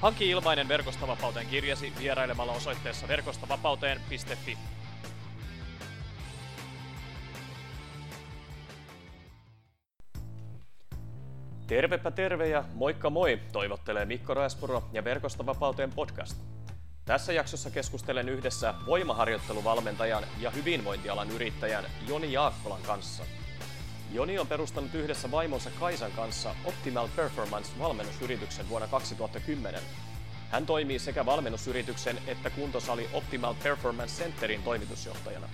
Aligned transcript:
Hanki 0.00 0.30
ilmainen 0.30 0.68
Verkostavapauteen 0.68 1.46
kirjasi 1.46 1.92
vierailemalla 1.98 2.52
osoitteessa 2.52 3.08
verkostavapauteen.fi. 3.08 4.58
Tervepä 11.66 12.10
terve 12.10 12.48
ja 12.48 12.64
moikka 12.74 13.10
moi, 13.10 13.40
toivottelee 13.52 14.04
Mikko 14.04 14.34
Raespuro 14.34 14.84
ja 14.92 15.04
Verkostavapauteen 15.04 15.92
podcast. 15.92 16.38
Tässä 17.04 17.32
jaksossa 17.32 17.70
keskustelen 17.70 18.28
yhdessä 18.28 18.74
voimaharjoitteluvalmentajan 18.86 20.24
ja 20.40 20.50
hyvinvointialan 20.50 21.30
yrittäjän 21.30 21.84
Joni 22.08 22.32
Jaakkolan 22.32 22.82
kanssa– 22.82 23.24
Joni 24.12 24.38
on 24.38 24.46
perustanut 24.46 24.94
yhdessä 24.94 25.30
vaimonsa 25.30 25.70
Kaisan 25.80 26.12
kanssa 26.12 26.54
Optimal 26.64 27.08
Performance-valmennusyrityksen 27.16 28.68
vuonna 28.68 28.88
2010. 28.88 29.80
Hän 30.50 30.66
toimii 30.66 30.98
sekä 30.98 31.26
valmennusyrityksen 31.26 32.18
että 32.26 32.50
kuntosali 32.50 33.08
Optimal 33.12 33.54
Performance 33.62 34.22
Centerin 34.22 34.62
toimitusjohtajana. 34.62 35.48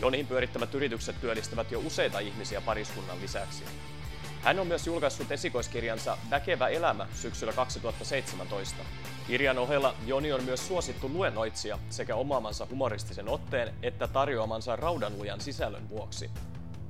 Jonin 0.00 0.26
pyörittämät 0.26 0.74
yritykset 0.74 1.20
työllistävät 1.20 1.70
jo 1.70 1.78
useita 1.78 2.18
ihmisiä 2.18 2.60
pariskunnan 2.60 3.20
lisäksi. 3.20 3.64
Hän 4.42 4.60
on 4.60 4.66
myös 4.66 4.86
julkaissut 4.86 5.32
esikoiskirjansa 5.32 6.18
Väkevä 6.30 6.68
elämä 6.68 7.06
syksyllä 7.14 7.52
2017. 7.52 8.82
Kirjan 9.26 9.58
ohella 9.58 9.94
Joni 10.06 10.32
on 10.32 10.44
myös 10.44 10.68
suosittu 10.68 11.08
luennoitsija 11.08 11.78
sekä 11.90 12.14
omaamansa 12.14 12.66
humoristisen 12.70 13.28
otteen 13.28 13.74
että 13.82 14.08
tarjoamansa 14.08 14.76
raudanlujan 14.76 15.40
sisällön 15.40 15.88
vuoksi. 15.88 16.30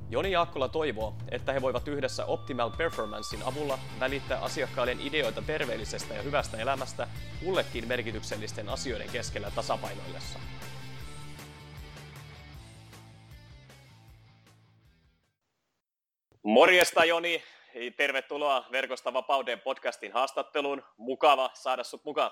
Joni 0.09 0.31
Jaakkola 0.31 0.67
toivoo, 0.67 1.15
että 1.31 1.53
he 1.53 1.61
voivat 1.61 1.87
yhdessä 1.87 2.25
Optimal 2.25 2.69
Performancein 2.69 3.43
avulla 3.43 3.79
välittää 3.99 4.41
asiakkaiden 4.41 4.99
ideoita 4.99 5.41
terveellisestä 5.41 6.13
ja 6.13 6.21
hyvästä 6.21 6.57
elämästä 6.57 7.07
kullekin 7.39 7.87
merkityksellisten 7.87 8.69
asioiden 8.69 9.09
keskellä 9.09 9.51
tasapainoillessa. 9.51 10.39
Morjesta 16.43 17.05
Joni, 17.05 17.43
tervetuloa 17.97 18.65
Verkosta 18.71 19.13
vapauden 19.13 19.59
podcastin 19.59 20.13
haastatteluun. 20.13 20.83
Mukava 20.97 21.49
saada 21.53 21.83
sut 21.83 22.05
mukaan. 22.05 22.31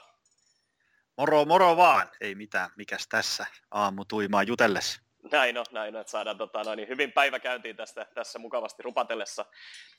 Moro, 1.18 1.46
moro 1.46 1.78
vaan. 1.78 2.10
Ei 2.22 2.36
mitään, 2.36 2.70
mikäs 2.78 3.08
tässä 3.08 3.46
aamu 3.72 4.06
tuimaa 4.06 4.44
jutellessa. 4.44 5.05
Näin 5.32 5.58
on, 5.58 5.66
näin 5.72 5.96
on, 5.96 6.02
että 6.02 6.12
saadaan 6.12 6.38
tota, 6.38 6.64
noin, 6.64 6.78
niin 6.78 6.90
hyvin 6.90 7.12
päiväkäyntiin 7.12 7.76
tästä, 7.76 8.06
tässä 8.14 8.40
mukavasti 8.40 8.84
rupatellessa. 8.84 9.46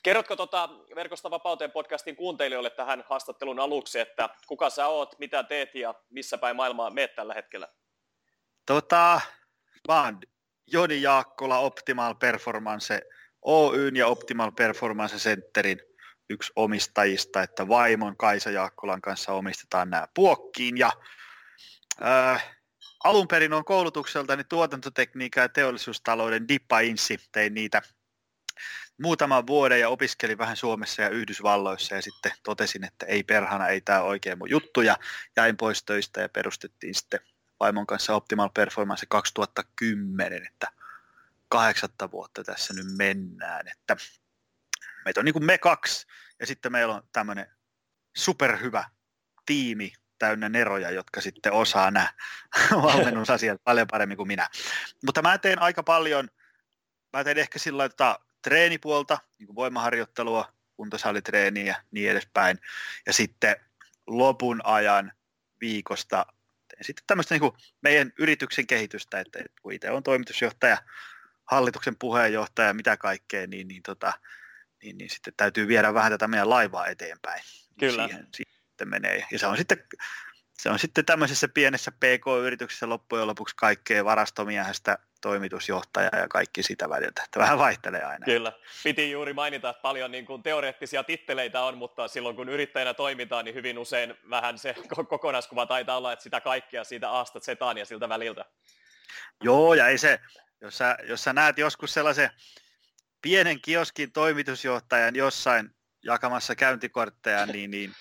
Kerrotko 0.03 0.35
tota, 0.35 0.69
Verkosta 0.95 1.31
vapauteen 1.31 1.71
podcastin 1.71 2.15
kuuntelijoille 2.15 2.69
tähän 2.69 3.03
haastattelun 3.09 3.59
aluksi, 3.59 3.99
että 3.99 4.29
kuka 4.47 4.69
sä 4.69 4.87
oot, 4.87 5.19
mitä 5.19 5.43
teet 5.43 5.75
ja 5.75 5.93
missä 6.09 6.37
päin 6.37 6.55
maailmaa 6.55 6.89
meet 6.89 7.15
tällä 7.15 7.33
hetkellä? 7.33 7.67
Tota, 8.65 9.21
vaan 9.87 10.19
Joni 10.67 11.01
Jaakkola 11.01 11.59
Optimal 11.59 12.15
Performance 12.15 13.01
Oyn 13.41 13.95
ja 13.95 14.07
Optimal 14.07 14.51
Performance 14.51 15.17
Centerin 15.17 15.79
yksi 16.29 16.53
omistajista, 16.55 17.41
että 17.41 17.67
vaimon 17.67 18.17
Kaisa 18.17 18.51
Jaakkolan 18.51 19.01
kanssa 19.01 19.33
omistetaan 19.33 19.89
nämä 19.89 20.07
puokkiin 20.13 20.77
ja 20.77 20.91
äh, 22.03 22.56
alun 23.07 23.27
perin 23.27 23.53
on 23.53 23.65
koulutukseltani 23.65 24.43
tuotantotekniikan 24.43 25.41
ja 25.41 25.49
teollisuustalouden 25.49 26.47
dippainsi. 26.47 27.17
Tein 27.31 27.53
niitä 27.53 27.81
muutaman 29.01 29.47
vuoden 29.47 29.79
ja 29.79 29.89
opiskelin 29.89 30.37
vähän 30.37 30.57
Suomessa 30.57 31.01
ja 31.01 31.09
Yhdysvalloissa 31.09 31.95
ja 31.95 32.01
sitten 32.01 32.31
totesin, 32.43 32.83
että 32.83 33.05
ei 33.05 33.23
perhana, 33.23 33.67
ei 33.67 33.81
tämä 33.81 34.01
oikein 34.01 34.37
mun 34.37 34.49
juttu 34.49 34.81
ja 34.81 34.97
jäin 35.35 35.57
pois 35.57 35.83
töistä 35.83 36.21
ja 36.21 36.29
perustettiin 36.29 36.95
sitten 36.95 37.19
vaimon 37.59 37.87
kanssa 37.87 38.15
Optimal 38.15 38.49
Performance 38.53 39.05
2010, 39.09 40.47
että 40.47 40.67
kahdeksatta 41.49 42.11
vuotta 42.11 42.43
tässä 42.43 42.73
nyt 42.73 42.87
mennään, 42.97 43.67
että 43.67 43.97
meitä 45.05 45.19
on 45.19 45.25
niin 45.25 45.33
kuin 45.33 45.45
me 45.45 45.57
kaksi 45.57 46.07
ja 46.39 46.47
sitten 46.47 46.71
meillä 46.71 46.95
on 46.95 47.03
tämmöinen 47.11 47.51
superhyvä 48.17 48.89
tiimi 49.45 49.93
täynnä 50.19 50.49
neroja, 50.49 50.91
jotka 50.91 51.21
sitten 51.21 51.53
osaa 51.53 51.91
nämä 51.91 52.09
valmennusasiat 52.83 53.61
paljon 53.63 53.87
paremmin 53.91 54.17
kuin 54.17 54.27
minä. 54.27 54.49
Mutta 55.05 55.21
mä 55.21 55.37
teen 55.37 55.61
aika 55.61 55.83
paljon, 55.83 56.29
mä 57.13 57.23
teen 57.23 57.37
ehkä 57.37 57.59
sillä 57.59 57.77
lailla 57.77 57.89
tota, 57.89 58.19
treenipuolta, 58.41 59.17
niin 59.39 59.47
kuin 59.47 59.55
voimaharjoittelua, 59.55 60.53
kuntosalitreeniä 60.75 61.65
ja 61.65 61.75
niin 61.91 62.11
edespäin. 62.11 62.59
Ja 63.05 63.13
sitten 63.13 63.55
lopun 64.07 64.61
ajan 64.63 65.11
viikosta 65.61 66.25
teen 66.67 66.83
sitten 66.83 67.03
tämmöistä 67.07 67.35
niin 67.35 67.41
kuin 67.41 67.53
meidän 67.81 68.11
yrityksen 68.19 68.67
kehitystä, 68.67 69.19
että 69.19 69.39
kun 69.61 69.73
itse 69.73 69.91
on 69.91 70.03
toimitusjohtaja, 70.03 70.77
hallituksen 71.45 71.95
puheenjohtaja, 71.95 72.73
mitä 72.73 72.97
kaikkea, 72.97 73.47
niin, 73.47 73.67
niin, 73.67 73.83
tota, 73.83 74.13
niin, 74.83 74.97
niin 74.97 75.09
sitten 75.09 75.33
täytyy 75.37 75.67
viedä 75.67 75.93
vähän 75.93 76.11
tätä 76.11 76.27
meidän 76.27 76.49
laivaa 76.49 76.87
eteenpäin. 76.87 77.43
Kyllä. 77.79 78.07
Siihen, 78.07 78.27
siihen 78.35 78.56
sitten 78.77 78.89
menee. 78.89 79.25
Ja 79.31 79.39
se 79.39 79.47
on 79.47 79.57
sitten, 79.57 79.83
se 80.59 80.69
on 80.69 80.79
sitten 80.79 81.05
tämmöisessä 81.05 81.47
pienessä 81.47 81.91
PK-yrityksessä 81.91 82.89
loppujen 82.89 83.27
lopuksi 83.27 83.55
kaikkea 83.55 84.05
varastomiehestä 84.05 84.97
toimitusjohtaja 85.21 86.09
ja 86.17 86.27
kaikki 86.27 86.63
sitä 86.63 86.89
väliltä, 86.89 87.21
että 87.23 87.39
vähän 87.39 87.57
vaihtelee 87.57 88.03
aina. 88.03 88.25
Kyllä, 88.25 88.53
piti 88.83 89.11
juuri 89.11 89.33
mainita, 89.33 89.69
että 89.69 89.81
paljon 89.81 90.11
niin 90.11 90.25
kuin 90.25 90.43
teoreettisia 90.43 91.03
titteleitä 91.03 91.61
on, 91.61 91.77
mutta 91.77 92.07
silloin 92.07 92.35
kun 92.35 92.49
yrittäjänä 92.49 92.93
toimitaan, 92.93 93.45
niin 93.45 93.55
hyvin 93.55 93.77
usein 93.77 94.13
vähän 94.29 94.57
se 94.57 94.75
kokonaiskuva 95.09 95.65
taitaa 95.65 95.97
olla, 95.97 96.13
että 96.13 96.23
sitä 96.23 96.41
kaikkea 96.41 96.83
siitä 96.83 97.09
aasta 97.09 97.39
zetaan 97.39 97.77
ja 97.77 97.85
siltä 97.85 98.09
väliltä. 98.09 98.45
Joo, 99.43 99.73
ja 99.73 99.87
ei 99.87 99.97
se, 99.97 100.19
jos 100.61 100.77
sä, 100.77 100.97
jos 101.03 101.23
sä 101.23 101.33
näet 101.33 101.57
joskus 101.57 101.93
sellaisen 101.93 102.29
pienen 103.21 103.61
kioskin 103.61 104.11
toimitusjohtajan 104.11 105.15
jossain 105.15 105.69
jakamassa 106.03 106.55
käyntikortteja, 106.55 107.45
niin, 107.45 107.71
niin 107.71 107.93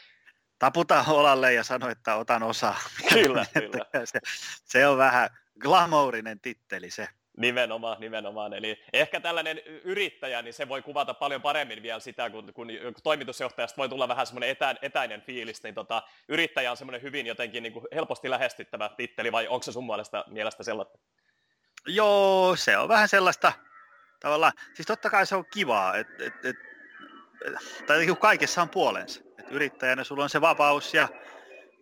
taputa 0.59 1.05
olalle 1.09 1.53
ja 1.53 1.65
sano, 1.65 1.89
että 1.89 2.17
otan 2.17 2.43
osaa. 2.43 2.79
Kyllä, 3.13 3.47
kyllä. 3.55 4.05
Se, 4.05 4.19
se 4.65 4.87
on 4.87 4.99
vähän 4.99 5.31
glamourinen 5.61 6.41
titteli 6.41 6.91
se. 6.91 7.09
Nimenomaan, 7.37 8.01
nimenomaan. 8.01 8.53
Eli 8.53 8.83
ehkä 8.93 9.21
tällainen 9.21 9.59
yrittäjä, 9.85 10.43
niin 10.43 10.55
se 10.55 10.69
voi 10.69 10.83
kuvata 10.83 11.15
paljon 11.15 11.43
paremmin 11.43 11.83
vielä 11.83 12.01
sitä, 12.01 12.31
kun, 12.31 12.53
kun 12.55 12.69
toimitusjohtajasta 13.03 13.77
voi 13.77 13.89
tulla 13.89 14.09
vähän 14.09 14.27
semmoinen 14.27 14.49
etä, 14.49 14.75
etäinen 14.83 15.23
fiilis, 15.23 15.63
niin 15.63 15.75
tota, 15.75 16.03
yrittäjä 16.29 16.71
on 16.71 16.77
semmoinen 16.77 17.03
hyvin 17.03 17.27
jotenkin 17.27 17.63
niin 17.63 17.73
kuin 17.73 17.87
helposti 17.95 18.31
lähestyttävä 18.31 18.91
titteli, 18.97 19.33
vai 19.33 19.49
onko 19.49 19.63
se 19.63 19.73
sun 19.73 19.87
mielestä, 19.87 20.25
mielestä 20.27 20.63
sellaista? 20.63 20.99
Joo, 21.87 22.57
se 22.57 22.79
on 22.79 22.89
vähän 22.89 23.09
sellaista 23.09 23.53
tavallaan, 24.21 24.53
siis 24.75 24.87
totta 24.87 25.11
kai 25.11 25.27
se 25.27 25.37
on 25.37 25.45
kivaa, 25.53 25.97
että 25.97 26.25
et, 26.25 26.45
et, 26.45 26.57
tai 27.87 28.07
kaikessa 28.21 28.63
on 28.63 28.69
puolensa 28.69 29.26
yrittäjänä 29.51 30.05
sulla 30.05 30.23
on 30.23 30.31
se 30.31 30.41
vapaus 30.41 30.95
ja, 30.95 31.09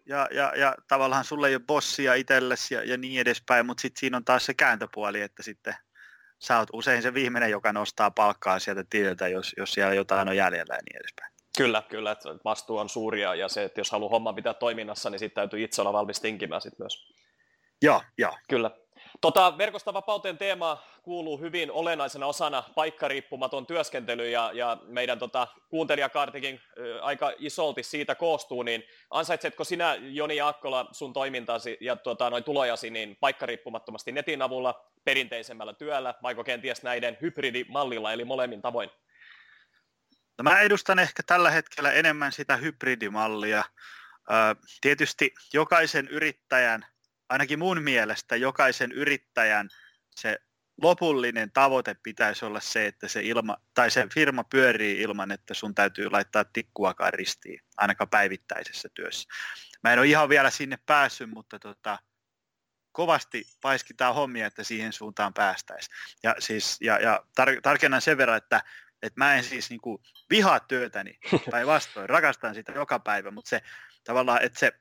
ja, 0.06 0.28
ja, 0.30 0.52
ja 0.56 0.74
tavallaan 0.88 1.24
sulla 1.24 1.48
ei 1.48 1.54
ole 1.54 1.62
bossia 1.66 2.14
itsellesi 2.14 2.74
ja, 2.74 2.84
ja 2.84 2.96
niin 2.96 3.20
edespäin, 3.20 3.66
mutta 3.66 3.80
sitten 3.80 4.00
siinä 4.00 4.16
on 4.16 4.24
taas 4.24 4.46
se 4.46 4.54
kääntöpuoli, 4.54 5.20
että 5.20 5.42
sitten 5.42 5.74
sä 6.38 6.58
oot 6.58 6.68
usein 6.72 7.02
se 7.02 7.14
viimeinen, 7.14 7.50
joka 7.50 7.72
nostaa 7.72 8.10
palkkaa 8.10 8.58
sieltä 8.58 8.84
tililtä, 8.90 9.28
jos, 9.28 9.54
jos 9.56 9.72
siellä 9.72 9.94
jotain 9.94 10.28
on 10.28 10.36
jäljellä 10.36 10.74
ja 10.74 10.80
niin 10.90 11.00
edespäin. 11.00 11.34
Kyllä, 11.58 11.82
kyllä, 11.88 12.12
että 12.12 12.28
vastuu 12.44 12.78
on 12.78 12.88
suuria 12.88 13.34
ja 13.34 13.48
se, 13.48 13.64
että 13.64 13.80
jos 13.80 13.90
haluaa 13.90 14.10
homma 14.10 14.32
pitää 14.32 14.54
toiminnassa, 14.54 15.10
niin 15.10 15.18
sitten 15.18 15.34
täytyy 15.34 15.64
itse 15.64 15.80
olla 15.82 15.92
valmis 15.92 16.20
tinkimään 16.20 16.60
sitten 16.60 16.84
myös. 16.84 17.14
Joo, 17.82 18.02
joo. 18.18 18.38
Kyllä. 18.48 18.70
Tota, 19.20 19.58
verkosta 19.58 19.94
vapauteen 19.94 20.38
teema 20.38 20.82
kuuluu 21.02 21.40
hyvin 21.40 21.70
olennaisena 21.70 22.26
osana 22.26 22.62
paikkariippumaton 22.74 23.66
työskentely 23.66 24.30
ja, 24.30 24.50
ja 24.54 24.78
meidän 24.86 25.18
tota, 25.18 25.48
kuuntelijakaartikin 25.68 26.60
ä, 26.98 27.02
aika 27.02 27.32
isolti 27.38 27.82
siitä 27.82 28.14
koostuu, 28.14 28.62
niin 28.62 28.84
ansaitsetko 29.10 29.64
sinä 29.64 29.94
Joni 29.94 30.36
Jaakkola 30.36 30.88
sun 30.92 31.12
toimintasi 31.12 31.76
ja 31.80 31.96
tota, 31.96 32.30
noin 32.30 32.44
tulojasi 32.44 32.90
niin 32.90 33.16
paikkariippumattomasti 33.20 34.12
netin 34.12 34.42
avulla 34.42 34.84
perinteisemmällä 35.04 35.72
työllä 35.72 36.14
vaiko 36.22 36.44
kenties 36.44 36.82
näiden 36.82 37.18
hybridimallilla 37.20 38.12
eli 38.12 38.24
molemmin 38.24 38.62
tavoin? 38.62 38.90
No 40.38 40.42
mä 40.42 40.60
edustan 40.60 40.98
ehkä 40.98 41.22
tällä 41.26 41.50
hetkellä 41.50 41.92
enemmän 41.92 42.32
sitä 42.32 42.56
hybridimallia. 42.56 43.64
Tietysti 44.80 45.34
jokaisen 45.52 46.08
yrittäjän 46.08 46.86
ainakin 47.34 47.58
mun 47.58 47.82
mielestä 47.82 48.36
jokaisen 48.36 48.92
yrittäjän 48.92 49.68
se 50.10 50.38
lopullinen 50.82 51.52
tavoite 51.52 51.96
pitäisi 52.02 52.44
olla 52.44 52.60
se, 52.60 52.86
että 52.86 53.08
se, 53.08 53.22
ilma, 53.22 53.56
tai 53.74 53.90
se 53.90 54.06
firma 54.14 54.44
pyörii 54.44 55.00
ilman, 55.00 55.30
että 55.30 55.54
sun 55.54 55.74
täytyy 55.74 56.10
laittaa 56.10 56.44
tikkuakaan 56.44 57.12
ristiin, 57.12 57.60
ainakaan 57.76 58.10
päivittäisessä 58.10 58.88
työssä. 58.94 59.28
Mä 59.82 59.92
en 59.92 59.98
ole 59.98 60.06
ihan 60.06 60.28
vielä 60.28 60.50
sinne 60.50 60.78
päässyt, 60.86 61.30
mutta 61.30 61.58
tota, 61.58 61.98
kovasti 62.92 63.44
paiskitaan 63.60 64.14
hommia, 64.14 64.46
että 64.46 64.64
siihen 64.64 64.92
suuntaan 64.92 65.34
päästäisiin. 65.34 65.96
Ja, 66.22 66.34
siis, 66.38 66.76
ja, 66.80 66.98
ja 66.98 67.24
tar- 67.40 67.60
tarkennan 67.62 68.00
sen 68.00 68.18
verran, 68.18 68.36
että, 68.36 68.62
että 69.02 69.20
mä 69.20 69.34
en 69.34 69.44
siis 69.44 69.70
niinku 69.70 70.02
vihaa 70.30 70.60
työtäni, 70.60 71.18
päinvastoin, 71.50 72.08
rakastan 72.08 72.54
sitä 72.54 72.72
joka 72.72 72.98
päivä, 72.98 73.30
mutta 73.30 73.48
se 73.48 73.62
tavallaan, 74.04 74.42
että 74.42 74.58
se 74.58 74.72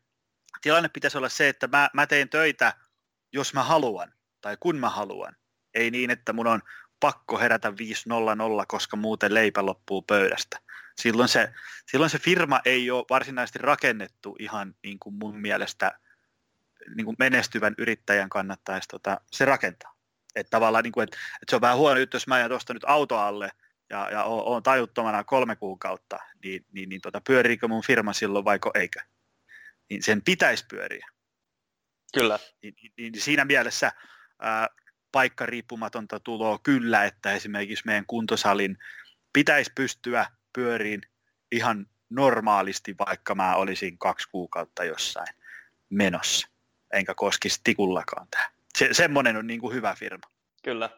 tilanne 0.62 0.90
pitäisi 0.90 1.18
olla 1.18 1.30
se, 1.30 1.50
että 1.50 1.68
mä, 1.68 1.90
mä 1.94 2.08
teen 2.08 2.30
töitä, 2.30 2.74
jos 3.34 3.54
mä 3.54 3.64
haluan, 3.64 4.14
tai 4.42 4.58
kun 4.60 4.76
mä 4.76 4.90
haluan. 4.90 5.36
Ei 5.74 5.92
niin, 5.92 6.12
että 6.12 6.34
mun 6.34 6.48
on 6.48 6.62
pakko 7.00 7.40
herätä 7.40 7.70
5.00, 7.70 7.76
koska 8.68 8.98
muuten 8.98 9.34
leipä 9.34 9.66
loppuu 9.66 10.02
pöydästä. 10.02 10.60
Silloin 11.02 11.30
se, 11.30 11.54
silloin 11.92 12.10
se 12.10 12.20
firma 12.20 12.62
ei 12.66 12.92
ole 12.92 13.06
varsinaisesti 13.10 13.60
rakennettu 13.60 14.36
ihan 14.40 14.76
niin 14.84 15.00
kuin 15.00 15.16
mun 15.16 15.42
mielestä 15.42 16.00
niin 16.96 17.06
kuin 17.06 17.16
menestyvän 17.20 17.76
yrittäjän 17.78 18.30
kannattaisi 18.30 18.88
tota, 18.88 19.22
se 19.32 19.46
rakentaa. 19.46 19.96
Että 20.36 20.50
tavallaan, 20.50 20.84
niin 20.84 20.92
kuin, 20.92 21.04
että, 21.04 21.18
että 21.42 21.50
se 21.50 21.56
on 21.56 21.62
vähän 21.62 21.78
huono 21.78 22.00
juttu, 22.00 22.16
jos 22.16 22.28
mä 22.28 22.40
jään 22.40 22.50
tuosta 22.50 22.74
nyt 22.74 22.84
auto 22.88 23.18
alle 23.18 23.52
ja, 23.90 24.10
ja 24.12 24.24
oon, 24.24 24.64
tajuttomana 24.64 25.24
kolme 25.24 25.56
kuukautta, 25.56 26.20
niin, 26.44 26.66
niin, 26.72 26.90
niin 26.90 27.02
tota, 27.02 27.22
pyöriikö 27.22 27.68
mun 27.68 27.84
firma 27.84 28.14
silloin 28.14 28.46
vaiko 28.46 28.72
eikö? 28.76 29.00
Niin 29.90 30.04
sen 30.04 30.22
pitäisi 30.22 30.66
pyöriä. 30.70 31.08
Kyllä. 32.14 32.40
Niin, 32.62 32.74
niin, 32.82 32.94
niin 32.98 33.22
siinä 33.22 33.46
mielessä 33.46 33.92
ää, 34.40 34.68
paikkariippumatonta 35.12 36.20
tuloa 36.20 36.60
kyllä, 36.64 37.06
että 37.06 37.32
esimerkiksi 37.32 37.86
meidän 37.86 38.06
kuntosalin 38.06 38.78
pitäisi 39.34 39.72
pystyä 39.76 40.26
pyöriin 40.54 41.02
ihan 41.52 41.88
normaalisti, 42.10 42.96
vaikka 43.08 43.36
mä 43.36 43.56
olisin 43.56 43.98
kaksi 43.98 44.30
kuukautta 44.30 44.84
jossain 44.84 45.36
menossa, 45.90 46.48
enkä 46.94 47.14
koskisi 47.16 47.62
tikullakaan 47.64 48.28
tähän. 48.32 48.52
Se, 48.78 48.90
semmoinen 48.92 49.38
on 49.38 49.48
niin 49.48 49.60
kuin 49.60 49.76
hyvä 49.76 49.96
firma. 49.96 50.30
Kyllä. 50.64 50.90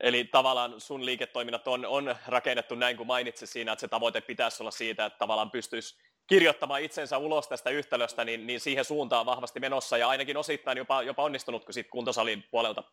Eli 0.00 0.24
tavallaan 0.24 0.80
sun 0.80 1.06
liiketoiminnat 1.06 1.68
on, 1.68 1.86
on 1.86 2.16
rakennettu 2.26 2.74
näin 2.74 2.96
kuin 2.96 3.06
mainitsit 3.06 3.50
siinä, 3.50 3.72
että 3.72 3.80
se 3.80 3.88
tavoite 3.88 4.20
pitäisi 4.20 4.62
olla 4.62 4.70
siitä, 4.70 5.06
että 5.06 5.18
tavallaan 5.18 5.50
pystyisi 5.50 5.98
kirjoittamaan 6.28 6.82
itsensä 6.82 7.18
ulos 7.18 7.48
tästä 7.48 7.70
yhtälöstä, 7.70 8.24
niin, 8.24 8.46
niin 8.46 8.60
siihen 8.60 8.84
suuntaan 8.84 9.26
vahvasti 9.26 9.60
menossa 9.60 9.98
ja 9.98 10.08
ainakin 10.08 10.36
osittain 10.36 10.78
jopa, 10.78 11.02
jopa 11.02 11.22
onnistunutko 11.22 11.72
sitten 11.72 11.90
kuntosalin 11.90 12.44
puolelta? 12.50 12.84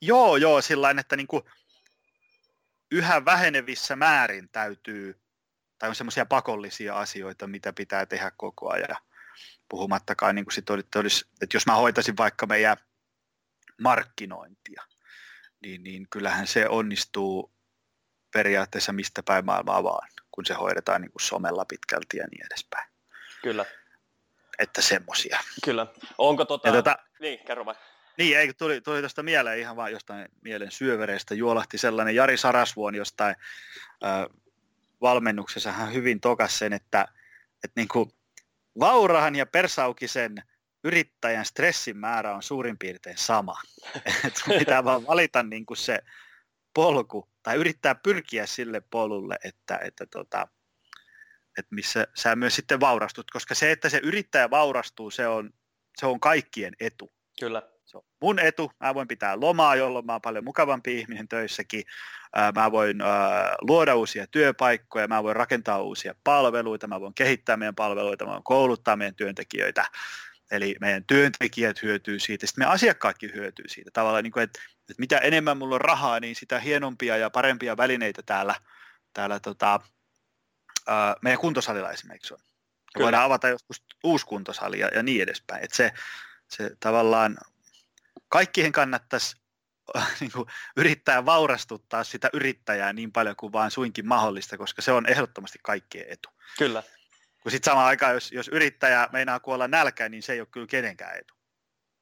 Joo, 0.00 0.36
joo, 0.36 0.62
sillä 0.62 0.94
että 1.00 1.16
niin 1.16 1.26
kuin 1.26 1.42
yhä 2.90 3.24
vähenevissä 3.24 3.96
määrin 3.96 4.48
täytyy, 4.52 5.20
tai 5.78 5.88
on 5.88 5.94
semmoisia 5.94 6.26
pakollisia 6.26 6.98
asioita, 6.98 7.46
mitä 7.46 7.72
pitää 7.72 8.06
tehdä 8.06 8.32
koko 8.36 8.70
ajan. 8.70 8.96
Puhumattakaan, 9.68 10.34
niin 10.34 10.44
kuin 10.44 10.54
sit 10.54 10.70
olisi, 10.70 11.26
että 11.42 11.56
jos 11.56 11.66
mä 11.66 11.74
hoitaisin 11.74 12.16
vaikka 12.16 12.46
meidän 12.46 12.76
markkinointia, 13.82 14.82
niin, 15.62 15.82
niin 15.82 16.06
kyllähän 16.10 16.46
se 16.46 16.68
onnistuu 16.68 17.52
periaatteessa 18.32 18.92
mistä 18.92 19.22
päin 19.22 19.44
maailmaa 19.44 19.84
vaan, 19.84 20.08
kun 20.38 20.46
se 20.46 20.54
hoidetaan 20.54 21.00
niin 21.00 21.12
kuin 21.12 21.22
somella 21.22 21.64
pitkälti 21.64 22.16
ja 22.16 22.26
niin 22.30 22.46
edespäin. 22.46 22.88
Kyllä. 23.42 23.64
Että 24.58 24.82
semmosia. 24.82 25.38
Kyllä. 25.64 25.86
Onko 26.18 26.44
tota... 26.44 26.68
Ja 26.68 26.74
tota 26.74 26.98
niin, 27.20 27.38
kerro 27.44 27.66
vai. 27.66 27.74
Niin, 28.18 28.38
ei, 28.38 28.52
tuli, 28.52 28.80
tuli 28.80 29.00
tuosta 29.00 29.22
mieleen 29.22 29.58
ihan 29.58 29.76
vaan 29.76 29.92
jostain 29.92 30.28
mielen 30.42 30.70
syövereistä. 30.70 31.34
Juolahti 31.34 31.78
sellainen 31.78 32.14
Jari 32.14 32.36
Sarasvuon 32.36 32.94
jostain 32.94 33.36
äh, 34.04 34.26
valmennuksessa 35.00 35.72
hän 35.72 35.92
hyvin 35.92 36.20
tokas 36.20 36.58
sen, 36.58 36.72
että, 36.72 37.08
että 37.64 37.80
niin 37.80 37.88
kuin 37.88 38.10
vaurahan 38.80 39.36
ja 39.36 39.46
persaukisen 39.46 40.42
yrittäjän 40.84 41.44
stressin 41.44 41.96
määrä 41.96 42.34
on 42.34 42.42
suurin 42.42 42.78
piirtein 42.78 43.18
sama. 43.18 43.60
että 44.26 44.40
pitää 44.58 44.84
vaan 44.84 45.06
valita 45.06 45.42
niin 45.42 45.66
kuin 45.66 45.76
se 45.76 45.98
polku 46.74 47.28
tai 47.48 47.56
yrittää 47.56 47.94
pyrkiä 47.94 48.46
sille 48.46 48.80
polulle, 48.80 49.38
että, 49.44 49.78
että, 49.82 50.06
tota, 50.06 50.48
että 51.58 51.74
missä 51.74 52.06
sä 52.14 52.36
myös 52.36 52.56
sitten 52.56 52.80
vaurastut, 52.80 53.30
koska 53.30 53.54
se, 53.54 53.72
että 53.72 53.88
se 53.88 54.00
yrittäjä 54.02 54.50
vaurastuu, 54.50 55.10
se 55.10 55.26
on, 55.26 55.50
se 55.98 56.06
on 56.06 56.20
kaikkien 56.20 56.72
etu. 56.80 57.12
Kyllä. 57.40 57.62
Se 57.84 57.96
on 57.96 58.04
mun 58.20 58.38
etu, 58.38 58.72
mä 58.80 58.94
voin 58.94 59.08
pitää 59.08 59.40
lomaa, 59.40 59.76
jolloin 59.76 60.06
mä 60.06 60.12
oon 60.12 60.20
paljon 60.22 60.44
mukavampi 60.44 60.98
ihminen 60.98 61.28
töissäkin, 61.28 61.84
mä 62.54 62.72
voin 62.72 62.96
luoda 63.60 63.94
uusia 63.94 64.26
työpaikkoja, 64.26 65.08
mä 65.08 65.22
voin 65.22 65.36
rakentaa 65.36 65.82
uusia 65.82 66.14
palveluita, 66.24 66.86
mä 66.86 67.00
voin 67.00 67.14
kehittää 67.14 67.56
meidän 67.56 67.74
palveluita, 67.74 68.24
mä 68.24 68.32
voin 68.32 68.44
kouluttaa 68.44 68.96
meidän 68.96 69.14
työntekijöitä, 69.14 69.84
eli 70.50 70.76
meidän 70.80 71.04
työntekijät 71.04 71.82
hyötyy 71.82 72.18
siitä, 72.18 72.46
sitten 72.46 72.60
meidän 72.60 72.74
asiakkaatkin 72.74 73.34
hyötyy 73.34 73.68
siitä. 73.68 73.90
Tavallaan, 73.92 74.24
niin 74.24 74.32
kuin, 74.32 74.42
että, 74.42 74.60
että 74.80 74.94
mitä 74.98 75.18
enemmän 75.18 75.56
mulla 75.56 75.74
on 75.74 75.80
rahaa, 75.80 76.20
niin 76.20 76.36
sitä 76.36 76.60
hienompia 76.60 77.16
ja 77.16 77.30
parempia 77.30 77.76
välineitä 77.76 78.22
täällä, 78.22 78.54
täällä 79.12 79.40
tota, 79.40 79.80
meidän 81.22 81.40
kuntosalilla 81.40 81.90
esimerkiksi 81.90 82.34
on. 82.34 82.40
Kyllä. 82.94 83.04
Voidaan 83.04 83.24
avata 83.24 83.48
joskus 83.48 83.84
uusi 84.04 84.26
kuntosali 84.26 84.78
ja, 84.78 84.88
ja 84.94 85.02
niin 85.02 85.22
edespäin. 85.22 85.64
Että 85.64 85.76
se, 85.76 85.92
se 86.48 86.70
tavallaan 86.80 87.38
kaikkien 88.28 88.72
kannattaisi 88.72 89.36
niin 90.20 90.32
kuin, 90.32 90.48
yrittää 90.76 91.26
vaurastuttaa 91.26 92.04
sitä 92.04 92.30
yrittäjää 92.32 92.92
niin 92.92 93.12
paljon 93.12 93.36
kuin 93.36 93.52
vaan 93.52 93.70
suinkin 93.70 94.08
mahdollista, 94.08 94.58
koska 94.58 94.82
se 94.82 94.92
on 94.92 95.06
ehdottomasti 95.06 95.58
kaikkien 95.62 96.06
etu. 96.08 96.28
Kyllä. 96.58 96.82
Kun 97.42 97.52
sitten 97.52 97.70
samaan 97.70 97.86
aikaan, 97.86 98.14
jos, 98.14 98.32
jos 98.32 98.48
yrittäjä 98.48 99.08
meinaa 99.12 99.40
kuolla 99.40 99.68
nälkään, 99.68 100.10
niin 100.10 100.22
se 100.22 100.32
ei 100.32 100.40
ole 100.40 100.48
kyllä 100.50 100.66
kenenkään 100.66 101.18
etu. 101.18 101.34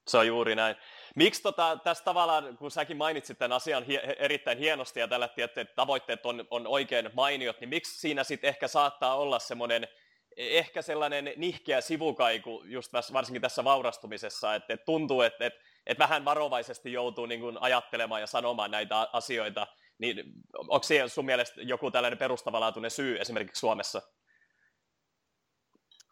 Se 0.08 0.18
on 0.18 0.26
juuri 0.26 0.54
näin. 0.54 0.76
Miksi 1.16 1.42
tota, 1.42 1.78
tässä 1.84 2.04
tavallaan, 2.04 2.56
kun 2.56 2.70
säkin 2.70 2.96
mainitsit 2.96 3.38
tämän 3.38 3.56
asian 3.56 3.82
hie- 3.82 4.16
erittäin 4.18 4.58
hienosti 4.58 5.00
ja 5.00 5.08
tällä 5.08 5.28
että 5.36 5.64
tavoitteet 5.64 6.26
on, 6.26 6.44
on 6.50 6.66
oikein 6.66 7.10
mainiot, 7.14 7.60
niin 7.60 7.68
miksi 7.68 8.00
siinä 8.00 8.24
sitten 8.24 8.48
ehkä 8.48 8.68
saattaa 8.68 9.16
olla 9.16 9.38
semmoinen 9.38 9.88
ehkä 10.36 10.82
sellainen 10.82 11.32
nihkeä 11.36 11.80
sivukaiku 11.80 12.62
just 12.64 12.92
varsinkin 13.12 13.42
tässä 13.42 13.64
vaurastumisessa, 13.64 14.54
että, 14.54 14.72
että 14.74 14.84
tuntuu, 14.84 15.22
että, 15.22 15.46
että 15.46 15.60
että 15.86 16.04
vähän 16.04 16.24
varovaisesti 16.24 16.92
joutuu 16.92 17.26
niin 17.26 17.40
kuin 17.40 17.58
ajattelemaan 17.60 18.20
ja 18.20 18.26
sanomaan 18.26 18.70
näitä 18.70 19.08
asioita, 19.12 19.66
niin 19.98 20.24
onko 20.58 20.82
siihen 20.82 21.08
sun 21.08 21.24
mielestä 21.24 21.62
joku 21.62 21.90
tällainen 21.90 22.18
perustavanlaatuinen 22.18 22.90
syy 22.90 23.20
esimerkiksi 23.20 23.60
Suomessa? 23.60 24.02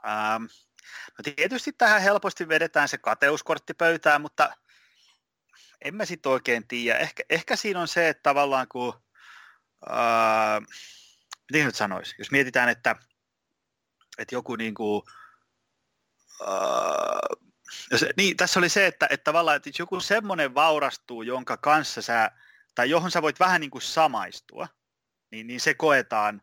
Ähm, 0.06 0.42
no 1.18 1.34
tietysti 1.36 1.72
tähän 1.72 2.02
helposti 2.02 2.48
vedetään 2.48 2.88
se 2.88 2.98
kateuskortti 2.98 3.74
pöytään, 3.74 4.20
mutta 4.20 4.52
en 5.84 5.94
mä 5.94 6.04
sitten 6.04 6.32
oikein 6.32 6.68
tiedä. 6.68 6.98
Ehkä, 6.98 7.22
ehkä 7.30 7.56
siinä 7.56 7.80
on 7.80 7.88
se, 7.88 8.08
että 8.08 8.22
tavallaan 8.22 8.66
kun, 8.68 9.02
äh, 9.90 10.60
miten 11.52 11.66
nyt 11.66 11.74
sanoisi, 11.74 12.14
jos 12.18 12.30
mietitään, 12.30 12.68
että, 12.68 12.96
että 14.18 14.34
joku 14.34 14.56
niin 14.56 14.74
kuin, 14.74 15.02
äh, 16.40 17.38
se, 17.96 18.10
niin, 18.16 18.36
tässä 18.36 18.60
oli 18.60 18.68
se, 18.68 18.86
että, 18.86 19.06
että 19.10 19.24
tavallaan 19.24 19.56
että 19.56 19.70
joku 19.78 20.00
semmoinen 20.00 20.54
vaurastuu, 20.54 21.22
jonka 21.22 21.56
kanssa 21.56 22.02
sä, 22.02 22.30
tai 22.74 22.90
johon 22.90 23.10
sä 23.10 23.22
voit 23.22 23.40
vähän 23.40 23.60
niin 23.60 23.70
kuin 23.70 23.82
samaistua, 23.82 24.68
niin, 25.30 25.46
niin 25.46 25.60
se 25.60 25.74
koetaan, 25.74 26.42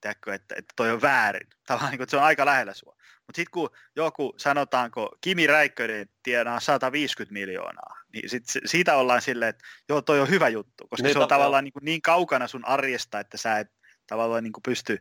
tiedätkö, 0.00 0.34
että, 0.34 0.54
että 0.58 0.72
toi 0.76 0.90
on 0.90 1.02
väärin. 1.02 1.48
Tavallaan 1.66 1.90
niin 1.90 1.98
kuin, 1.98 2.02
että 2.04 2.10
se 2.10 2.16
on 2.16 2.22
aika 2.22 2.46
lähellä 2.46 2.74
sua. 2.74 2.96
Mutta 3.26 3.36
sitten 3.36 3.50
kun 3.52 3.70
joku, 3.96 4.34
sanotaanko, 4.36 5.18
Kimi 5.20 5.46
Räikkönen 5.46 6.08
tienaa 6.22 6.60
150 6.60 7.32
miljoonaa, 7.32 7.96
niin 8.12 8.30
sit 8.30 8.44
siitä 8.64 8.96
ollaan 8.96 9.22
silleen, 9.22 9.48
että 9.48 9.64
joo, 9.88 10.02
toi 10.02 10.20
on 10.20 10.30
hyvä 10.30 10.48
juttu, 10.48 10.88
koska 10.88 11.02
niin, 11.02 11.12
se 11.12 11.18
on 11.18 11.28
tavallaan 11.28 11.64
niin, 11.64 11.72
kuin 11.72 11.84
niin 11.84 12.02
kaukana 12.02 12.48
sun 12.48 12.64
arjesta, 12.64 13.20
että 13.20 13.36
sä 13.36 13.58
et 13.58 13.68
tavallaan 14.06 14.44
niin 14.44 14.52
kuin 14.52 14.62
pysty 14.62 14.98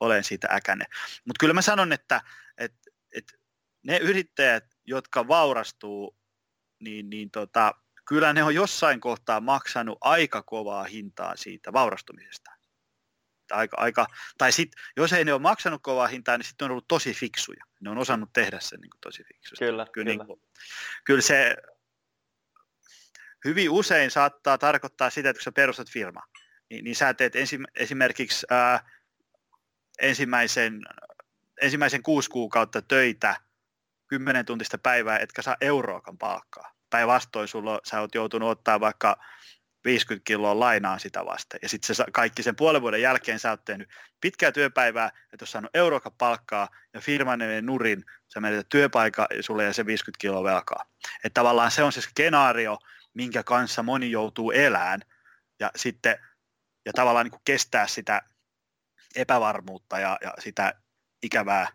olemaan 0.00 0.24
siitä 0.24 0.48
äkäne. 0.50 0.84
Mutta 1.24 1.40
kyllä 1.40 1.54
mä 1.54 1.62
sanon, 1.62 1.92
että, 1.92 2.20
että, 2.58 2.90
että 3.16 3.32
ne 3.82 3.98
yrittäjät, 3.98 4.64
jotka 4.84 5.28
vaurastuu, 5.28 6.16
niin, 6.80 7.10
niin 7.10 7.30
tota, 7.30 7.74
kyllä 8.08 8.32
ne 8.32 8.42
on 8.42 8.54
jossain 8.54 9.00
kohtaa 9.00 9.40
maksanut 9.40 9.98
aika 10.00 10.42
kovaa 10.42 10.84
hintaa 10.84 11.36
siitä 11.36 11.72
vaurastumisesta. 11.72 12.50
Aika, 13.50 13.76
aika, 13.76 14.06
tai 14.38 14.52
sitten, 14.52 14.82
jos 14.96 15.12
ei 15.12 15.24
ne 15.24 15.32
ole 15.32 15.40
maksanut 15.40 15.82
kovaa 15.82 16.06
hintaa, 16.06 16.38
niin 16.38 16.44
sitten 16.44 16.64
on 16.64 16.70
ollut 16.70 16.88
tosi 16.88 17.14
fiksuja. 17.14 17.64
Ne 17.80 17.90
on 17.90 17.98
osannut 17.98 18.32
tehdä 18.32 18.60
sen 18.60 18.80
niin 18.80 18.90
kuin 18.90 19.00
tosi 19.00 19.24
fiksusti. 19.24 19.64
Kyllä, 19.64 19.86
kyllä. 19.92 19.92
kyllä. 19.92 20.04
Niin 20.04 20.26
kuin, 20.26 20.40
kyllä 21.04 21.22
se 21.22 21.56
hyvin 23.44 23.70
usein 23.70 24.10
saattaa 24.10 24.58
tarkoittaa 24.58 25.10
sitä, 25.10 25.30
että 25.30 25.38
kun 25.38 25.44
sä 25.44 25.52
perustat 25.52 25.90
firma, 25.90 26.22
niin, 26.70 26.84
niin 26.84 26.96
sä 26.96 27.14
teet 27.14 27.36
ensi, 27.36 27.58
esimerkiksi 27.76 28.46
ää, 28.50 28.90
ensimmäisen, 29.98 30.80
ensimmäisen 31.60 32.02
kuusi 32.02 32.30
kuukautta 32.30 32.82
töitä– 32.82 33.36
kymmenen 34.06 34.46
tuntista 34.46 34.78
päivää, 34.78 35.18
etkä 35.18 35.42
saa 35.42 35.56
euroakaan 35.60 36.18
palkkaa. 36.18 36.74
Päinvastoin 36.90 37.48
sulla, 37.48 37.80
sä 37.84 38.00
oot 38.00 38.14
joutunut 38.14 38.48
ottaa 38.48 38.80
vaikka 38.80 39.16
50 39.84 40.24
kiloa 40.24 40.60
lainaa 40.60 40.98
sitä 40.98 41.24
vasten. 41.26 41.58
Ja 41.62 41.68
sitten 41.68 41.96
se 41.96 42.04
kaikki 42.12 42.42
sen 42.42 42.56
puolen 42.56 42.82
vuoden 42.82 43.02
jälkeen 43.02 43.38
sä 43.38 43.50
oot 43.50 43.64
tehnyt 43.64 43.88
pitkää 44.20 44.52
työpäivää, 44.52 45.06
että 45.32 45.42
oot 45.42 45.48
saanut 45.48 45.70
euroakaan 45.74 46.14
palkkaa 46.18 46.68
ja 46.94 47.00
firma 47.00 47.36
menee 47.36 47.62
nurin, 47.62 48.04
sä 48.34 48.40
menetät 48.40 48.68
työpaikka 48.68 49.26
ja 49.36 49.42
sulle 49.42 49.62
jää 49.62 49.72
se 49.72 49.86
50 49.86 50.20
kiloa 50.20 50.44
velkaa. 50.44 50.84
Että 51.24 51.40
tavallaan 51.40 51.70
se 51.70 51.82
on 51.82 51.92
se 51.92 52.00
skenaario, 52.00 52.78
minkä 53.14 53.42
kanssa 53.42 53.82
moni 53.82 54.10
joutuu 54.10 54.50
elään 54.50 55.00
ja 55.60 55.70
sitten 55.76 56.18
ja 56.86 56.92
tavallaan 56.92 57.26
niin 57.26 57.40
kestää 57.44 57.86
sitä 57.86 58.22
epävarmuutta 59.16 59.98
ja, 59.98 60.18
ja 60.22 60.34
sitä 60.38 60.74
ikävää 61.22 61.68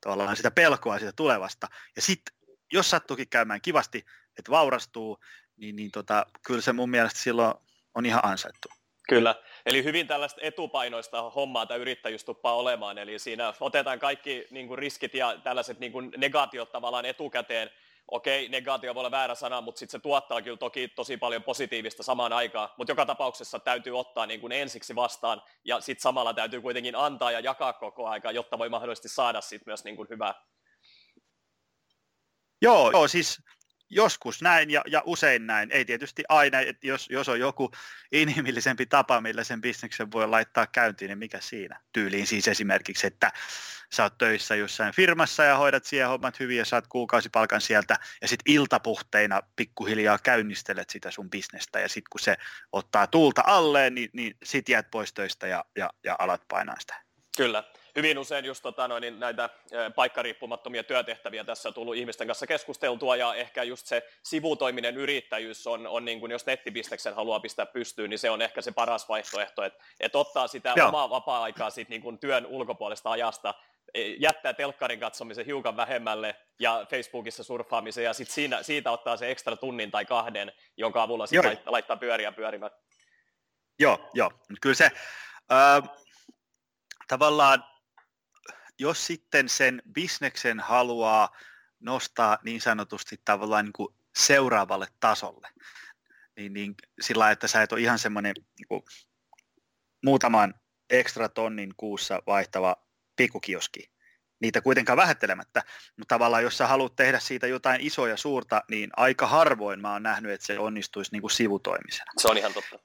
tavallaan 0.00 0.36
sitä 0.36 0.50
pelkoa 0.50 0.98
sitä 0.98 1.12
tulevasta. 1.12 1.68
Ja 1.96 2.02
sitten, 2.02 2.36
jos 2.72 2.90
sattuukin 2.90 3.28
käymään 3.28 3.60
kivasti, 3.60 4.04
että 4.38 4.50
vaurastuu, 4.50 5.18
niin, 5.56 5.76
niin 5.76 5.90
tota, 5.90 6.26
kyllä 6.46 6.60
se 6.60 6.72
mun 6.72 6.90
mielestä 6.90 7.20
silloin 7.20 7.54
on 7.94 8.06
ihan 8.06 8.24
ansaittu. 8.24 8.68
Kyllä, 9.08 9.34
eli 9.66 9.84
hyvin 9.84 10.06
tällaista 10.06 10.40
etupainoista 10.42 11.30
hommaa 11.30 11.66
tämä 11.66 11.78
yrittäjyys 11.78 12.24
tuppaa 12.24 12.54
olemaan, 12.54 12.98
eli 12.98 13.18
siinä 13.18 13.54
otetaan 13.60 13.98
kaikki 13.98 14.46
niin 14.50 14.68
kuin 14.68 14.78
riskit 14.78 15.14
ja 15.14 15.38
tällaiset 15.42 15.78
niin 15.78 15.92
kuin 15.92 16.12
negaatiot 16.16 16.72
tavallaan 16.72 17.04
etukäteen, 17.04 17.70
okei, 18.08 18.48
negaatio 18.48 18.94
voi 18.94 19.00
olla 19.00 19.10
väärä 19.10 19.34
sana, 19.34 19.60
mutta 19.60 19.78
sitten 19.78 20.00
se 20.00 20.02
tuottaa 20.02 20.42
kyllä 20.42 20.56
toki 20.56 20.88
tosi 20.88 21.16
paljon 21.16 21.42
positiivista 21.42 22.02
samaan 22.02 22.32
aikaan, 22.32 22.68
mutta 22.78 22.90
joka 22.90 23.06
tapauksessa 23.06 23.58
täytyy 23.58 23.98
ottaa 23.98 24.26
niin 24.26 24.40
kuin 24.40 24.52
ensiksi 24.52 24.94
vastaan, 24.94 25.42
ja 25.64 25.80
sitten 25.80 26.02
samalla 26.02 26.34
täytyy 26.34 26.60
kuitenkin 26.60 26.96
antaa 26.96 27.30
ja 27.30 27.40
jakaa 27.40 27.72
koko 27.72 28.08
aika, 28.08 28.30
jotta 28.30 28.58
voi 28.58 28.68
mahdollisesti 28.68 29.08
saada 29.08 29.40
sitten 29.40 29.70
myös 29.70 29.84
niin 29.84 29.96
kuin 29.96 30.08
hyvää. 30.10 30.34
Joo, 32.62 32.90
joo, 32.90 33.08
siis 33.08 33.42
joskus 33.90 34.42
näin 34.42 34.70
ja, 34.70 34.82
ja 34.86 35.02
usein 35.04 35.46
näin. 35.46 35.72
Ei 35.72 35.84
tietysti 35.84 36.22
aina, 36.28 36.60
että 36.60 36.86
jos, 36.86 37.08
jos 37.10 37.28
on 37.28 37.40
joku 37.40 37.70
inhimillisempi 38.12 38.86
tapa, 38.86 39.20
millä 39.20 39.44
sen 39.44 39.60
bisneksen 39.60 40.12
voi 40.12 40.28
laittaa 40.28 40.66
käyntiin, 40.66 41.08
niin 41.08 41.18
mikä 41.18 41.40
siinä? 41.40 41.80
Tyyliin 41.92 42.26
siis 42.26 42.48
esimerkiksi, 42.48 43.06
että 43.06 43.32
sä 43.92 44.02
oot 44.02 44.18
töissä 44.18 44.54
jossain 44.54 44.94
firmassa 44.94 45.44
ja 45.44 45.56
hoidat 45.56 45.84
siellä 45.84 46.08
hommat 46.08 46.40
hyvin 46.40 46.58
ja 46.58 46.64
saat 46.64 46.86
kuukausipalkan 46.86 47.60
sieltä 47.60 47.96
ja 48.22 48.28
sitten 48.28 48.52
iltapuhteina 48.52 49.42
pikkuhiljaa 49.56 50.18
käynnistelet 50.18 50.90
sitä 50.90 51.10
sun 51.10 51.30
bisnestä 51.30 51.80
ja 51.80 51.88
sitten 51.88 52.10
kun 52.10 52.20
se 52.20 52.36
ottaa 52.72 53.06
tuulta 53.06 53.42
alleen, 53.46 53.94
niin, 53.94 54.10
niin 54.12 54.36
sit 54.44 54.68
jäät 54.68 54.90
pois 54.90 55.12
töistä 55.12 55.46
ja, 55.46 55.64
ja, 55.76 55.90
ja 56.04 56.16
alat 56.18 56.42
painaa 56.48 56.80
sitä. 56.80 57.02
Kyllä 57.36 57.64
hyvin 57.96 58.18
usein 58.18 58.44
just 58.44 58.62
tota, 58.62 58.88
no, 58.88 58.98
niin 58.98 59.20
näitä 59.20 59.50
paikkariippumattomia 59.94 60.84
työtehtäviä 60.84 61.44
tässä 61.44 61.68
on 61.68 61.74
tullut 61.74 61.96
ihmisten 61.96 62.26
kanssa 62.26 62.46
keskusteltua 62.46 63.16
ja 63.16 63.34
ehkä 63.34 63.62
just 63.62 63.86
se 63.86 64.02
sivutoiminen 64.22 64.96
yrittäjyys 64.96 65.66
on, 65.66 65.86
on 65.86 66.04
niin 66.04 66.20
kuin, 66.20 66.32
jos 66.32 66.46
nettibisteksen 66.46 67.14
haluaa 67.14 67.40
pistää 67.40 67.66
pystyyn, 67.66 68.10
niin 68.10 68.18
se 68.18 68.30
on 68.30 68.42
ehkä 68.42 68.62
se 68.62 68.72
paras 68.72 69.08
vaihtoehto, 69.08 69.62
että 69.62 69.84
et 70.00 70.16
ottaa 70.16 70.48
sitä 70.48 70.72
Joo. 70.76 70.88
omaa 70.88 71.10
vapaa-aikaa 71.10 71.70
siitä 71.70 71.90
niin 71.90 72.02
kuin 72.02 72.18
työn 72.18 72.46
ulkopuolesta 72.46 73.10
ajasta, 73.10 73.54
e, 73.94 74.02
jättää 74.02 74.54
telkkarin 74.54 75.00
katsomisen 75.00 75.46
hiukan 75.46 75.76
vähemmälle 75.76 76.36
ja 76.58 76.86
Facebookissa 76.90 77.44
surffaamisen 77.44 78.04
ja 78.04 78.12
sit 78.12 78.30
siinä, 78.30 78.62
siitä 78.62 78.90
ottaa 78.90 79.16
se 79.16 79.30
ekstra 79.30 79.56
tunnin 79.56 79.90
tai 79.90 80.04
kahden, 80.04 80.52
jonka 80.76 81.02
avulla 81.02 81.26
sit 81.26 81.44
laittaa, 81.44 81.72
laittaa 81.72 81.96
pyöriä 81.96 82.32
pyörimään. 82.32 82.70
Joo, 83.78 84.10
joo. 84.14 84.30
Kyllä 84.60 84.74
se 84.74 84.90
äh, 85.52 85.90
tavallaan 87.08 87.64
jos 88.78 89.06
sitten 89.06 89.48
sen 89.48 89.82
bisneksen 89.92 90.60
haluaa 90.60 91.36
nostaa 91.80 92.38
niin 92.44 92.60
sanotusti 92.60 93.20
tavallaan 93.24 93.64
niin 93.64 93.72
kuin 93.72 93.94
seuraavalle 94.16 94.86
tasolle, 95.00 95.48
niin, 96.36 96.52
niin 96.52 96.74
sillä 97.00 97.30
että 97.30 97.48
sä 97.48 97.62
et 97.62 97.72
ole 97.72 97.80
ihan 97.80 97.98
semmoinen 97.98 98.34
niin 98.58 98.68
kuin 98.68 98.82
muutaman 100.04 100.54
ekstra 100.90 101.28
tonnin 101.28 101.74
kuussa 101.76 102.22
vaihtava 102.26 102.76
pikkukioski, 103.16 103.90
niitä 104.40 104.60
kuitenkaan 104.60 104.96
vähättelemättä, 104.96 105.62
mutta 105.96 106.14
tavallaan 106.14 106.42
jos 106.42 106.58
sä 106.58 106.66
haluat 106.66 106.96
tehdä 106.96 107.18
siitä 107.18 107.46
jotain 107.46 107.80
isoa 107.80 108.08
ja 108.08 108.16
suurta, 108.16 108.62
niin 108.70 108.90
aika 108.96 109.26
harvoin 109.26 109.80
mä 109.80 109.92
oon 109.92 110.02
nähnyt, 110.02 110.32
että 110.32 110.46
se 110.46 110.58
onnistuisi 110.58 111.12
niin 111.12 111.20
kuin 111.20 111.30
sivutoimisena. 111.30 112.12
Se 112.18 112.28
on 112.28 112.38
ihan 112.38 112.52
totta. 112.52 112.78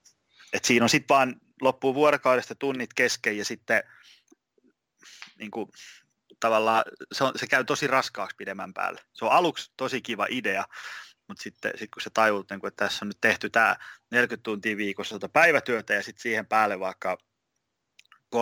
Et 0.54 0.66
siinä 0.66 0.86
on 0.86 0.90
sitten 0.90 1.16
vaan 1.16 1.42
loppuu 1.62 1.96
vuorokaudesta 1.96 2.56
tunnit 2.56 2.94
kesken 2.94 3.38
ja 3.38 3.46
sitten 3.46 3.84
niin 5.42 5.52
kuin, 5.52 5.70
tavallaan 6.40 6.84
se, 7.12 7.24
on, 7.24 7.32
se 7.36 7.48
käy 7.48 7.64
tosi 7.64 7.88
raskaaksi 7.88 8.36
pidemmän 8.36 8.74
päälle. 8.74 9.02
Se 9.14 9.26
on 9.26 9.32
aluksi 9.32 9.72
tosi 9.78 10.02
kiva 10.02 10.28
idea, 10.30 10.66
mutta 11.28 11.44
sitten 11.44 11.72
sit 11.76 11.92
kun 11.94 12.02
se 12.02 12.10
tajuut, 12.10 12.50
niin 12.50 12.68
että 12.68 12.86
tässä 12.86 13.06
on 13.06 13.08
nyt 13.08 13.18
tehty 13.22 13.50
tämä 13.50 13.76
40 14.12 14.44
tuntia 14.44 14.78
viikossa 14.78 15.16
tota 15.16 15.30
päivätyötä 15.30 15.94
ja 15.94 16.04
sitten 16.04 16.22
siihen 16.22 16.48
päälle 16.48 16.80
vaikka 16.80 17.18
30-40 18.36 18.38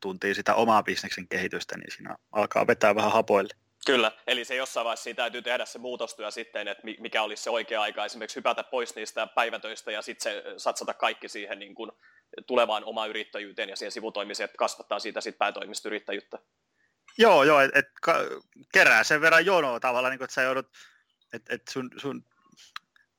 tuntia 0.00 0.34
sitä 0.34 0.54
omaa 0.54 0.82
bisneksen 0.82 1.28
kehitystä, 1.28 1.78
niin 1.78 1.92
siinä 1.92 2.16
alkaa 2.32 2.66
vetää 2.66 2.94
vähän 2.94 3.12
hapoille. 3.12 3.54
Kyllä, 3.86 4.12
eli 4.26 4.44
se 4.44 4.54
jossain 4.54 4.84
vaiheessa 4.84 5.04
siinä 5.04 5.16
täytyy 5.16 5.42
tehdä 5.42 5.64
se 5.64 5.78
muutostyö 5.78 6.30
sitten, 6.30 6.68
että 6.68 6.82
mikä 6.98 7.22
olisi 7.22 7.42
se 7.42 7.50
oikea 7.50 7.82
aika 7.82 8.04
esimerkiksi 8.04 8.36
hypätä 8.36 8.62
pois 8.62 8.94
niistä 8.94 9.26
päivätöistä 9.26 9.92
ja 9.92 10.02
sitten 10.02 10.42
satsata 10.56 10.94
kaikki 10.94 11.28
siihen 11.28 11.58
niin 11.58 11.74
kuin 11.74 11.90
tulevaan 12.42 12.84
oma 12.84 13.06
yrittäjyyteen 13.06 13.68
ja 13.68 13.76
siihen 13.76 13.92
sivutoimiseen, 13.92 14.44
että 14.44 14.58
kasvattaa 14.58 14.98
siitä 14.98 15.20
sitten 15.20 15.38
päätoimista 15.38 15.88
yrittäjyyttä. 15.88 16.38
Joo, 17.18 17.44
joo, 17.44 17.60
että 17.60 17.78
et, 17.78 17.88
kerää 18.72 19.04
sen 19.04 19.20
verran 19.20 19.46
jonoa 19.46 19.80
tavallaan, 19.80 20.10
niin 20.10 20.22
että 20.22 20.34
sä 20.34 20.42
joudut, 20.42 20.68
että 21.32 21.54
et 21.54 21.62
sun, 21.70 21.90
sun 21.96 22.24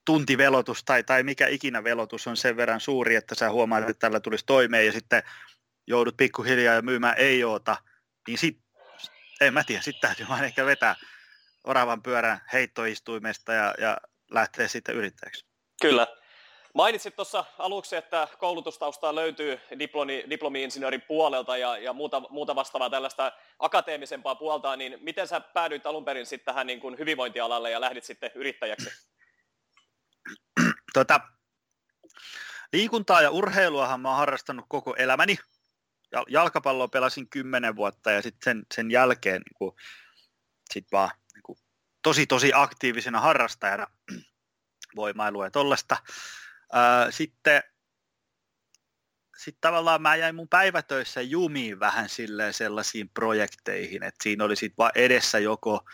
tuntivelotus 0.05 0.83
tai, 0.83 1.03
tai 1.03 1.23
mikä 1.23 1.47
ikinä 1.47 1.83
velotus 1.83 2.27
on 2.27 2.37
sen 2.37 2.57
verran 2.57 2.79
suuri, 2.79 3.15
että 3.15 3.35
sä 3.35 3.51
huomaat, 3.51 3.89
että 3.89 3.99
tällä 3.99 4.19
tulisi 4.19 4.45
toimeen 4.45 4.85
ja 4.85 4.91
sitten 4.91 5.23
joudut 5.87 6.17
pikkuhiljaa 6.17 6.75
ja 6.75 6.81
myymään 6.81 7.15
ei 7.17 7.43
oota, 7.43 7.77
niin 8.27 8.37
sit, 8.37 8.59
en 9.41 9.53
mä 9.53 9.63
tiedä, 9.63 9.81
sitten 9.81 10.09
täytyy 10.09 10.27
vaan 10.27 10.43
ehkä 10.43 10.65
vetää 10.65 10.95
oravan 11.63 12.03
pyörän 12.03 12.41
heittoistuimesta 12.53 13.53
ja, 13.53 13.73
ja 13.77 13.97
lähteä 14.31 14.67
sitten 14.67 14.95
yrittäjäksi. 14.95 15.45
Kyllä, 15.81 16.07
Mainitsit 16.77 17.15
tuossa 17.15 17.45
aluksi, 17.57 17.95
että 17.95 18.27
koulutustaustaa 18.39 19.15
löytyy 19.15 19.59
diplomi, 19.79 20.25
diplomi-insinöörin 20.29 21.01
puolelta 21.01 21.57
ja, 21.57 21.77
ja 21.77 21.93
muuta, 21.93 22.19
muuta 22.29 22.55
vastaavaa 22.55 22.89
tällaista 22.89 23.31
akateemisempaa 23.59 24.35
puolta, 24.35 24.75
niin 24.75 24.97
miten 25.01 25.27
sä 25.27 25.39
päädyit 25.39 25.85
alun 25.85 26.05
perin 26.05 26.25
sitten 26.25 26.45
tähän 26.45 26.67
niin 26.67 26.79
kuin 26.79 26.97
hyvinvointialalle 26.97 27.71
ja 27.71 27.81
lähdit 27.81 28.03
sitten 28.03 28.31
yrittäjäksi? 28.35 28.89
Tota, 30.93 31.19
liikuntaa 32.73 33.21
ja 33.21 33.31
urheiluahan 33.31 34.01
mä 34.01 34.09
oon 34.09 34.17
harrastanut 34.17 34.65
koko 34.69 34.95
elämäni. 34.95 35.37
Jalkapalloa 36.27 36.87
pelasin 36.87 37.29
kymmenen 37.29 37.75
vuotta 37.75 38.11
ja 38.11 38.21
sitten 38.21 38.43
sen, 38.43 38.65
sen 38.75 38.91
jälkeen 38.91 39.41
niin 39.41 39.57
kuin, 39.57 39.71
sit 40.73 40.85
vaan 40.91 41.11
niin 41.33 41.43
kuin, 41.43 41.59
tosi 42.03 42.27
tosi 42.27 42.51
aktiivisena 42.55 43.19
harrastajana 43.19 43.87
voimailua 44.95 45.45
ja 45.45 45.51
tollasta 45.51 45.97
sitten 47.09 47.63
sitten 49.37 49.61
tavallaan 49.61 50.01
mä 50.01 50.15
jäin 50.15 50.35
mun 50.35 50.47
päivätöissä 50.47 51.21
jumiin 51.21 51.79
vähän 51.79 52.09
silleen 52.09 52.53
sellaisiin 52.53 53.09
projekteihin, 53.09 54.03
että 54.03 54.23
siinä 54.23 54.43
oli 54.43 54.55
sitten 54.55 54.77
vaan 54.77 54.91
edessä 54.95 55.39
joko, 55.39 55.85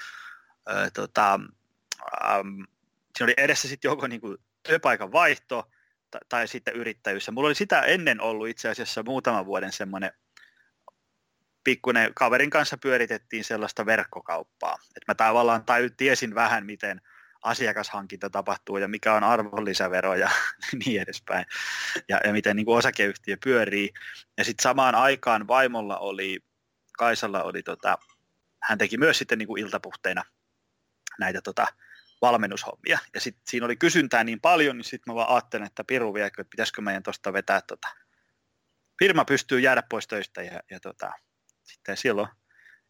ää, 0.65 0.89
tota, 0.89 1.33
äm, 1.33 2.65
siinä 3.17 3.25
oli 3.25 3.33
edessä 3.37 3.67
sitten 3.67 3.89
joko 3.89 4.07
niinku 4.07 4.37
työpaikan 4.63 5.11
vaihto 5.11 5.71
tai, 6.11 6.21
tai 6.29 6.47
sitten 6.47 6.75
yrittäjyys. 6.75 7.31
Mulla 7.31 7.47
oli 7.47 7.55
sitä 7.55 7.81
ennen 7.81 8.21
ollut 8.21 8.47
itse 8.47 8.69
asiassa 8.69 9.03
muutaman 9.03 9.45
vuoden 9.45 9.71
semmoinen 9.71 10.11
pikkuinen 11.63 12.13
kaverin 12.13 12.49
kanssa 12.49 12.77
pyöritettiin 12.77 13.43
sellaista 13.43 13.85
verkkokauppaa. 13.85 14.75
Että 14.95 15.11
mä 15.11 15.15
tavallaan 15.15 15.65
tai 15.65 15.89
tiesin 15.97 16.35
vähän, 16.35 16.65
miten– 16.65 17.01
asiakashankinta 17.43 18.29
tapahtuu 18.29 18.77
ja 18.77 18.87
mikä 18.87 19.13
on 19.13 19.23
arvonlisävero 19.23 20.15
ja 20.15 20.29
niin 20.85 21.01
edespäin. 21.01 21.45
Ja, 22.09 22.19
ja 22.23 22.31
miten 22.31 22.55
niin 22.55 22.65
kuin 22.65 22.77
osakeyhtiö 22.77 23.37
pyörii. 23.43 23.89
Ja 24.37 24.43
sitten 24.43 24.63
samaan 24.63 24.95
aikaan 24.95 25.47
vaimolla 25.47 25.97
oli, 25.97 26.39
Kaisalla 26.97 27.43
oli, 27.43 27.63
tota, 27.63 27.97
hän 28.63 28.77
teki 28.77 28.97
myös 28.97 29.17
sitten 29.17 29.37
niin 29.37 29.47
kuin 29.47 29.63
iltapuhteina 29.63 30.23
näitä 31.19 31.41
tota, 31.41 31.67
valmennushommia. 32.21 32.99
Ja 33.13 33.19
sitten 33.19 33.43
siinä 33.47 33.65
oli 33.65 33.75
kysyntää 33.75 34.23
niin 34.23 34.41
paljon, 34.41 34.77
niin 34.77 34.85
sitten 34.85 35.13
mä 35.13 35.15
vaan 35.15 35.29
ajattelin, 35.29 35.65
että 35.65 35.83
Piru 35.83 36.13
viekö, 36.13 36.41
että 36.41 36.51
pitäisikö 36.51 36.81
meidän 36.81 37.03
tuosta 37.03 37.33
vetää 37.33 37.61
tota, 37.61 37.87
firma 38.99 39.25
pystyy 39.25 39.59
jäädä 39.59 39.83
pois 39.89 40.07
töistä 40.07 40.41
ja, 40.41 40.59
ja 40.71 40.79
tota, 40.79 41.11
sitten 41.63 41.97
silloin 41.97 42.27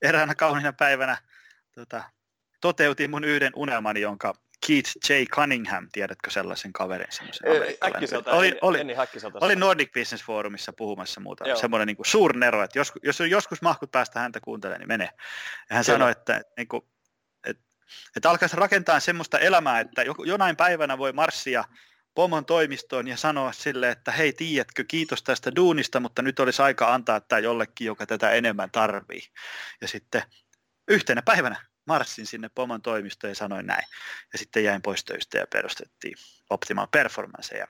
eräänä 0.01 0.35
kauniina 0.35 0.73
päivänä 0.73 1.17
tota, 1.75 2.03
toteutin 2.63 3.09
mun 3.09 3.23
yhden 3.23 3.51
unelmani, 3.55 4.01
jonka 4.01 4.33
Keith 4.67 4.91
J. 5.09 5.13
Cunningham, 5.23 5.87
tiedätkö 5.91 6.29
sellaisen 6.29 6.73
kaverin? 6.73 7.07
Äkkiseltä, 7.85 8.31
oli, 8.31 8.57
oli, 8.61 8.79
oli 9.41 9.55
Nordic 9.55 9.93
Business 9.93 10.25
Forumissa 10.25 10.73
puhumassa 10.73 11.21
muuta. 11.21 11.47
Joo. 11.47 11.57
Semmoinen 11.57 11.87
niin 11.87 11.97
suurnero, 12.05 12.63
että 12.63 12.79
jos, 12.79 12.91
jos 13.03 13.19
joskus 13.19 13.61
mahkut 13.61 13.91
päästä 13.91 14.19
häntä 14.19 14.39
kuuntelemaan, 14.39 14.79
niin 14.79 14.87
mene. 14.87 15.09
Ja 15.69 15.75
hän 15.75 15.85
Kyllä. 15.85 15.97
sanoi, 15.97 16.11
että, 16.11 16.41
niin 16.57 16.67
kuin, 16.67 16.81
että 17.47 17.63
että 18.15 18.29
alkaisi 18.29 18.55
rakentaa 18.55 18.99
semmoista 18.99 19.39
elämää, 19.39 19.79
että 19.79 20.03
jonain 20.25 20.55
päivänä 20.55 20.97
voi 20.97 21.13
marssia 21.13 21.63
pomon 22.13 22.45
toimistoon 22.45 23.07
ja 23.07 23.17
sanoa 23.17 23.51
sille, 23.51 23.89
että 23.89 24.11
hei, 24.11 24.33
tiedätkö, 24.33 24.83
kiitos 24.87 25.23
tästä 25.23 25.55
duunista, 25.55 25.99
mutta 25.99 26.21
nyt 26.21 26.39
olisi 26.39 26.61
aika 26.61 26.93
antaa 26.93 27.19
tämä 27.21 27.39
jollekin, 27.39 27.87
joka 27.87 28.05
tätä 28.05 28.31
enemmän 28.31 28.71
tarvii. 28.71 29.21
Ja 29.81 29.87
sitten 29.87 30.21
yhtenä 30.87 31.21
päivänä 31.21 31.72
marssin 31.85 32.25
sinne 32.25 32.49
pomon 32.49 32.81
toimistoon 32.81 33.31
ja 33.31 33.35
sanoin 33.35 33.65
näin. 33.65 33.87
Ja 34.33 34.39
sitten 34.39 34.63
jäin 34.63 34.81
pois 34.81 35.05
töistä 35.05 35.37
ja 35.37 35.47
perustettiin 35.47 36.17
Optimal 36.49 36.87
Performance. 36.87 37.57
Ja 37.57 37.67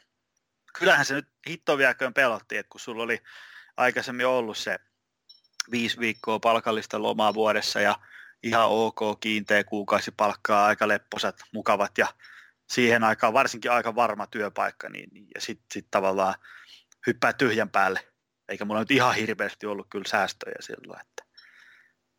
kyllähän 0.80 1.06
se 1.06 1.14
nyt 1.14 1.28
hittoviaköön 1.48 2.14
pelotti, 2.14 2.58
että 2.58 2.70
kun 2.70 2.80
sulla 2.80 3.04
oli 3.04 3.22
aikaisemmin 3.78 4.28
ollut 4.28 4.58
se 4.58 4.80
viisi 5.72 6.00
viikkoa 6.00 6.40
palkallista 6.40 7.02
lomaa 7.02 7.34
vuodessa 7.34 7.82
ja 7.82 8.00
ihan 8.44 8.68
ok 8.70 9.20
kiinteä 9.20 9.64
kuukausipalkkaa, 9.64 10.66
aika 10.66 10.88
lepposat, 10.88 11.40
mukavat 11.54 11.98
ja 11.98 12.08
siihen 12.70 13.04
aikaan 13.04 13.34
varsinkin 13.34 13.72
aika 13.72 13.96
varma 13.96 14.28
työpaikka, 14.28 14.90
niin, 14.90 15.10
niin 15.12 15.28
ja 15.36 15.42
sitten 15.42 15.66
sit 15.74 15.88
tavallaan 15.92 16.36
hyppää 17.08 17.34
tyhjän 17.34 17.70
päälle. 17.70 18.08
Eikä 18.50 18.66
mulla 18.66 18.80
nyt 18.80 18.92
ihan 18.92 19.16
hirveästi 19.16 19.66
ollut 19.66 19.88
kyllä 19.90 20.08
säästöjä 20.08 20.56
silloin, 20.60 21.02
että, 21.02 21.23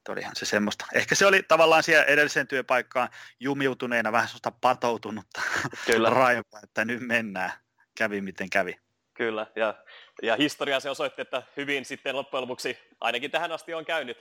että 0.04 0.12
olihan 0.12 0.36
se 0.36 0.46
semmoista. 0.46 0.86
Ehkä 0.94 1.14
se 1.14 1.26
oli 1.26 1.42
tavallaan 1.42 1.82
siellä 1.82 2.04
edelliseen 2.04 2.48
työpaikkaan 2.48 3.08
jumiutuneena 3.40 4.12
vähän 4.12 4.28
semmoista 4.28 4.52
patoutunutta 4.60 5.42
kyllä. 5.86 6.10
raivoa, 6.10 6.60
että 6.62 6.84
nyt 6.84 7.00
mennään, 7.00 7.52
kävi 7.98 8.20
miten 8.20 8.50
kävi. 8.50 8.76
Kyllä, 9.14 9.46
ja, 9.56 9.74
ja 10.22 10.36
historia 10.36 10.80
se 10.80 10.90
osoitti, 10.90 11.22
että 11.22 11.42
hyvin 11.56 11.84
sitten 11.84 12.16
loppujen 12.16 12.42
lopuksi 12.42 12.78
ainakin 13.00 13.30
tähän 13.30 13.52
asti 13.52 13.74
on 13.74 13.84
käynyt 13.84 14.18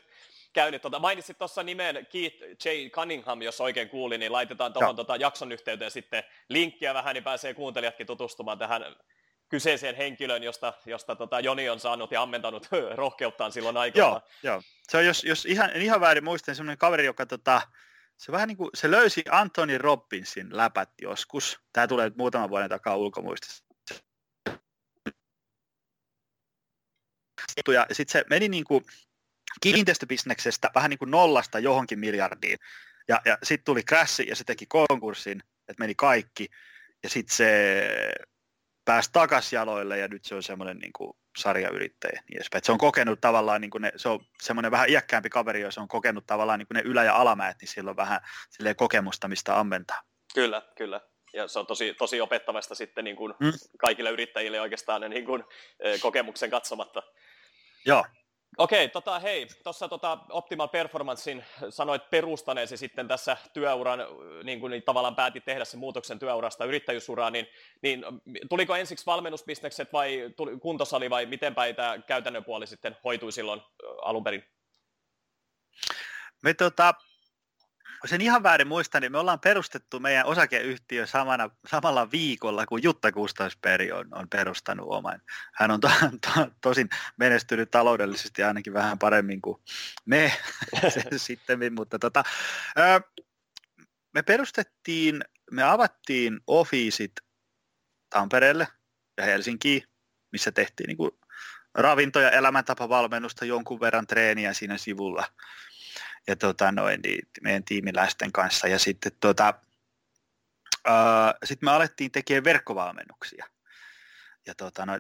käynyt. 0.53 0.81
Tuota, 0.81 0.99
mainitsit 0.99 1.37
tuossa 1.37 1.63
nimen 1.63 2.07
Keith 2.11 2.43
J. 2.43 2.89
Cunningham, 2.89 3.41
jos 3.41 3.61
oikein 3.61 3.89
kuulin, 3.89 4.19
niin 4.19 4.31
laitetaan 4.31 4.73
tuohon 4.73 4.95
tuota 4.95 5.15
jakson 5.15 5.51
yhteyteen 5.51 5.91
sitten 5.91 6.23
linkkiä 6.49 6.93
vähän, 6.93 7.13
niin 7.13 7.23
pääsee 7.23 7.53
kuuntelijatkin 7.53 8.07
tutustumaan 8.07 8.57
tähän 8.57 8.95
kyseiseen 9.53 9.95
henkilöön, 9.95 10.43
josta, 10.43 10.73
josta 10.85 11.15
tota 11.15 11.39
Joni 11.39 11.69
on 11.69 11.79
saanut 11.79 12.11
ja 12.11 12.21
ammentanut 12.21 12.67
rohkeuttaan 12.95 13.51
silloin 13.51 13.77
aikanaan. 13.77 14.21
Joo, 14.43 14.53
joo. 14.53 14.61
Se 14.89 14.97
on, 14.97 15.05
jos, 15.05 15.23
jos 15.23 15.45
ihan, 15.45 15.75
ihan 15.75 16.01
väärin 16.01 16.23
muistan, 16.23 16.55
semmoinen 16.55 16.77
kaveri, 16.77 17.05
joka 17.05 17.25
tota, 17.25 17.61
se 18.17 18.31
vähän 18.31 18.47
niin 18.47 18.57
kuin, 18.57 18.69
se 18.73 18.91
löysi 18.91 19.23
Anthony 19.31 19.77
Robbinsin 19.77 20.57
läpät 20.57 20.89
joskus. 21.01 21.59
Tämä 21.73 21.87
tulee 21.87 22.05
nyt 22.05 22.17
muutaman 22.17 22.49
vuoden 22.49 22.69
takaa 22.69 22.95
ulkomuistista. 22.95 23.65
Ja 27.73 27.85
sitten 27.91 28.11
se 28.11 28.25
meni 28.29 28.49
niin 28.49 28.63
kuin, 28.63 28.83
kiinteistöbisneksestä 29.61 30.71
vähän 30.75 30.89
niin 30.89 30.99
kuin 30.99 31.11
nollasta 31.11 31.59
johonkin 31.59 31.99
miljardiin. 31.99 32.57
Ja, 33.07 33.21
ja 33.25 33.37
sitten 33.43 33.65
tuli 33.65 33.83
krassi 33.83 34.25
ja 34.29 34.35
se 34.35 34.43
teki 34.43 34.65
konkurssin, 34.65 35.43
että 35.67 35.83
meni 35.83 35.95
kaikki. 35.95 36.47
Ja 37.03 37.09
sitten 37.09 37.35
se 37.35 37.83
pääsi 38.85 39.09
takaisin 39.13 39.57
jaloille 39.57 39.97
ja 39.97 40.07
nyt 40.07 40.25
se 40.25 40.35
on 40.35 40.43
semmoinen 40.43 40.77
niin 40.77 40.93
kuin 40.93 41.17
sarjayrittäjä. 41.37 42.23
Niin 42.29 42.41
se 42.63 42.71
on 42.71 42.77
kokenut 42.77 43.21
tavallaan, 43.21 43.61
niin 43.61 43.71
kuin 43.71 43.81
ne, 43.81 43.91
se 43.95 44.09
on 44.09 44.25
semmoinen 44.41 44.71
vähän 44.71 44.89
iäkkäämpi 44.89 45.29
kaveri, 45.29 45.61
jos 45.61 45.77
on 45.77 45.87
kokenut 45.87 46.25
tavallaan 46.27 46.59
niin 46.59 46.67
kuin 46.67 46.75
ne 46.75 46.81
ylä- 46.85 47.03
ja 47.03 47.15
alamäet, 47.15 47.57
niin 47.61 47.69
sillä 47.69 47.89
on 47.89 47.95
vähän 47.95 48.21
kokemusta, 48.75 49.27
mistä 49.27 49.59
ammentaa. 49.59 50.01
Kyllä, 50.33 50.61
kyllä. 50.77 51.01
Ja 51.33 51.47
se 51.47 51.59
on 51.59 51.67
tosi, 51.67 51.93
tosi 51.93 52.21
opettavasta 52.21 52.75
sitten 52.75 53.03
niin 53.03 53.15
kuin 53.15 53.33
mm. 53.39 53.51
kaikille 53.79 54.09
yrittäjille 54.09 54.61
oikeastaan 54.61 55.01
niin 55.01 55.25
kuin, 55.25 55.43
kokemuksen 56.01 56.49
katsomatta. 56.49 57.03
Joo, 57.85 58.05
Okei, 58.57 58.89
tota, 58.89 59.19
hei, 59.19 59.47
tuossa 59.63 59.87
tota 59.87 60.17
Optimal 60.29 60.67
Performancein 60.67 61.45
sanoit 61.69 62.09
perustaneesi 62.09 62.77
sitten 62.77 63.07
tässä 63.07 63.37
työuran, 63.53 63.99
niin 64.43 64.59
kuin 64.59 64.71
niin 64.71 64.83
tavallaan 64.83 65.15
päätit 65.15 65.45
tehdä 65.45 65.65
sen 65.65 65.79
muutoksen 65.79 66.19
työurasta 66.19 66.65
yrittäjyysuraan, 66.65 67.33
niin, 67.33 67.47
niin 67.81 68.05
tuliko 68.49 68.75
ensiksi 68.75 69.05
valmennusbisnekset 69.05 69.93
vai 69.93 70.33
tuli, 70.35 70.57
kuntosali 70.59 71.09
vai 71.09 71.25
miten 71.25 71.55
päin 71.55 71.75
tämä 71.75 71.97
käytännön 71.97 72.43
puoli 72.43 72.67
sitten 72.67 72.97
hoitui 73.03 73.31
silloin 73.31 73.61
alun 74.01 74.23
perin? 74.23 74.43
Me 76.43 76.53
tota, 76.53 76.93
sen 78.05 78.21
ihan 78.21 78.43
väärin 78.43 78.67
muista, 78.67 78.99
niin 78.99 79.11
me 79.11 79.17
ollaan 79.17 79.39
perustettu 79.39 79.99
meidän 79.99 80.25
osakeyhtiö 80.25 81.07
samana, 81.07 81.49
samalla 81.67 82.11
viikolla, 82.11 82.65
kun 82.65 82.83
Jutta 82.83 83.11
Kustasperi 83.11 83.91
on, 83.91 84.07
on 84.11 84.29
perustanut 84.29 84.87
oman. 84.89 85.21
Hän 85.53 85.71
on 85.71 85.79
to, 85.79 85.91
to, 86.21 86.47
tosin 86.61 86.89
menestynyt 87.17 87.71
taloudellisesti 87.71 88.43
ainakin 88.43 88.73
vähän 88.73 88.99
paremmin 88.99 89.41
kuin 89.41 89.61
me 90.05 90.33
sitten, 91.17 91.59
mutta 91.73 91.99
tota, 91.99 92.23
me 94.13 94.21
perustettiin, 94.21 95.23
me 95.51 95.63
avattiin 95.63 96.39
ofiisit 96.47 97.11
Tampereelle 98.09 98.67
ja 99.17 99.23
Helsinkiin, 99.23 99.83
missä 100.31 100.51
tehtiin 100.51 100.87
niin 100.87 100.97
kuin 100.97 101.11
ravinto- 101.77 102.19
ja 102.19 102.31
elämäntapavalmennusta, 102.31 103.45
jonkun 103.45 103.79
verran 103.79 104.07
treeniä 104.07 104.53
siinä 104.53 104.77
sivulla 104.77 105.25
ja 106.27 106.35
tota 106.35 106.71
noin, 106.71 106.99
niin 107.03 107.27
meidän 107.41 107.63
tiimiläisten 107.63 108.31
kanssa. 108.31 108.67
Ja 108.67 108.79
sitten 108.79 109.11
tota, 109.19 109.53
uh, 110.87 111.33
sit 111.43 111.61
me 111.61 111.71
alettiin 111.71 112.11
tekemään 112.11 112.43
verkkovalmennuksia. 112.43 113.45
Ja 114.45 114.55
tota, 114.55 114.85
no, 114.85 114.93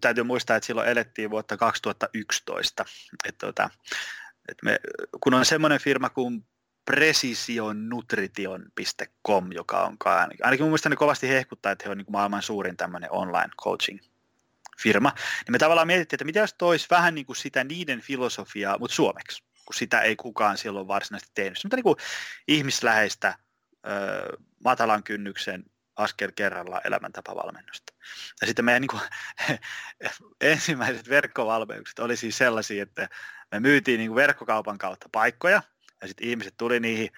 täytyy 0.00 0.24
muistaa, 0.24 0.56
että 0.56 0.66
silloin 0.66 0.88
elettiin 0.88 1.30
vuotta 1.30 1.56
2011. 1.56 2.84
Et 3.28 3.38
tota, 3.38 3.70
et 4.48 4.58
me, 4.62 4.80
kun 5.20 5.34
on 5.34 5.44
semmoinen 5.44 5.80
firma 5.80 6.10
kuin 6.10 6.46
precisionnutrition.com, 6.84 9.52
joka 9.52 9.84
on 9.84 9.96
ainakin, 10.04 10.46
ainakin 10.46 10.64
mun 10.64 10.70
mielestä 10.70 10.88
ne 10.88 10.96
kovasti 10.96 11.28
hehkuttaa, 11.28 11.72
että 11.72 11.84
he 11.84 11.90
on 11.90 11.98
niin 11.98 12.06
maailman 12.10 12.42
suurin 12.42 12.76
tämmöinen 12.76 13.12
online 13.12 13.50
coaching 13.62 14.00
firma, 14.82 15.12
niin 15.16 15.52
me 15.52 15.58
tavallaan 15.58 15.86
mietittiin, 15.86 16.16
että 16.16 16.24
mitä 16.24 16.40
jos 16.40 16.54
toisi 16.54 16.86
vähän 16.90 17.14
niin 17.14 17.26
kuin 17.26 17.36
sitä 17.36 17.64
niiden 17.64 18.00
filosofiaa, 18.00 18.78
mutta 18.78 18.94
suomeksi 18.94 19.42
kun 19.64 19.74
sitä 19.74 20.00
ei 20.00 20.16
kukaan 20.16 20.58
silloin 20.58 20.88
varsinaisesti 20.88 21.32
tehnyt. 21.34 21.58
Mutta 21.64 21.76
niin 21.76 21.84
kuin 21.84 21.96
ihmisläheistä, 22.48 23.38
ö, 23.86 24.36
matalan 24.64 25.02
kynnyksen 25.02 25.64
askel 25.96 26.32
kerrallaan 26.36 26.82
elämäntapavalmennusta. 26.84 27.92
Ja 28.40 28.46
sitten 28.46 28.64
meidän 28.64 28.82
niin 28.82 28.88
kuin, 28.88 29.02
ensimmäiset 30.40 31.08
verkkovalmennukset 31.08 31.98
oli 31.98 32.16
siis 32.16 32.38
sellaisia, 32.38 32.82
että 32.82 33.08
me 33.52 33.60
myytiin 33.60 33.98
niin 33.98 34.08
kuin 34.08 34.16
verkkokaupan 34.16 34.78
kautta 34.78 35.08
paikkoja, 35.12 35.62
ja 36.00 36.08
sitten 36.08 36.28
ihmiset 36.28 36.54
tuli 36.56 36.80
niihin, 36.80 37.10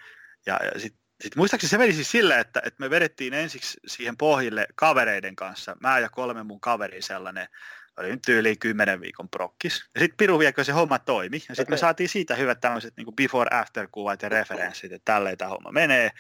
ja, 0.47 0.61
ja 0.75 0.81
sitten 0.81 1.03
sitten 1.23 1.41
muistaakseni 1.41 1.69
se 1.71 1.79
meni 1.79 1.93
siis 1.93 2.11
silleen, 2.11 2.41
että, 2.41 2.63
että 2.65 2.81
me 2.81 2.91
vedettiin 2.91 3.35
ensiksi 3.35 3.81
siihen 3.87 4.17
pohjille 4.17 4.67
kavereiden 4.75 5.37
kanssa, 5.37 5.77
mä 5.81 5.99
ja 5.99 6.09
kolme 6.09 6.43
mun 6.43 6.61
kaveri 6.61 7.03
sellainen 7.03 7.49
oli 7.97 8.09
nyt 8.11 8.29
yli 8.29 8.57
kymmenen 8.57 9.01
viikon 9.01 9.29
prokkis. 9.29 9.85
Ja 9.95 10.01
sitten 10.01 10.17
Piru 10.17 10.39
viekö 10.39 10.65
se 10.65 10.73
homma 10.73 10.99
toimi. 10.99 11.37
Ja 11.37 11.41
sitten 11.41 11.63
okay. 11.63 11.73
me 11.73 11.77
saatiin 11.77 12.09
siitä 12.09 12.35
hyvät 12.35 12.61
tämmöiset 12.61 12.97
niin 12.97 13.17
before-after-kuvat 13.17 14.23
ja 14.23 14.29
referenssit, 14.29 14.93
että 14.93 15.13
tälleen 15.13 15.39
tämä 15.39 15.49
homma 15.49 15.73
menee. 15.73 16.11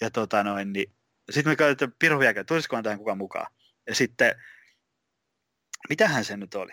Ja 0.00 0.10
tota 0.10 0.44
noin, 0.44 0.72
niin 0.72 0.92
sitten 1.30 1.50
me 1.50 1.56
käytetään 1.56 1.94
Piru 1.98 2.18
viekö, 2.18 2.44
tulisikohan 2.44 2.84
tähän 2.84 2.98
kukaan 2.98 3.18
mukaan. 3.18 3.52
Ja 3.86 3.94
sitten, 3.94 4.34
mitähän 5.88 6.24
se 6.24 6.36
nyt 6.36 6.54
oli? 6.54 6.72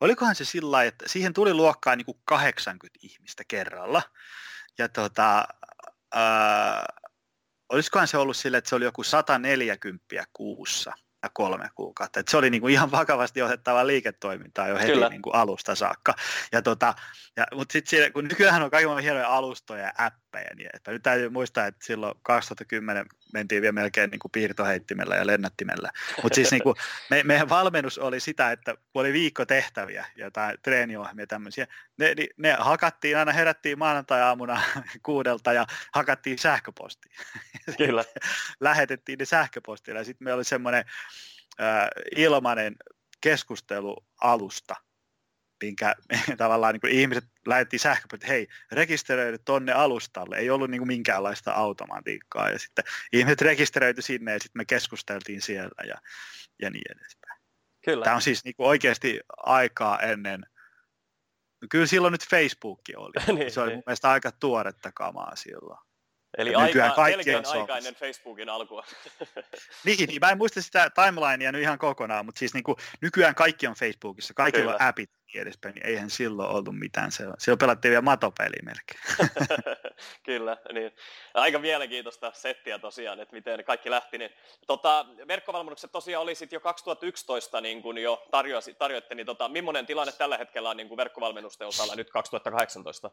Olikohan 0.00 0.34
se 0.34 0.44
sillä 0.44 0.84
että 0.84 1.08
siihen 1.08 1.32
tuli 1.32 1.54
luokkaan 1.54 1.98
niin 1.98 2.06
kuin 2.06 2.18
80 2.24 2.98
ihmistä 3.02 3.42
kerralla. 3.48 4.02
Ja 4.78 4.88
tota, 4.88 5.44
ää, 6.14 6.84
olisikohan 7.68 8.08
se 8.08 8.16
ollut 8.16 8.36
sille, 8.36 8.56
että 8.56 8.68
se 8.68 8.74
oli 8.74 8.84
joku 8.84 9.02
140 9.02 10.04
kuussa 10.32 10.92
kolme 11.28 11.68
kuukautta. 11.74 12.20
Et 12.20 12.28
se 12.28 12.36
oli 12.36 12.50
niinku 12.50 12.68
ihan 12.68 12.90
vakavasti 12.90 13.42
otettava 13.42 13.86
liiketoimintaa 13.86 14.68
jo 14.68 14.78
heti 14.78 15.08
niinku 15.10 15.30
alusta 15.30 15.74
saakka. 15.74 16.14
Ja 16.52 16.62
tota, 16.62 16.94
ja, 17.36 17.46
mutta 17.54 17.72
sitten 17.72 18.12
kun 18.12 18.24
nykyään 18.24 18.62
on 18.62 18.70
kaiken 18.70 18.98
hienoja 18.98 19.28
alustoja 19.28 19.82
ja 19.82 19.92
appeja, 19.98 20.21
niin 20.56 20.70
että 20.74 20.90
nyt 20.90 21.02
täytyy 21.02 21.28
muistaa, 21.28 21.66
että 21.66 21.84
silloin 21.84 22.14
2010 22.22 23.06
mentiin 23.32 23.62
vielä 23.62 23.72
melkein 23.72 24.10
niin 24.10 24.18
kuin 24.18 24.32
piirtoheittimellä 24.32 25.16
ja 25.16 25.26
lennättimellä. 25.26 25.90
Mutta 26.22 26.34
siis 26.34 26.50
niin 26.50 26.62
kuin, 26.62 26.76
me, 27.10 27.22
meidän 27.22 27.48
valmennus 27.48 27.98
oli 27.98 28.20
sitä, 28.20 28.52
että 28.52 28.74
oli 28.94 29.12
viikko 29.12 29.46
tehtäviä, 29.46 30.06
jotain 30.16 30.58
treeniohjelmia 30.62 31.26
tämmöisiä, 31.26 31.66
ne, 31.98 32.14
ne, 32.14 32.26
ne 32.36 32.56
hakattiin 32.58 33.18
aina, 33.18 33.32
herättiin 33.32 33.78
maanantai-aamuna 33.78 34.62
kuudelta 35.06 35.52
ja 35.52 35.66
hakattiin 35.92 36.38
sähköpostiin. 36.38 37.14
Kyllä. 37.78 38.04
Lähetettiin 38.60 39.18
ne 39.18 39.24
sähköpostilla 39.24 40.00
ja 40.00 40.04
sitten 40.04 40.24
meillä 40.24 40.36
oli 40.36 40.44
semmoinen 40.44 40.84
äh, 41.60 41.88
ilmainen 42.16 42.76
keskustelualusta, 43.20 44.76
minkä 45.62 45.94
tavallaan 46.36 46.74
niin 46.74 46.80
kuin 46.80 46.92
ihmiset 46.92 47.24
lähetti 47.46 47.78
sähköpostia, 47.78 48.16
että 48.16 48.32
hei, 48.32 48.48
rekisteröidy 48.72 49.38
tonne 49.38 49.72
alustalle. 49.72 50.36
Ei 50.36 50.50
ollut 50.50 50.70
niin 50.70 50.80
kuin 50.80 50.88
minkäänlaista 50.88 51.52
automatiikkaa. 51.52 52.50
Ja 52.50 52.58
sitten 52.58 52.84
ihmiset 53.12 53.40
rekisteröity 53.40 54.02
sinne 54.02 54.32
ja 54.32 54.38
sitten 54.38 54.60
me 54.60 54.64
keskusteltiin 54.64 55.42
siellä 55.42 55.84
ja, 55.86 55.94
ja 56.62 56.70
niin 56.70 56.92
edespäin. 56.96 57.40
Kyllä. 57.84 58.04
Tämä 58.04 58.16
on 58.16 58.22
siis 58.22 58.44
niin 58.44 58.54
kuin 58.56 58.66
oikeasti 58.66 59.20
aikaa 59.36 60.00
ennen, 60.00 60.40
no 61.62 61.66
kyllä 61.70 61.86
silloin 61.86 62.12
nyt 62.12 62.28
Facebook 62.30 62.80
oli. 62.96 63.12
niin, 63.38 63.50
se 63.50 63.60
oli 63.60 63.68
niin. 63.68 63.76
mun 63.76 63.82
mielestä 63.86 64.10
aika 64.10 64.32
tuoretta 64.32 64.92
kamaa 64.92 65.36
silloin. 65.36 65.78
Eli 66.38 66.54
aika, 66.54 67.76
ennen 67.76 67.94
Facebookin 67.94 68.48
alkua. 68.48 68.84
niin, 69.84 70.08
niin, 70.08 70.20
mä 70.20 70.30
en 70.30 70.38
muista 70.38 70.62
sitä 70.62 70.90
timelinea 70.90 71.52
nyt 71.52 71.62
ihan 71.62 71.78
kokonaan, 71.78 72.26
mutta 72.26 72.38
siis 72.38 72.54
niin 72.54 72.64
kuin, 72.64 72.76
nykyään 73.00 73.34
kaikki 73.34 73.66
on 73.66 73.74
Facebookissa, 73.74 74.34
kaikilla 74.34 74.62
Kyllä. 74.62 74.74
on 74.74 74.88
appit 74.88 75.10
edespäin, 75.40 75.74
niin 75.74 75.86
eihän 75.86 76.10
silloin 76.10 76.50
ollut 76.50 76.78
mitään. 76.78 77.12
Se, 77.12 77.24
silloin 77.38 77.58
pelattiin 77.58 77.90
vielä 77.90 78.02
matopeliä 78.02 78.62
melkein. 78.64 79.00
Kyllä, 80.26 80.56
niin. 80.72 80.92
Aika 81.34 81.58
mielenkiintoista 81.58 82.32
settiä 82.34 82.78
tosiaan, 82.78 83.20
että 83.20 83.36
miten 83.36 83.64
kaikki 83.64 83.90
lähti. 83.90 84.18
Niin, 84.18 84.30
tota, 84.66 85.06
verkkovalmennukset 85.28 85.92
tosiaan 85.92 86.22
oli 86.22 86.34
sitten 86.34 86.56
jo 86.56 86.60
2011 86.60 87.60
niin 87.60 87.82
kuin 87.82 87.98
jo 87.98 88.26
tarjosi, 88.30 88.74
tarjoitte, 88.74 89.14
niin 89.14 89.26
tota, 89.26 89.48
millainen 89.48 89.86
tilanne 89.86 90.12
tällä 90.12 90.38
hetkellä 90.38 90.70
on 90.70 90.76
niin 90.76 90.88
kuin 90.88 90.96
verkkovalmennusten 90.96 91.68
osalla 91.68 91.94
nyt 91.94 92.10
2018? 92.10 93.10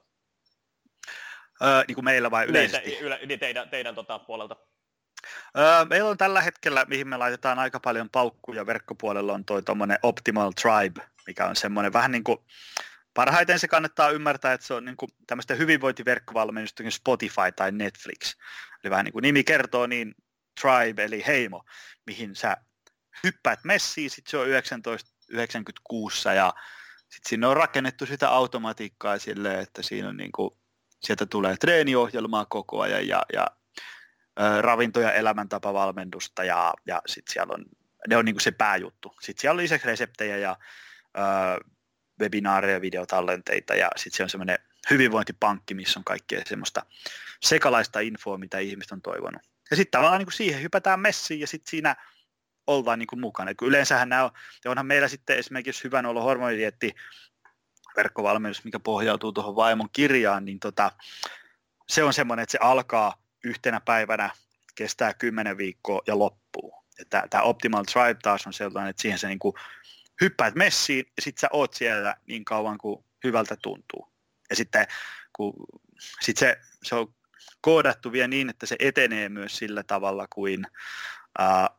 Öö, 1.63 1.83
niin 1.87 1.95
kuin 1.95 2.05
meillä 2.05 2.31
vai 2.31 2.45
niin, 2.45 2.49
yleisesti? 2.49 2.89
Niin, 2.89 3.01
yle, 3.01 3.19
niin 3.25 3.39
teidän, 3.39 3.69
teidän 3.69 3.95
tota, 3.95 4.19
puolelta. 4.19 4.55
Öö, 5.57 5.85
meillä 5.85 6.09
on 6.09 6.17
tällä 6.17 6.41
hetkellä, 6.41 6.85
mihin 6.87 7.07
me 7.07 7.17
laitetaan 7.17 7.59
aika 7.59 7.79
paljon 7.79 8.09
paukkuja 8.09 8.65
verkkopuolella, 8.65 9.33
on 9.33 9.45
toi 9.45 9.61
Optimal 10.03 10.51
Tribe, 10.61 11.01
mikä 11.27 11.45
on 11.45 11.55
semmoinen 11.55 11.93
vähän 11.93 12.11
niin 12.11 12.23
kuin, 12.23 12.37
parhaiten 13.13 13.59
se 13.59 13.67
kannattaa 13.67 14.09
ymmärtää, 14.09 14.53
että 14.53 14.67
se 14.67 14.73
on 14.73 14.85
niin 14.85 14.97
kuin 14.97 15.09
tämmöistä 15.27 15.55
hyvinvointiverkkovalmennusta 15.55 16.83
kuin 16.83 16.91
Spotify 16.91 17.51
tai 17.55 17.71
Netflix. 17.71 18.35
Eli 18.83 18.89
vähän 18.89 19.05
niin 19.05 19.13
kuin 19.13 19.23
nimi 19.23 19.43
kertoo, 19.43 19.87
niin 19.87 20.15
Tribe 20.61 21.03
eli 21.03 21.23
heimo, 21.27 21.63
mihin 22.05 22.35
sä 22.35 22.57
hyppäät 23.23 23.59
messiin, 23.63 24.09
sitten 24.09 24.31
se 24.31 24.37
on 24.37 24.47
1996 24.47 26.29
ja 26.29 26.53
sitten 27.09 27.29
sinne 27.29 27.47
on 27.47 27.57
rakennettu 27.57 28.05
sitä 28.05 28.29
automatiikkaa 28.29 29.19
silleen, 29.19 29.59
että 29.59 29.83
siinä 29.83 30.09
on 30.09 30.17
niin 30.17 30.31
kuin 30.31 30.59
sieltä 30.99 31.25
tulee 31.25 31.57
treeniohjelmaa 31.57 32.45
koko 32.45 32.81
ajan 32.81 33.07
ja, 33.07 33.21
ja 33.33 33.47
ä, 34.39 34.61
ravinto- 34.61 34.99
ja 34.99 35.11
elämäntapavalmennusta 35.11 36.43
ja, 36.43 36.73
ja 36.85 37.01
sitten 37.05 37.33
siellä 37.33 37.53
on, 37.53 37.65
ne 38.07 38.17
on 38.17 38.25
niin 38.25 38.39
se 38.39 38.51
pääjuttu. 38.51 39.15
Sitten 39.21 39.41
siellä 39.41 39.57
on 39.57 39.63
lisäksi 39.63 39.87
reseptejä 39.87 40.37
ja 40.37 40.51
ä, 41.17 41.25
webinaareja, 42.21 42.81
videotallenteita 42.81 43.75
ja 43.75 43.89
sitten 43.95 44.17
siellä 44.17 44.25
on 44.25 44.29
semmoinen 44.29 44.59
hyvinvointipankki, 44.89 45.73
missä 45.73 45.99
on 45.99 46.03
kaikkea 46.03 46.41
semmoista 46.45 46.85
sekalaista 47.41 47.99
infoa, 47.99 48.37
mitä 48.37 48.59
ihmiset 48.59 48.91
on 48.91 49.01
toivonut. 49.01 49.41
Ja 49.71 49.75
sitten 49.75 49.99
tavallaan 49.99 50.19
niin 50.19 50.31
siihen 50.31 50.61
hypätään 50.61 50.99
messiin 50.99 51.39
ja 51.39 51.47
sitten 51.47 51.69
siinä 51.69 51.95
ollaan 52.67 52.99
niin 52.99 53.07
kuin 53.07 53.19
mukana. 53.19 53.55
kun 53.55 53.67
yleensähän 53.67 54.09
nämä 54.09 54.23
on, 54.23 54.31
onhan 54.65 54.85
meillä 54.85 55.07
sitten 55.07 55.37
esimerkiksi 55.37 55.83
hyvän 55.83 56.05
olo 56.05 56.21
hormonidietti 56.21 56.95
verkkovalmennus, 57.99 58.63
mikä 58.63 58.79
pohjautuu 58.79 59.31
tuohon 59.31 59.55
vaimon 59.55 59.89
kirjaan, 59.93 60.45
niin 60.45 60.59
tota, 60.59 60.91
se 61.87 62.03
on 62.03 62.13
semmoinen, 62.13 62.43
että 62.43 62.51
se 62.51 62.57
alkaa 62.61 63.21
yhtenä 63.43 63.79
päivänä, 63.79 64.29
kestää 64.75 65.13
kymmenen 65.13 65.57
viikkoa 65.57 66.01
ja 66.07 66.19
loppuu. 66.19 66.73
Tämä 67.09 67.43
Optimal 67.43 67.83
Tribe 67.83 68.19
taas 68.21 68.47
on 68.47 68.53
sellainen, 68.53 68.89
että 68.89 69.01
siihen 69.01 69.19
se 69.19 69.27
niin 69.27 69.39
hyppäät 70.21 70.55
messiin 70.55 71.05
ja 71.17 71.21
sitten 71.21 71.41
sä 71.41 71.47
oot 71.51 71.73
siellä 71.73 72.15
niin 72.27 72.45
kauan 72.45 72.77
kuin 72.77 73.05
hyvältä 73.23 73.55
tuntuu. 73.61 74.07
Ja 74.49 74.55
sitten 74.55 74.87
kun, 75.33 75.53
sit 76.21 76.37
se, 76.37 76.59
se 76.83 76.95
on 76.95 77.13
koodattu 77.61 78.11
vielä 78.11 78.27
niin, 78.27 78.49
että 78.49 78.65
se 78.65 78.75
etenee 78.79 79.29
myös 79.29 79.57
sillä 79.57 79.83
tavalla 79.83 80.27
kuin 80.29 80.67
ää, 81.39 81.69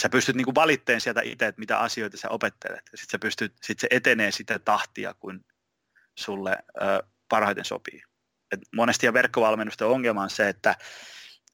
sä 0.00 0.08
pystyt 0.08 0.36
niin 0.36 0.54
valitteen 0.54 1.00
sieltä 1.00 1.20
itse, 1.24 1.46
että 1.46 1.60
mitä 1.60 1.78
asioita 1.78 2.16
sä 2.16 2.28
opettelet. 2.28 2.82
Ja 2.92 2.98
sitten 2.98 3.20
pystyt, 3.20 3.54
sit 3.62 3.80
se 3.80 3.86
etenee 3.90 4.30
sitä 4.30 4.58
tahtia, 4.58 5.14
kun 5.14 5.44
sulle 6.18 6.50
ö, 6.50 7.02
parhaiten 7.28 7.64
sopii. 7.64 8.02
Et 8.52 8.60
monesti 8.76 9.06
ja 9.06 9.12
verkkovalmennusten 9.12 9.86
ongelma 9.86 10.22
on 10.22 10.30
se, 10.30 10.48
että, 10.48 10.76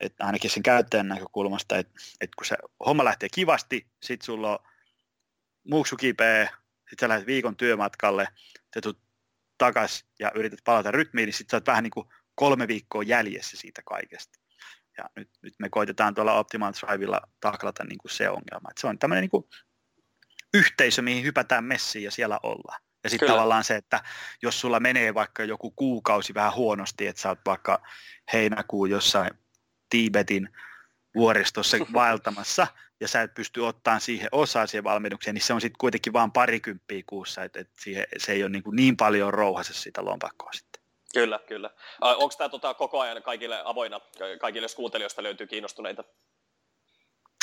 että 0.01 0.25
ainakin 0.25 0.51
sen 0.51 0.63
käyttäjän 0.63 1.09
näkökulmasta, 1.09 1.79
että, 1.79 1.93
että 2.21 2.35
kun 2.37 2.47
se 2.47 2.57
homma 2.87 3.05
lähtee 3.05 3.29
kivasti, 3.29 3.87
sitten 4.03 4.27
sulla 4.27 4.59
on 4.59 4.69
muuksu 5.65 5.97
kipeä, 5.97 6.49
sitten 6.91 7.07
sä 7.07 7.09
lähdet 7.09 7.27
viikon 7.27 7.57
työmatkalle, 7.57 8.29
ja 8.75 8.81
tulet 8.81 8.99
takas 9.59 10.05
ja 10.19 10.33
yrität 10.35 10.59
palata 10.65 10.91
rytmiin, 10.91 11.27
niin 11.27 11.35
sitten 11.35 11.51
sä 11.51 11.57
oot 11.57 11.67
vähän 11.67 11.83
niin 11.83 11.91
kuin 11.91 12.09
kolme 12.35 12.69
viikkoa 12.69 13.03
jäljessä 13.03 13.57
siitä 13.57 13.83
kaikesta. 13.83 14.39
Ja 14.99 15.05
nyt, 15.17 15.31
nyt 15.43 15.55
me 15.59 15.69
koitetaan 15.69 16.15
tuolla 16.15 16.39
Optimal 16.39 16.73
Drivella 16.73 17.21
taklata 17.41 17.85
niin 17.85 17.99
kuin 17.99 18.11
se 18.11 18.29
ongelma. 18.29 18.71
Että 18.71 18.81
se 18.81 18.87
on 18.87 18.99
tämmöinen 18.99 19.23
niin 19.23 19.31
kuin 19.31 19.45
yhteisö, 20.55 21.03
mihin 21.03 21.25
hypätään 21.25 21.65
messiin 21.65 22.05
ja 22.05 22.11
siellä 22.11 22.41
ollaan. 22.43 22.81
Ja 23.05 23.11
sitten 23.11 23.29
tavallaan 23.29 23.65
se, 23.65 23.77
että 23.77 24.03
jos 24.43 24.61
sulla 24.61 24.81
menee 24.81 25.15
vaikka 25.15 25.45
joku 25.45 25.71
kuukausi 25.71 26.35
vähän 26.35 26.55
huonosti, 26.55 27.07
että 27.07 27.23
sä 27.23 27.29
oot 27.29 27.39
vaikka 27.47 27.83
heinäkuun 28.33 28.91
jossain 28.91 29.31
Tiibetin 29.89 30.49
vuoristossa 31.15 31.77
vaeltamassa, 31.93 32.67
ja 33.01 33.09
sä 33.09 33.23
et 33.23 33.35
pysty 33.35 33.61
ottaa 33.61 33.99
siihen 33.99 34.29
osaa 34.33 34.67
siihen 34.67 34.85
valmennukseen, 34.85 35.35
niin 35.35 35.43
se 35.43 35.53
on 35.53 35.61
sitten 35.61 35.79
kuitenkin 35.79 36.13
vain 36.13 36.33
parikymppiä 36.33 37.03
kuussa, 37.07 37.45
että, 37.45 37.65
siihen, 37.81 38.05
se 38.17 38.33
ei 38.33 38.43
ole 38.43 38.51
niin, 38.51 38.63
niin 38.73 38.97
paljon 38.97 39.35
rouhassa 39.35 39.75
sitä 39.75 40.05
lompakkoa 40.05 40.53
sitten. 40.53 40.78
Kyllä, 41.13 41.41
kyllä. 41.49 41.71
Onko 42.01 42.35
tämä 42.39 42.49
tota, 42.49 42.75
koko 42.75 43.01
ajan 43.01 43.23
kaikille 43.23 43.63
avoinna, 43.65 44.01
kaikille 44.41 44.65
jos 44.65 44.75
kuuntelijoista 44.75 45.23
löytyy 45.23 45.47
kiinnostuneita? 45.47 46.05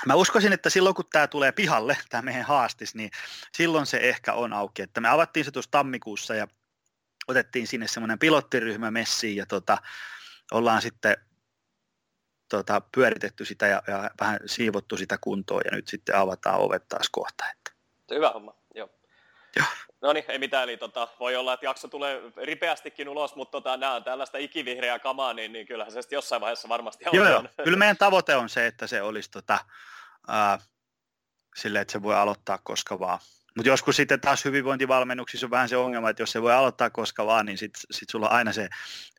Mä 0.06 0.16
uskoisin, 0.16 0.54
että 0.54 0.70
silloin 0.70 0.96
kun 0.96 1.06
tämä 1.12 1.28
tulee 1.28 1.52
pihalle, 1.52 1.98
tämä 2.10 2.22
meidän 2.22 2.46
haastis, 2.46 2.96
niin 2.96 3.12
silloin 3.58 3.86
se 3.86 3.98
ehkä 3.98 4.34
on 4.34 4.54
auki. 4.54 4.82
Että 4.82 5.02
me 5.02 5.10
avattiin 5.10 5.46
se 5.46 5.52
tuossa 5.52 5.72
tammikuussa 5.72 6.36
ja 6.36 6.48
otettiin 7.28 7.68
sinne 7.68 7.88
semmoinen 7.88 8.20
pilottiryhmä 8.20 8.92
messiin 8.92 9.36
ja 9.36 9.46
tota, 9.46 9.78
ollaan 10.52 10.82
sitten 10.82 11.18
tota, 12.50 12.82
pyöritetty 12.96 13.46
sitä 13.46 13.68
ja, 13.68 13.84
ja 13.88 14.12
vähän 14.22 14.40
siivottu 14.46 14.98
sitä 14.98 15.18
kuntoon 15.22 15.62
ja 15.66 15.72
nyt 15.76 15.88
sitten 15.88 16.16
avataan 16.16 16.60
ovet 16.60 16.88
taas 16.88 17.10
kohta. 17.12 17.44
Että. 17.52 17.72
Hyvä 18.16 18.30
homma. 18.30 18.65
No 20.02 20.14
niin, 20.14 20.26
ei 20.28 20.40
mitään, 20.40 20.64
eli 20.64 20.78
tota, 20.78 21.08
voi 21.20 21.36
olla, 21.36 21.54
että 21.54 21.66
jakso 21.66 21.88
tulee 21.88 22.22
ripeästikin 22.44 23.10
ulos, 23.10 23.36
mutta 23.36 23.52
tota, 23.52 23.78
nämä 23.78 23.94
on 23.94 24.04
tällaista 24.04 24.38
ikivihreää 24.38 25.00
kamaa, 25.00 25.34
niin, 25.34 25.54
niin 25.54 25.68
kyllähän 25.68 25.94
se 25.94 26.02
sitten 26.02 26.18
jossain 26.18 26.42
vaiheessa 26.42 26.70
varmasti 26.70 27.06
on. 27.08 27.16
Joo, 27.16 27.30
joo. 27.30 27.44
Kyllä 27.64 27.78
meidän 27.78 27.98
tavoite 27.98 28.36
on 28.36 28.50
se, 28.50 28.68
että 28.68 28.88
se 28.88 29.02
olisi 29.02 29.32
tota, 29.32 29.60
äh, 30.30 30.68
sille, 31.56 31.82
että 31.82 31.92
se 31.92 32.04
voi 32.04 32.16
aloittaa 32.16 32.60
koska 32.64 33.00
vaan. 33.00 33.20
Mutta 33.56 33.70
joskus 33.70 33.96
sitten 33.96 34.22
taas 34.22 34.46
hyvinvointivalmennuksissa 34.46 35.48
on 35.48 35.52
vähän 35.52 35.70
se 35.70 35.78
ongelma, 35.78 36.10
että 36.10 36.22
jos 36.22 36.32
se 36.32 36.42
voi 36.42 36.54
aloittaa 36.54 36.90
koska 36.90 37.26
vaan, 37.26 37.46
niin 37.46 37.58
sitten 37.58 37.82
sit 37.92 38.10
sulla 38.10 38.30
on 38.30 38.36
aina 38.36 38.54
se 38.54 38.70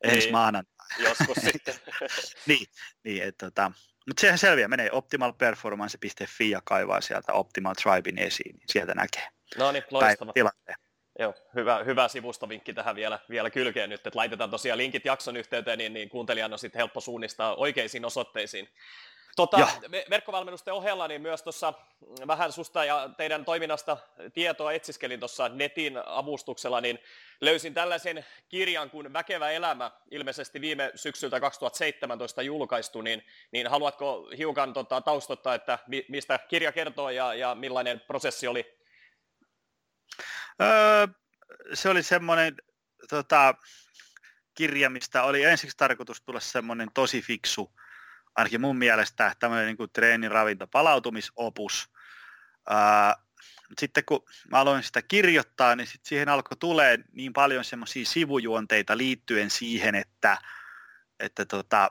ensi 0.02 0.18
niin, 0.18 0.32
maanantai. 0.32 0.86
Joskus 0.98 1.36
sitten. 1.52 1.74
niin, 2.46 2.66
niin 3.04 3.22
että 3.22 3.46
tota, 3.46 3.72
mutta 4.06 4.20
sehän 4.20 4.38
selviää, 4.38 4.68
menee 4.68 4.88
optimalperformance.fi 4.92 6.50
ja 6.50 6.60
kaivaa 6.64 7.00
sieltä 7.00 7.32
Optimal 7.32 7.74
Tribein 7.74 8.18
esiin, 8.18 8.56
niin 8.56 8.68
sieltä 8.68 8.94
näkee. 8.94 9.28
No 9.58 9.72
niin, 9.72 9.84
loistava. 9.90 10.32
Tilanteen. 10.32 10.76
Joo, 11.18 11.34
hyvä, 11.54 11.84
hyvä 11.84 12.08
sivustovinkki 12.08 12.74
tähän 12.74 12.96
vielä, 12.96 13.18
vielä 13.30 13.50
kylkeen 13.50 13.90
nyt, 13.90 14.06
että 14.06 14.18
laitetaan 14.18 14.50
tosiaan 14.50 14.78
linkit 14.78 15.04
jakson 15.04 15.36
yhteyteen, 15.36 15.78
niin, 15.78 15.92
niin 15.92 16.08
kuuntelijan 16.08 16.52
on 16.52 16.58
sitten 16.58 16.78
helppo 16.78 17.00
suunnistaa 17.00 17.54
oikeisiin 17.54 18.04
osoitteisiin. 18.04 18.68
Tota, 19.36 19.68
verkkovalmennusten 20.10 20.74
ohella 20.74 21.08
niin 21.08 21.22
myös 21.22 21.42
tuossa 21.42 21.74
vähän 22.26 22.52
susta 22.52 22.84
ja 22.84 23.10
teidän 23.16 23.44
toiminnasta 23.44 23.96
tietoa 24.34 24.72
etsiskelin 24.72 25.20
tuossa 25.20 25.48
netin 25.48 25.98
avustuksella, 26.06 26.80
niin 26.80 26.98
löysin 27.40 27.74
tällaisen 27.74 28.26
kirjan 28.48 28.90
kuin 28.90 29.12
Väkevä 29.12 29.50
elämä, 29.50 29.90
ilmeisesti 30.10 30.60
viime 30.60 30.92
syksyltä 30.94 31.40
2017 31.40 32.42
julkaistu, 32.42 33.00
niin, 33.00 33.26
niin 33.52 33.66
haluatko 33.66 34.30
hiukan 34.38 34.72
tota, 34.72 35.00
taustottaa, 35.00 35.54
että 35.54 35.78
mistä 36.08 36.38
kirja 36.38 36.72
kertoo 36.72 37.10
ja, 37.10 37.34
ja 37.34 37.54
millainen 37.54 38.00
prosessi 38.00 38.46
oli? 38.46 38.78
Öö, 40.62 41.06
se 41.74 41.88
oli 41.88 42.02
semmoinen 42.02 42.54
tota, 43.08 43.54
kirja, 44.54 44.90
mistä 44.90 45.22
oli 45.22 45.42
ensiksi 45.42 45.76
tarkoitus 45.76 46.20
tulla 46.20 46.40
semmoinen 46.40 46.88
tosi 46.94 47.22
fiksu 47.22 47.72
ainakin 48.36 48.60
mun 48.60 48.78
mielestä 48.78 49.34
tämmöinen 49.38 49.66
niin 49.66 49.76
kuin 49.76 49.90
treeniravinto 49.92 50.66
palautumisopus. 50.66 51.90
Ää, 52.70 53.16
sitten 53.78 54.04
kun 54.04 54.24
mä 54.50 54.58
aloin 54.58 54.82
sitä 54.82 55.02
kirjoittaa, 55.02 55.76
niin 55.76 55.86
sit 55.86 56.04
siihen 56.04 56.28
alkoi 56.28 56.56
tulee 56.56 56.98
niin 57.12 57.32
paljon 57.32 57.64
semmoisia 57.64 58.04
sivujuonteita 58.04 58.96
liittyen 58.96 59.50
siihen, 59.50 59.94
että, 59.94 60.38
että 61.20 61.44
tota, 61.44 61.90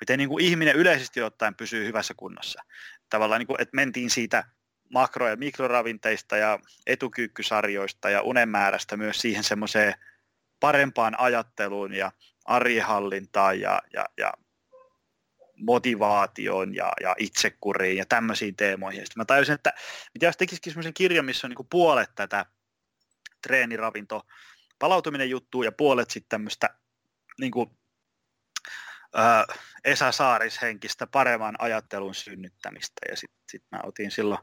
miten 0.00 0.18
niin 0.18 0.28
kuin 0.28 0.44
ihminen 0.44 0.76
yleisesti 0.76 1.22
ottaen 1.22 1.54
pysyy 1.54 1.86
hyvässä 1.86 2.14
kunnossa. 2.16 2.62
Tavallaan, 3.10 3.38
niin 3.38 3.46
kuin, 3.46 3.60
että 3.60 3.76
mentiin 3.76 4.10
siitä 4.10 4.44
makro- 4.94 5.28
ja 5.28 5.36
mikroravinteista 5.36 6.36
ja 6.36 6.58
etukyykkysarjoista 6.86 8.10
ja 8.10 8.22
unenmäärästä 8.22 8.96
myös 8.96 9.20
siihen 9.20 9.44
semmoiseen 9.44 9.94
parempaan 10.60 11.20
ajatteluun 11.20 11.94
ja 11.94 12.12
arjehallintaan 12.44 13.60
ja, 13.60 13.82
ja, 13.92 14.04
ja 14.16 14.32
motivaatioon 15.58 16.74
ja, 16.74 16.92
ja 17.00 17.14
itsekuriin 17.18 17.96
ja 17.96 18.06
tämmöisiin 18.06 18.56
teemoihin. 18.56 19.00
Sitten 19.00 19.20
mä 19.20 19.24
tajusin, 19.24 19.54
että 19.54 19.72
mitä 20.14 20.26
jos 20.26 20.36
tekisikin 20.36 20.72
semmoisen 20.72 20.94
kirjan, 20.94 21.24
missä 21.24 21.46
on 21.46 21.48
niin 21.48 21.56
kuin 21.56 21.68
puolet 21.70 22.10
tätä 22.14 22.46
treeniravinto 23.42 24.26
palautuminen 24.78 25.30
juttu 25.30 25.62
ja 25.62 25.72
puolet 25.72 26.10
sitten 26.10 26.28
tämmöistä 26.28 26.68
niin 27.40 27.50
kuin, 27.50 27.70
ö, 29.14 29.54
Esa 29.84 30.12
Saaris 30.12 30.62
henkistä 30.62 31.06
paremman 31.06 31.54
ajattelun 31.58 32.14
synnyttämistä. 32.14 33.00
Ja 33.10 33.16
sitten 33.16 33.40
sit 33.50 33.62
mä 33.70 33.80
otin 33.82 34.10
silloin 34.10 34.40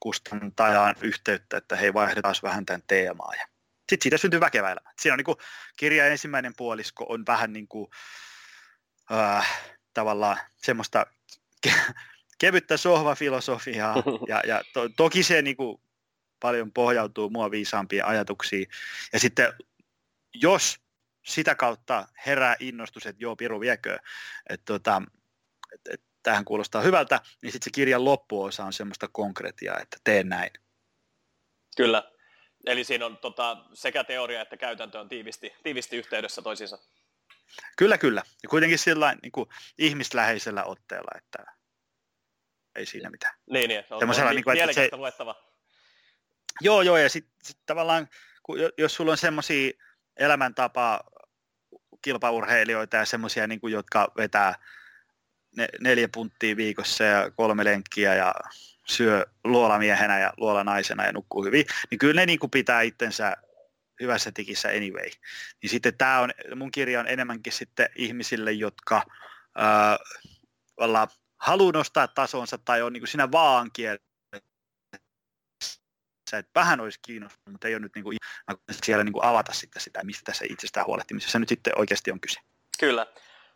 kustantajaan 0.00 0.94
yhteyttä, 1.00 1.56
että 1.56 1.76
hei 1.76 1.94
vaihdetaan 1.94 2.34
vähän 2.42 2.66
tämän 2.66 2.82
teemaa. 2.86 3.34
Ja 3.34 3.46
sitten 3.90 4.02
siitä 4.02 4.16
syntyy 4.16 4.40
väkevä 4.40 4.70
elämä. 4.70 4.92
Siinä 5.00 5.14
on 5.14 5.18
niin 5.18 5.24
kuin, 5.24 5.36
kirja 5.76 6.06
ensimmäinen 6.06 6.52
puolisko 6.56 7.06
on 7.08 7.24
vähän 7.26 7.52
niin 7.52 7.68
kuin, 7.68 7.90
äh, 9.12 9.74
tavallaan 9.94 10.36
semmoista 10.56 11.06
ke- 11.66 11.94
kevyttä 12.38 12.76
sohvafilosofiaa, 12.76 13.96
ja, 14.28 14.42
ja 14.46 14.62
to, 14.72 14.88
toki 14.88 15.22
se 15.22 15.42
niin 15.42 15.56
kuin, 15.56 15.80
paljon 16.40 16.72
pohjautuu 16.72 17.30
mua 17.30 17.50
viisaampiin 17.50 18.04
ajatuksiin. 18.04 18.66
Ja 19.12 19.20
sitten 19.20 19.52
jos 20.34 20.78
sitä 21.26 21.54
kautta 21.54 22.08
herää 22.26 22.56
innostus, 22.60 23.06
että 23.06 23.22
joo, 23.22 23.36
Piru 23.36 23.60
viekö, 23.60 23.98
että 24.48 24.64
tota, 24.64 25.02
et, 25.74 25.80
et, 25.94 26.02
tähän 26.22 26.44
kuulostaa 26.44 26.82
hyvältä, 26.82 27.20
niin 27.42 27.52
sitten 27.52 27.64
se 27.64 27.70
kirjan 27.74 28.04
loppuosa 28.04 28.64
on 28.64 28.72
semmoista 28.72 29.08
konkretiaa, 29.12 29.78
että 29.78 29.96
teen 30.04 30.28
näin. 30.28 30.50
Kyllä. 31.76 32.12
Eli 32.66 32.84
siinä 32.84 33.06
on 33.06 33.16
tota, 33.16 33.56
sekä 33.74 34.04
teoria 34.04 34.42
että 34.42 34.56
käytäntö 34.56 35.00
on 35.00 35.08
tiivisti, 35.08 35.52
tiivisti 35.62 35.96
yhteydessä 35.96 36.42
toisiinsa. 36.42 36.78
Kyllä, 37.76 37.98
kyllä. 37.98 38.22
Ja 38.42 38.48
kuitenkin 38.48 38.78
sillä 38.78 39.16
niin 39.22 39.32
kuin 39.32 39.48
ihmisläheisellä 39.78 40.64
otteella, 40.64 41.10
että 41.18 41.52
ei 42.76 42.86
siinä 42.86 43.10
mitään. 43.10 43.34
Niin, 43.50 43.68
niin. 43.68 43.84
On, 43.90 44.10
on 44.28 44.34
niin 44.34 44.44
kuin, 44.44 44.60
että 44.60 44.72
se... 44.72 44.88
luettava. 44.92 45.34
Joo, 46.60 46.82
joo, 46.82 46.96
ja 46.96 47.08
sitten 47.08 47.32
sit 47.42 47.58
tavallaan, 47.66 48.08
kun, 48.42 48.58
jos 48.78 48.94
sulla 48.94 49.10
on 49.10 49.18
semmoisia 49.18 49.72
elämäntapa 50.16 51.00
kilpaurheilijoita 52.02 52.96
ja 52.96 53.04
semmoisia, 53.04 53.46
niin 53.46 53.60
kuin, 53.60 53.72
jotka 53.72 54.12
vetää 54.16 54.54
ne, 55.56 55.68
neljä 55.80 56.08
punttia 56.14 56.56
viikossa 56.56 57.04
ja 57.04 57.30
kolme 57.30 57.64
lenkkiä 57.64 58.14
ja 58.14 58.34
syö 58.86 59.26
luolamiehenä 59.44 60.18
ja 60.18 60.32
luolanaisena 60.36 61.06
ja 61.06 61.12
nukkuu 61.12 61.44
hyvin, 61.44 61.66
niin 61.90 61.98
kyllä 61.98 62.20
ne 62.20 62.26
niin 62.26 62.38
kuin 62.38 62.50
pitää 62.50 62.82
itsensä 62.82 63.36
hyvässä 64.00 64.32
tikissä 64.32 64.68
anyway. 64.68 65.10
Niin 65.62 65.70
sitten 65.70 65.96
tämä 65.98 66.20
on, 66.20 66.30
mun 66.56 66.70
kirja 66.70 67.00
on 67.00 67.08
enemmänkin 67.08 67.52
sitten 67.52 67.88
ihmisille, 67.96 68.52
jotka 68.52 69.02
ää, 69.54 69.98
haluaa 71.40 71.72
nostaa 71.72 72.08
tasonsa 72.08 72.58
tai 72.58 72.82
on 72.82 72.92
niin 72.92 73.00
kuin 73.00 73.08
siinä 73.08 73.32
vaan 73.32 73.70
kielessä, 73.72 74.04
että 76.32 76.50
vähän 76.54 76.80
olisi 76.80 76.98
kiinnostunut, 77.06 77.52
mutta 77.52 77.68
ei 77.68 77.74
ole 77.74 77.80
nyt 77.80 77.94
niin 77.94 78.04
kuin, 78.04 78.16
siellä 78.72 79.04
niin 79.04 79.12
kuin 79.12 79.24
avata 79.24 79.52
sitten 79.52 79.82
sitä, 79.82 80.04
mistä 80.04 80.22
tässä 80.24 80.44
itsestään 80.48 80.86
huolehtimisessa 80.86 81.38
nyt 81.38 81.48
sitten 81.48 81.78
oikeasti 81.78 82.10
on 82.10 82.20
kyse. 82.20 82.40
Kyllä. 82.80 83.06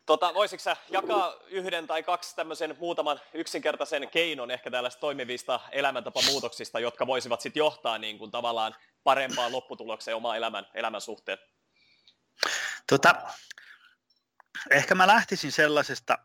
Tota, 0.06 0.34
voisitko 0.34 0.62
sä 0.62 0.76
jakaa 0.90 1.34
yhden 1.46 1.86
tai 1.86 2.02
kaksi 2.02 2.36
tämmöisen 2.36 2.76
muutaman 2.78 3.20
yksinkertaisen 3.34 4.08
keinon 4.08 4.50
ehkä 4.50 4.70
tällaista 4.70 5.00
toimivista 5.00 5.60
elämäntapamuutoksista, 5.72 6.80
jotka 6.80 7.06
voisivat 7.06 7.40
sitten 7.40 7.60
johtaa 7.60 7.98
niin 7.98 8.18
kuin 8.18 8.30
tavallaan 8.30 8.76
parempaan 9.04 9.52
lopputulokseen 9.52 10.16
oman 10.16 10.36
elämän, 10.36 10.66
elämän 10.74 11.00
suhteen? 11.00 11.38
Tota, 12.88 13.14
ehkä 14.70 14.94
mä 14.94 15.06
lähtisin 15.06 15.52
sellaisesta, 15.52 16.18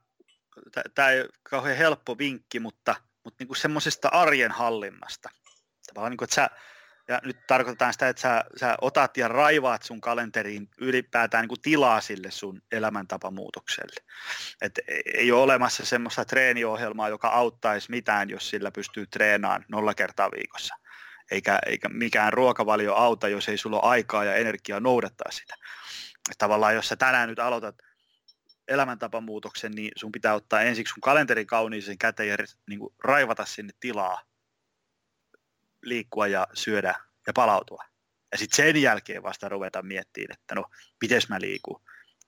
tämä 0.95 1.09
ei 1.09 1.21
ole 1.21 1.29
kauhean 1.43 1.77
helppo 1.77 2.17
vinkki, 2.17 2.59
mutta, 2.59 2.95
mutta 3.23 3.35
niin 3.39 3.47
kuin 3.47 3.57
semmoisesta 3.57 4.07
arjen 4.07 4.51
hallinnasta. 4.51 5.29
Tavallaan 5.87 6.11
niin 6.11 6.17
kuin, 6.17 6.25
että 6.25 6.35
sä 6.35 6.49
ja 7.09 7.19
nyt 7.23 7.47
tarkoitetaan 7.47 7.93
sitä, 7.93 8.09
että 8.09 8.21
sä, 8.21 8.43
sä 8.57 8.77
otat 8.81 9.17
ja 9.17 9.27
raivaat 9.27 9.83
sun 9.83 10.01
kalenteriin 10.01 10.69
ylipäätään 10.77 11.41
niin 11.41 11.49
kuin 11.49 11.61
tilaa 11.61 12.01
sille 12.01 12.31
sun 12.31 12.61
elämäntapamuutokselle. 12.71 14.03
Et 14.61 14.79
ei 15.13 15.31
ole 15.31 15.41
olemassa 15.41 15.85
semmoista 15.85 16.25
treeniohjelmaa, 16.25 17.09
joka 17.09 17.27
auttaisi 17.27 17.91
mitään, 17.91 18.29
jos 18.29 18.49
sillä 18.49 18.71
pystyy 18.71 19.05
treenaamaan 19.07 19.65
nolla 19.67 19.93
kertaa 19.93 20.31
viikossa. 20.31 20.75
Eikä, 21.31 21.59
eikä 21.65 21.89
mikään 21.89 22.33
ruokavalio 22.33 22.95
auta, 22.95 23.27
jos 23.27 23.49
ei 23.49 23.57
sulla 23.57 23.79
ole 23.79 23.91
aikaa 23.91 24.23
ja 24.23 24.35
energiaa 24.35 24.79
noudattaa 24.79 25.31
sitä. 25.31 25.55
Et 26.31 26.37
tavallaan 26.37 26.75
jos 26.75 26.87
sä 26.87 26.95
tänään 26.95 27.29
nyt 27.29 27.39
aloitat 27.39 27.75
elämäntapamuutoksen, 28.67 29.71
niin 29.71 29.91
sun 29.95 30.11
pitää 30.11 30.33
ottaa 30.33 30.61
ensiksi 30.61 30.93
sun 30.93 31.01
kalenterin 31.01 31.47
kauniisen 31.47 31.97
käteen 31.97 32.29
ja 32.29 32.37
niin 32.67 32.79
kuin 32.79 32.93
raivata 33.03 33.45
sinne 33.45 33.73
tilaa 33.79 34.28
liikkua 35.81 36.27
ja 36.27 36.47
syödä 36.53 36.95
ja 37.27 37.33
palautua. 37.33 37.83
Ja 38.31 38.37
sitten 38.37 38.55
sen 38.55 38.81
jälkeen 38.81 39.23
vasta 39.23 39.49
ruveta 39.49 39.81
miettimään, 39.81 40.39
että 40.39 40.55
no, 40.55 40.65
miten 41.01 41.21
mä 41.29 41.41
liikun, 41.41 41.81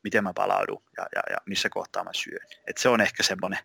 miten 0.03 0.23
mä 0.23 0.33
palaudun 0.33 0.83
ja, 0.97 1.05
ja, 1.15 1.21
ja 1.29 1.37
missä 1.45 1.69
kohtaa 1.69 2.03
mä 2.03 2.13
syön. 2.13 2.47
Et 2.67 2.77
se 2.77 2.89
on 2.89 3.01
ehkä 3.01 3.23
semmoinen, 3.23 3.59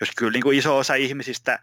jos 0.00 0.10
kyllä 0.16 0.32
niin 0.32 0.42
kuin 0.42 0.58
iso 0.58 0.78
osa 0.78 0.94
ihmisistä, 0.94 1.58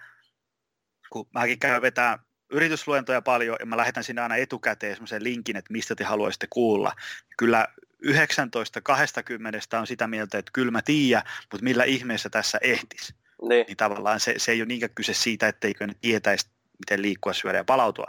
kun 1.10 1.30
mäkin 1.34 1.60
käyn 1.60 1.82
vetää 1.82 2.20
yritysluentoja 2.50 3.22
paljon 3.22 3.58
ja 3.60 3.66
mä 3.66 3.78
lähetän 3.78 4.04
sinne 4.04 4.22
aina 4.22 4.36
etukäteen 4.36 4.96
semmoisen 4.96 5.24
linkin, 5.24 5.56
että 5.56 5.74
mistä 5.74 5.96
te 5.96 6.04
haluaisitte 6.04 6.48
kuulla. 6.50 6.96
Kyllä 7.38 7.68
19 8.00 8.82
20 8.82 9.80
on 9.80 9.88
sitä 9.88 10.08
mieltä, 10.08 10.38
että 10.38 10.52
kyllä 10.54 10.72
mä 10.72 10.82
tiedän, 10.82 11.24
mutta 11.52 11.64
millä 11.64 11.84
ihmeessä 11.84 12.30
tässä 12.30 12.58
ehtis. 12.62 13.14
Niin. 13.50 13.66
niin 13.68 13.78
tavallaan 13.78 14.20
se, 14.20 14.34
se 14.38 14.52
ei 14.52 14.62
ole 14.62 14.68
niinkään 14.68 14.96
kyse 14.96 15.14
siitä, 15.14 15.48
etteikö 15.48 15.88
ne 15.88 15.94
tietäisi 16.02 16.50
miten 16.80 17.02
liikkua, 17.02 17.34
syödä 17.34 17.58
ja 17.58 17.64
palautua, 17.64 18.08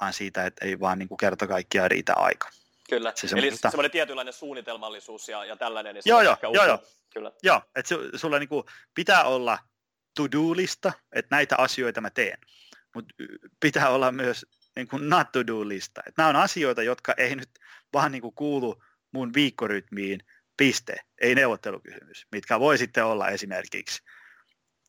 vaan 0.00 0.12
siitä, 0.12 0.46
että 0.46 0.64
ei 0.64 0.80
vaan 0.80 0.98
niin 0.98 1.08
kuin 1.08 1.18
kerta 1.18 1.46
kaikkiaan 1.46 1.90
riitä 1.90 2.12
aika. 2.16 2.48
Kyllä, 2.90 3.12
se 3.14 3.28
eli 3.36 3.56
semmoinen 3.56 3.90
tietynlainen 3.90 4.34
suunnitelmallisuus 4.34 5.28
ja, 5.28 5.44
ja 5.44 5.56
tällainen. 5.56 5.94
Niin 5.94 6.02
joo, 6.06 6.22
joo, 6.22 6.36
joo, 6.42 6.66
joo. 6.66 6.78
Kyllä. 7.12 7.32
Joo, 7.42 7.62
että 7.76 7.88
su, 7.88 7.98
sulla 8.14 8.38
niin 8.38 8.48
kuin 8.48 8.64
pitää 8.94 9.24
olla 9.24 9.58
to-do-lista, 10.16 10.92
että 11.12 11.36
näitä 11.36 11.56
asioita 11.58 12.00
mä 12.00 12.10
teen, 12.10 12.38
mutta 12.94 13.14
pitää 13.60 13.90
olla 13.90 14.12
myös 14.12 14.46
niin 14.76 14.88
kuin 14.88 15.08
not 15.08 15.32
to-do-lista. 15.32 16.02
Että 16.06 16.22
nämä 16.22 16.28
on 16.28 16.36
asioita, 16.36 16.82
jotka 16.82 17.14
ei 17.16 17.36
nyt 17.36 17.50
vaan 17.92 18.12
niin 18.12 18.22
kuin 18.22 18.34
kuulu 18.34 18.82
mun 19.12 19.34
viikkorytmiin, 19.34 20.20
piste, 20.56 20.96
ei 21.20 21.34
neuvottelukysymys, 21.34 22.26
mitkä 22.32 22.60
voi 22.60 22.78
sitten 22.78 23.04
olla 23.04 23.28
esimerkiksi 23.28 24.02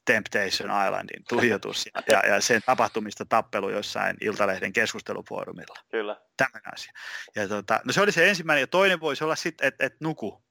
Temptation 0.06 0.86
Islandin 0.86 1.24
tuijotus 1.30 1.86
ja, 1.86 2.02
ja, 2.10 2.34
ja 2.34 2.42
sen 2.42 2.62
tapahtumista 2.66 3.26
tappelu 3.26 3.70
jossain 3.70 4.18
Iltalehden 4.22 4.74
keskustelufoorumilla. 4.74 5.76
Kyllä. 5.92 6.22
Tämä 6.38 6.62
asia. 6.74 6.94
Ja 7.36 7.48
tota, 7.48 7.80
no 7.86 7.94
se 7.94 8.02
oli 8.02 8.12
se 8.12 8.30
ensimmäinen 8.30 8.62
ja 8.62 8.68
toinen 8.68 9.00
voisi 9.00 9.24
olla 9.24 9.36
sitten, 9.36 9.68
että 9.68 9.86
et 9.86 10.02
nuku 10.02 10.44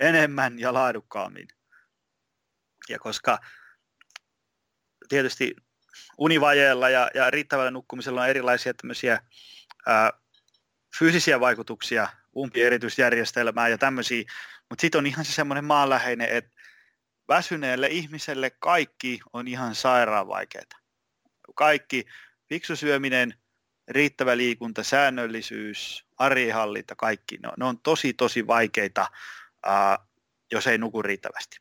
enemmän 0.00 0.58
ja 0.58 0.74
laadukkaammin. 0.74 1.48
Ja 2.88 2.98
koska 2.98 3.38
tietysti 5.08 5.56
univajeella 6.18 6.88
ja, 6.88 7.10
ja 7.14 7.30
riittävällä 7.30 7.70
nukkumisella 7.70 8.22
on 8.22 8.28
erilaisia 8.28 8.74
tämmöisiä 8.74 9.22
ää, 9.86 10.12
fyysisiä 10.98 11.40
vaikutuksia, 11.40 12.08
umpierityisjärjestelmää 12.36 13.68
ja 13.68 13.78
tämmöisiä, 13.78 14.24
mutta 14.70 14.80
sitten 14.80 14.98
on 14.98 15.06
ihan 15.06 15.24
se 15.24 15.32
semmoinen 15.32 15.64
maanläheinen, 15.64 16.28
että 16.28 16.61
väsyneelle 17.28 17.86
ihmiselle 17.86 18.50
kaikki 18.50 19.20
on 19.32 19.48
ihan 19.48 19.74
sairaan 19.74 20.28
vaikeaa. 20.28 20.64
Kaikki, 21.54 22.04
fiksu 22.48 22.76
syöminen, 22.76 23.34
riittävä 23.88 24.36
liikunta, 24.36 24.82
säännöllisyys, 24.82 26.06
arjenhallinta, 26.18 26.94
kaikki, 26.96 27.36
ne 27.36 27.48
on, 27.48 27.54
ne 27.58 27.64
on 27.64 27.78
tosi 27.78 28.12
tosi 28.12 28.46
vaikeita, 28.46 29.06
ää, 29.66 29.98
jos 30.52 30.66
ei 30.66 30.78
nuku 30.78 31.02
riittävästi. 31.02 31.56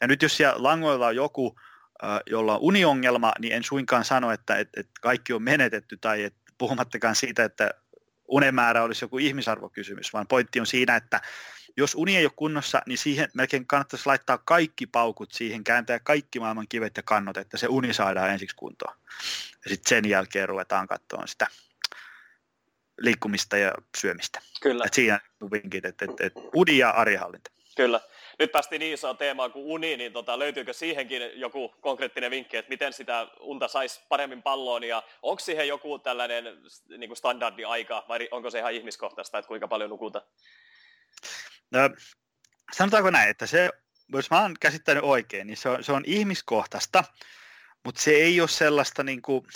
Ja 0.00 0.06
nyt 0.06 0.22
jos 0.22 0.36
siellä 0.36 0.62
langoilla 0.62 1.06
on 1.06 1.16
joku, 1.16 1.58
ää, 2.02 2.20
jolla 2.26 2.54
on 2.54 2.60
uniongelma, 2.62 3.32
niin 3.38 3.52
en 3.52 3.62
suinkaan 3.62 4.04
sano, 4.04 4.30
että 4.30 4.56
et, 4.56 4.68
et 4.76 4.88
kaikki 5.00 5.32
on 5.32 5.42
menetetty 5.42 5.96
tai 5.96 6.22
et, 6.22 6.34
puhumattakaan 6.58 7.16
siitä, 7.16 7.44
että 7.44 7.70
unemäärä 8.28 8.82
olisi 8.82 9.04
joku 9.04 9.18
ihmisarvokysymys, 9.18 10.12
vaan 10.12 10.26
pointti 10.26 10.60
on 10.60 10.66
siinä, 10.66 10.96
että 10.96 11.20
jos 11.76 11.94
uni 11.94 12.16
ei 12.16 12.24
ole 12.24 12.32
kunnossa, 12.36 12.82
niin 12.86 12.98
siihen 12.98 13.28
melkein 13.34 13.66
kannattaisi 13.66 14.06
laittaa 14.06 14.38
kaikki 14.38 14.86
paukut 14.86 15.32
siihen, 15.32 15.64
kääntää 15.64 15.98
kaikki 15.98 16.40
maailman 16.40 16.68
kivet 16.68 16.96
ja 16.96 17.02
kannot, 17.02 17.36
että 17.36 17.56
se 17.56 17.66
uni 17.66 17.94
saadaan 17.94 18.30
ensiksi 18.30 18.56
kuntoon. 18.56 18.96
Ja 19.64 19.70
sitten 19.70 19.88
sen 19.88 20.10
jälkeen 20.10 20.48
ruvetaan 20.48 20.86
katsomaan 20.86 21.28
sitä 21.28 21.46
liikkumista 22.98 23.56
ja 23.56 23.72
syömistä. 23.96 24.40
Kyllä. 24.60 24.84
Et 24.86 24.94
siinä 24.94 25.20
vinkit, 25.52 25.84
että 25.84 26.04
et, 26.04 26.20
et 26.20 26.32
uni 26.54 26.78
ja 26.78 26.90
arjenhallinta. 26.90 27.50
Kyllä. 27.76 28.00
Nyt 28.38 28.52
päästiin 28.52 28.80
niin 28.80 28.94
isoon 28.94 29.16
teemaan 29.16 29.52
kuin 29.52 29.64
uni, 29.66 29.96
niin 29.96 30.12
tota, 30.12 30.38
löytyykö 30.38 30.72
siihenkin 30.72 31.22
joku 31.40 31.74
konkreettinen 31.80 32.30
vinkki, 32.30 32.56
että 32.56 32.68
miten 32.68 32.92
sitä 32.92 33.28
unta 33.40 33.68
saisi 33.68 34.00
paremmin 34.08 34.42
palloon 34.42 34.84
ja 34.84 35.02
onko 35.22 35.40
siihen 35.40 35.68
joku 35.68 35.98
tällainen 35.98 36.44
niin 36.88 37.08
kuin 37.08 37.16
standardi 37.16 37.64
aika 37.64 38.04
vai 38.08 38.28
onko 38.30 38.50
se 38.50 38.58
ihan 38.58 38.72
ihmiskohtaista, 38.72 39.38
että 39.38 39.48
kuinka 39.48 39.68
paljon 39.68 39.90
nukuta? 39.90 40.22
No, 41.74 41.80
sanotaanko 42.72 43.10
näin, 43.10 43.30
että 43.30 43.46
se, 43.46 43.70
jos 44.08 44.30
mä 44.30 44.40
oon 44.40 44.54
käsittänyt 44.60 45.04
oikein, 45.04 45.46
niin 45.46 45.56
se 45.56 45.68
on, 45.68 45.84
se 45.84 45.92
on 45.92 46.02
ihmiskohtaista, 46.06 47.04
mutta 47.84 48.00
se 48.00 48.10
ei 48.10 48.40
ole 48.40 48.48
sellaista 48.48 49.02
niin 49.02 49.22
kuin, 49.22 49.46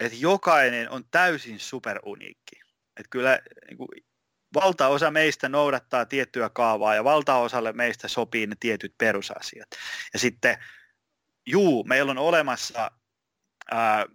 että 0.00 0.18
jokainen 0.20 0.90
on 0.90 1.04
täysin 1.10 1.60
superuniikki. 1.60 2.60
Että 2.96 3.10
kyllä 3.10 3.38
niin 3.68 3.76
kuin, 3.76 3.88
valtaosa 4.54 5.10
meistä 5.10 5.48
noudattaa 5.48 6.06
tiettyä 6.06 6.48
kaavaa 6.48 6.94
ja 6.94 7.04
valtaosalle 7.04 7.72
meistä 7.72 8.08
sopii 8.08 8.46
ne 8.46 8.56
tietyt 8.60 8.94
perusasiat. 8.98 9.68
Ja 10.12 10.18
sitten, 10.18 10.58
juu, 11.46 11.84
meillä 11.84 12.10
on 12.10 12.18
olemassa 12.18 12.90
ää, 13.70 14.06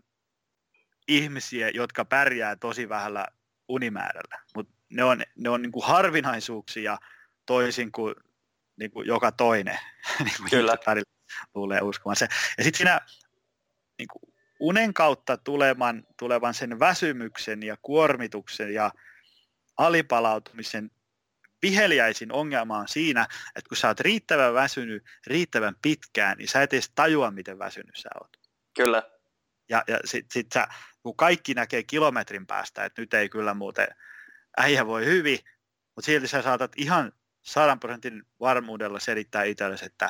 ihmisiä, 1.08 1.70
jotka 1.70 2.06
pärjää 2.06 2.56
tosi 2.56 2.90
vähällä 2.90 3.28
unimäärällä, 3.68 4.40
mutta 4.56 4.74
ne 4.96 5.04
on, 5.04 5.24
ne 5.36 5.50
on 5.50 5.62
niin 5.62 5.72
kuin 5.72 5.86
harvinaisuuksia 5.86 6.98
toisin 7.46 7.92
kuin, 7.92 8.16
niin 8.80 8.92
kuin 8.92 9.08
joka 9.08 9.32
toinen, 9.32 9.80
niin 10.26 10.38
kuin 10.38 10.50
Kyllä. 10.50 10.78
luulee 11.56 11.82
uskomaan 11.82 12.16
se. 12.16 12.28
Ja 12.58 12.64
sitten 12.64 12.78
siinä 12.78 13.02
niin 13.98 14.08
kuin 14.08 14.34
unen 14.60 14.94
kautta 14.94 15.38
tulevan, 15.38 16.04
tulevan 16.20 16.54
sen 16.54 16.80
väsymyksen 16.80 17.64
ja 17.64 17.78
kuormituksen 17.82 18.74
ja 18.74 18.92
alipalautumisen 19.78 20.92
viheliäisin 21.62 22.32
ongelma 22.32 22.78
on 22.78 22.88
siinä, 22.88 23.28
että 23.56 23.70
kun 23.70 23.78
sä 23.78 23.88
oot 23.88 24.00
riittävän 24.00 24.54
väsynyt 24.54 25.04
riittävän 25.28 25.76
pitkään, 25.82 26.38
niin 26.38 26.48
sä 26.48 26.62
et 26.62 26.74
edes 26.74 26.92
tajua, 26.96 27.32
miten 27.32 27.60
väsynyt 27.60 27.96
sä 27.96 28.10
oot. 28.22 28.38
Kyllä. 28.76 29.04
Ja, 29.70 29.84
ja 29.88 30.00
sitten 30.06 30.34
sit 30.34 30.52
sä, 30.54 30.68
kun 31.04 31.16
kaikki 31.16 31.54
näkee 31.54 31.84
kilometrin 31.84 32.48
päästä, 32.48 32.86
että 32.86 33.02
nyt 33.02 33.14
ei 33.14 33.30
kyllä 33.30 33.54
muuten 33.54 33.88
äijä 34.58 34.88
voi 34.88 35.06
hyvin, 35.06 35.40
mutta 35.96 36.06
silti 36.06 36.28
sä 36.28 36.42
saatat 36.42 36.72
ihan 36.78 37.12
sadan 37.42 37.80
prosentin 37.80 38.24
varmuudella 38.40 39.00
selittää 39.00 39.44
itsellesi, 39.44 39.86
että, 39.86 40.10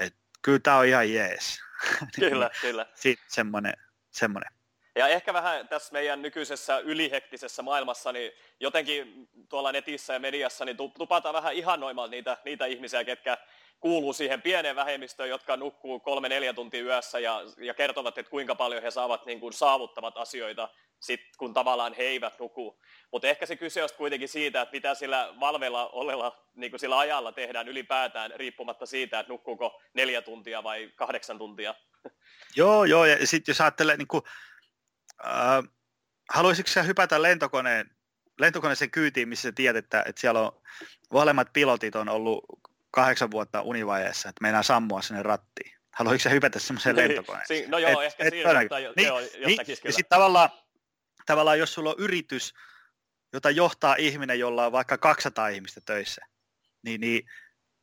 että 0.00 0.18
kyllä 0.42 0.58
tämä 0.58 0.76
on 0.76 0.86
ihan 0.86 1.12
jees. 1.12 1.60
Kyllä, 2.20 2.50
kyllä. 2.60 2.86
Sitten 2.94 3.26
semmoinen, 3.28 3.74
semmoinen. 4.10 4.52
Ja 4.96 5.08
ehkä 5.08 5.34
vähän 5.34 5.68
tässä 5.68 5.92
meidän 5.92 6.22
nykyisessä 6.22 6.78
ylihektisessä 6.78 7.62
maailmassa, 7.62 8.12
niin 8.12 8.32
jotenkin 8.60 9.28
tuolla 9.48 9.72
netissä 9.72 10.12
ja 10.12 10.18
mediassa 10.18 10.64
niin 10.64 10.76
tupataan 10.76 11.34
vähän 11.34 11.54
ihannoimaan 11.54 12.10
niitä, 12.10 12.36
niitä 12.44 12.66
ihmisiä, 12.66 13.04
ketkä 13.04 13.38
kuuluu 13.80 14.12
siihen 14.12 14.42
pieneen 14.42 14.76
vähemmistöön, 14.76 15.28
jotka 15.28 15.56
nukkuu 15.56 16.00
kolme-neljä 16.00 16.52
tuntia 16.52 16.84
yössä 16.84 17.18
ja, 17.18 17.40
ja 17.58 17.74
kertovat, 17.74 18.18
että 18.18 18.30
kuinka 18.30 18.54
paljon 18.54 18.82
he 18.82 18.90
saavat 18.90 19.26
niin 19.26 19.40
kuin, 19.40 19.52
saavuttavat 19.52 20.16
asioita, 20.16 20.68
sit, 21.00 21.20
kun 21.38 21.54
tavallaan 21.54 21.94
he 21.94 22.02
eivät 22.02 22.38
nuku. 22.38 22.80
Mutta 23.12 23.28
ehkä 23.28 23.46
se 23.46 23.56
kyse 23.56 23.82
on 23.82 23.88
kuitenkin 23.96 24.28
siitä, 24.28 24.60
että 24.60 24.72
mitä 24.72 24.94
sillä 24.94 25.34
valvella 25.40 25.88
olella, 25.88 26.44
niin 26.54 26.70
kuin 26.70 26.80
sillä 26.80 26.98
ajalla 26.98 27.32
tehdään 27.32 27.68
ylipäätään, 27.68 28.32
riippumatta 28.36 28.86
siitä, 28.86 29.20
että 29.20 29.32
nukkuuko 29.32 29.80
neljä 29.94 30.22
tuntia 30.22 30.62
vai 30.62 30.92
kahdeksan 30.96 31.38
tuntia. 31.38 31.74
Joo, 32.56 32.84
joo, 32.84 33.04
ja 33.04 33.26
sitten 33.26 33.52
jos 33.52 33.60
ajattelee, 33.60 33.96
niin 33.96 34.08
kuin, 34.08 34.22
äh, 35.26 35.64
haluaisitko 36.30 36.72
sä 36.72 36.82
hypätä 36.82 37.22
lentokoneen, 37.22 37.90
lentokoneeseen 38.40 38.90
kyytiin, 38.90 39.28
missä 39.28 39.52
tiedät, 39.52 39.84
että, 39.84 40.04
että 40.06 40.20
siellä 40.20 40.40
on 40.40 40.62
molemmat 41.12 41.48
pilotit 41.52 41.96
on 41.96 42.08
ollut 42.08 42.44
kahdeksan 42.90 43.30
vuotta 43.30 43.62
univajeessa, 43.62 44.28
että 44.28 44.42
meinaa 44.42 44.62
sammua 44.62 45.02
sinne 45.02 45.22
rattiin. 45.22 45.76
Haluaisitko 45.92 46.22
sä 46.22 46.34
hypätä 46.34 46.58
semmoiseen 46.58 46.96
niin, 46.96 47.08
lentokoneeseen? 47.08 47.70
no 47.70 47.78
joo, 47.78 48.00
et, 48.00 48.06
ehkä 48.06 48.24
et, 48.24 48.30
siinä 48.30 48.60
et, 48.60 48.70
jo, 48.70 48.92
niin, 48.96 49.06
joo, 49.06 49.20
niin, 49.46 49.58
Ja 49.84 49.92
sitten 49.92 50.18
tavallaan, 50.18 50.50
tavallaan, 51.26 51.58
jos 51.58 51.74
sulla 51.74 51.90
on 51.90 51.96
yritys, 51.98 52.54
jota 53.32 53.50
johtaa 53.50 53.94
ihminen, 53.98 54.38
jolla 54.38 54.66
on 54.66 54.72
vaikka 54.72 54.98
200 54.98 55.48
ihmistä 55.48 55.80
töissä, 55.80 56.26
niin, 56.82 57.00
niin 57.00 57.28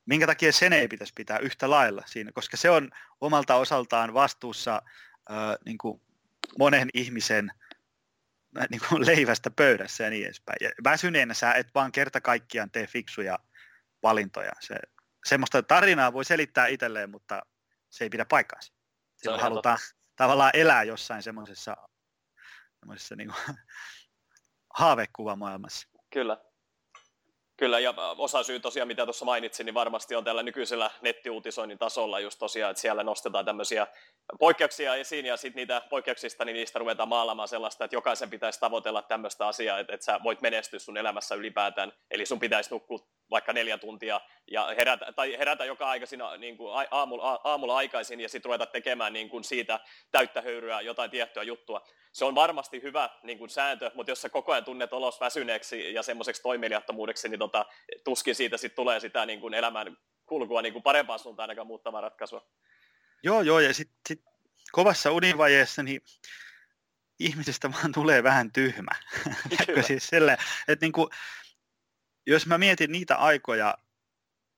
minkä 0.06 0.28
takia 0.28 0.52
sen 0.52 0.74
ei 0.74 0.88
pitäisi 0.88 1.14
pitää 1.16 1.38
yhtä 1.38 1.70
lailla 1.70 2.04
siinä, 2.06 2.32
koska 2.32 2.58
se 2.58 2.70
on 2.70 2.90
omalta 3.22 3.56
osaltaan 3.56 4.14
vastuussa 4.14 4.82
äh, 5.32 5.38
niin 5.66 5.78
kuin 5.78 6.02
monen 6.60 6.90
ihmisen 6.94 7.52
äh, 8.60 8.68
niin 8.70 8.82
kuin 8.90 9.06
leivästä 9.06 9.50
pöydässä 9.50 10.04
ja 10.04 10.10
niin 10.10 10.26
edespäin. 10.26 10.58
Ja 10.62 10.70
väsyneenä 10.84 11.34
sä 11.34 11.54
et 11.54 11.68
vaan 11.76 11.92
kerta 11.92 12.22
kaikkiaan 12.22 12.72
tee 12.72 12.88
fiksuja 12.88 13.40
valintoja. 14.04 14.52
Se, 14.60 14.76
semmoista 15.26 15.64
tarinaa 15.64 16.14
voi 16.14 16.26
selittää 16.26 16.68
itselleen, 16.68 17.10
mutta 17.10 17.42
se 17.90 18.04
ei 18.04 18.10
pidä 18.10 18.26
paikkaansa. 18.26 18.74
Silloin 19.16 19.42
halutaan 19.42 19.78
totta. 19.78 19.96
tavallaan 20.16 20.52
elää 20.54 20.84
jossain 20.84 21.24
semmoisessa, 21.24 21.78
semmoisessa 22.80 23.16
niin 23.16 23.34
haavekuvamaailmassa. 24.80 25.88
Kyllä. 26.14 26.38
Kyllä, 27.58 27.80
ja 27.80 27.94
osa 28.18 28.44
syy 28.44 28.60
tosiaan, 28.60 28.88
mitä 28.88 29.06
tuossa 29.06 29.26
mainitsin, 29.26 29.66
niin 29.66 29.74
varmasti 29.74 30.16
on 30.16 30.24
tällä 30.24 30.44
nykyisellä 30.44 30.92
nettiuutisoinnin 31.02 31.78
tasolla 31.78 32.20
just 32.20 32.40
tosiaan, 32.40 32.72
että 32.72 32.82
siellä 32.82 33.04
nostetaan 33.04 33.46
tämmöisiä 33.46 33.88
poikkeuksia 34.40 34.96
esiin, 34.96 35.26
ja 35.26 35.38
sitten 35.38 35.62
niitä 35.62 35.82
poikkeuksista, 35.90 36.46
niin 36.46 36.54
niistä 36.54 36.80
ruvetaan 36.80 37.10
maalaamaan 37.10 37.48
sellaista, 37.48 37.86
että 37.86 37.96
jokaisen 37.96 38.30
pitäisi 38.30 38.60
tavoitella 38.60 39.02
tämmöistä 39.02 39.48
asiaa, 39.48 39.80
että, 39.80 39.94
että 39.94 40.06
sä 40.06 40.20
voit 40.24 40.42
menestyä 40.42 40.80
sun 40.80 40.98
elämässä 40.98 41.36
ylipäätään, 41.36 41.94
eli 42.12 42.26
sun 42.26 42.40
pitäisi 42.40 42.70
nukkua 42.70 43.08
vaikka 43.34 43.54
neljä 43.54 43.78
tuntia 43.78 44.22
ja 44.52 44.74
herätä, 44.78 45.12
tai 45.12 45.38
herätä 45.38 45.66
joka 45.66 45.90
aikaisina, 45.90 46.38
niin 46.38 46.58
kuin 46.58 46.88
aamulla, 46.92 47.42
aamulla 47.44 47.78
aikaisin 47.78 48.20
ja 48.20 48.30
sitten 48.30 48.50
ruveta 48.50 48.66
tekemään 48.66 49.14
niin 49.14 49.30
kuin 49.30 49.44
siitä 49.44 49.80
täyttä 50.12 50.42
höyryä 50.42 50.82
jotain 50.82 51.12
tiettyä 51.12 51.44
juttua. 51.44 51.88
Se 52.12 52.26
on 52.26 52.36
varmasti 52.36 52.82
hyvä 52.82 53.10
niin 53.24 53.38
kuin 53.38 53.50
sääntö, 53.50 53.92
mutta 53.94 54.12
jos 54.12 54.22
sä 54.22 54.30
koko 54.30 54.52
ajan 54.52 54.66
tunnet 54.66 54.94
olos 54.94 55.20
väsyneeksi 55.20 55.94
ja 55.94 56.04
semmoiseksi 56.04 56.42
toimeliattomuudeksi, 56.42 57.30
niin 57.30 57.40
tota, 57.40 57.66
tuskin 58.04 58.36
siitä 58.36 58.58
sitten 58.58 58.76
tulee 58.76 59.00
sitä 59.00 59.26
niin 59.26 59.40
kuin 59.40 59.54
elämän 59.54 59.98
kulkua 60.26 60.62
niin 60.62 60.74
kuin 60.74 60.84
parempaan 60.84 61.20
suuntaan 61.20 61.50
ainakaan 61.50 61.68
muuttavaa 61.68 62.02
ratkaisua. 62.02 62.48
Joo, 63.24 63.42
joo, 63.42 63.60
ja 63.60 63.74
sitten 63.74 63.98
sit 64.08 64.22
kovassa 64.72 65.12
univajeessa 65.12 65.84
niin 65.84 66.02
ihmisestä 67.20 67.72
vaan 67.72 67.92
tulee 67.92 68.24
vähän 68.24 68.52
tyhmä. 68.52 68.92
siis 69.88 70.08
sille, 70.08 70.38
että 70.68 70.86
niin 70.86 70.92
kuin, 70.92 71.10
jos 72.28 72.48
mä 72.48 72.58
mietin 72.58 72.92
niitä 72.92 73.16
aikoja, 73.16 73.78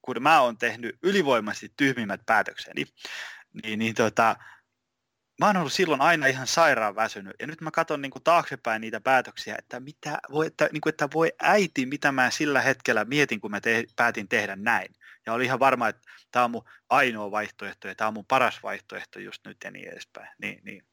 kun 0.02 0.24
mä 0.24 0.42
oon 0.42 0.58
tehnyt 0.58 0.98
ylivoimaisesti 1.04 1.74
tyhmimmät 1.78 2.22
päätökseni, 2.26 2.86
niin, 3.64 3.80
niin 3.80 3.96
tota, 3.96 4.36
mä 5.40 5.46
oon 5.46 5.58
ollut 5.58 5.74
silloin 5.74 6.02
aina 6.02 6.28
ihan 6.28 6.48
sairaan 6.48 6.96
väsynyt. 6.96 7.36
Ja 7.40 7.48
nyt 7.48 7.62
mä 7.62 7.72
katson 7.72 8.02
niin 8.02 8.12
kuin 8.12 8.24
taaksepäin 8.24 8.82
niitä 8.82 9.02
päätöksiä, 9.02 9.56
että, 9.60 9.80
mitä 9.80 10.18
voi, 10.32 10.48
että, 10.48 10.70
niin 10.72 10.82
kuin, 10.82 10.92
että 10.92 11.08
voi 11.14 11.32
äiti, 11.42 11.86
mitä 11.86 12.12
mä 12.12 12.30
sillä 12.30 12.62
hetkellä 12.62 13.06
mietin, 13.06 13.42
kun 13.42 13.52
mä 13.52 13.62
te, 13.62 13.86
päätin 13.96 14.28
tehdä 14.28 14.56
näin. 14.56 14.96
Ja 15.26 15.34
oli 15.34 15.46
ihan 15.46 15.60
varma, 15.60 15.88
että 15.88 16.02
tämä 16.32 16.46
on 16.46 16.52
mun 16.52 16.64
ainoa 16.90 17.32
vaihtoehto 17.32 17.88
ja 17.88 17.96
tämä 17.96 18.08
on 18.08 18.14
mun 18.14 18.26
paras 18.26 18.64
vaihtoehto 18.64 19.20
just 19.20 19.46
nyt 19.46 19.58
ja 19.64 19.72
niin 19.72 19.90
edespäin. 19.90 20.30
Niin, 20.42 20.62
niin 20.64 20.84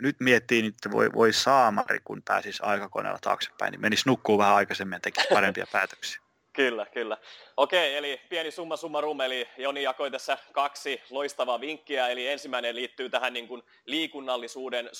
nyt 0.00 0.16
miettii, 0.20 0.66
että 0.66 0.90
voi, 0.90 1.12
voi 1.14 1.32
saamari, 1.32 1.98
kun 2.04 2.22
pääsisi 2.22 2.62
aikakoneella 2.62 3.18
taaksepäin, 3.22 3.72
niin 3.72 3.80
menisi 3.80 4.08
nukkuu 4.08 4.38
vähän 4.38 4.54
aikaisemmin 4.54 4.96
ja 4.96 5.00
tekisi 5.00 5.28
parempia 5.30 5.66
päätöksiä. 5.72 6.20
Kyllä, 6.58 6.86
kyllä. 6.86 7.16
Okei, 7.56 7.96
eli 7.96 8.20
pieni 8.28 8.50
summa 8.50 8.76
summarum, 8.76 9.20
eli 9.20 9.48
Joni 9.56 9.82
jakoi 9.82 10.10
tässä 10.10 10.38
kaksi 10.52 11.02
loistavaa 11.10 11.60
vinkkiä, 11.60 12.08
eli 12.08 12.28
ensimmäinen 12.28 12.76
liittyy 12.76 13.10
tähän 13.10 13.32
niin 13.32 13.48
kuin 13.48 13.62
liikunnallisuuden 13.86 14.90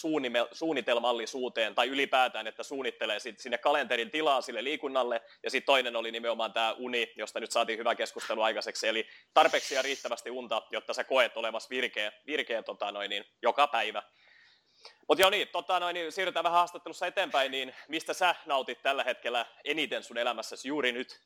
suunnitelmallisuuteen, 0.52 1.74
tai 1.74 1.88
ylipäätään, 1.88 2.46
että 2.46 2.62
suunnittelee 2.62 3.18
sit 3.18 3.38
sinne 3.38 3.58
kalenterin 3.58 4.10
tilaa 4.10 4.40
sille 4.40 4.64
liikunnalle, 4.64 5.20
ja 5.42 5.50
sitten 5.50 5.66
toinen 5.66 5.96
oli 5.96 6.12
nimenomaan 6.12 6.52
tämä 6.52 6.72
uni, 6.78 7.12
josta 7.16 7.40
nyt 7.40 7.50
saatiin 7.50 7.78
hyvä 7.78 7.94
keskustelu 7.94 8.42
aikaiseksi, 8.42 8.88
eli 8.88 9.08
tarpeeksi 9.34 9.74
ja 9.74 9.82
riittävästi 9.82 10.30
unta, 10.30 10.62
jotta 10.70 10.94
sä 10.94 11.04
koet 11.04 11.36
olevas 11.36 11.70
virkeä, 11.70 12.12
virkeä 12.26 12.62
tota 12.62 12.92
noin, 12.92 13.10
niin, 13.10 13.24
joka 13.42 13.66
päivä. 13.66 14.02
Mutta 15.08 15.22
joo 15.22 15.30
niin, 15.30 15.48
tota 15.48 15.80
noin, 15.80 15.94
niin 15.94 16.12
siirrytään 16.12 16.44
vähän 16.44 16.58
haastattelussa 16.58 17.06
eteenpäin, 17.06 17.50
niin 17.50 17.74
mistä 17.88 18.14
sä 18.14 18.34
nautit 18.46 18.82
tällä 18.82 19.04
hetkellä 19.04 19.46
eniten 19.64 20.02
sun 20.02 20.18
elämässäsi 20.18 20.68
juuri 20.68 20.92
nyt? 20.92 21.22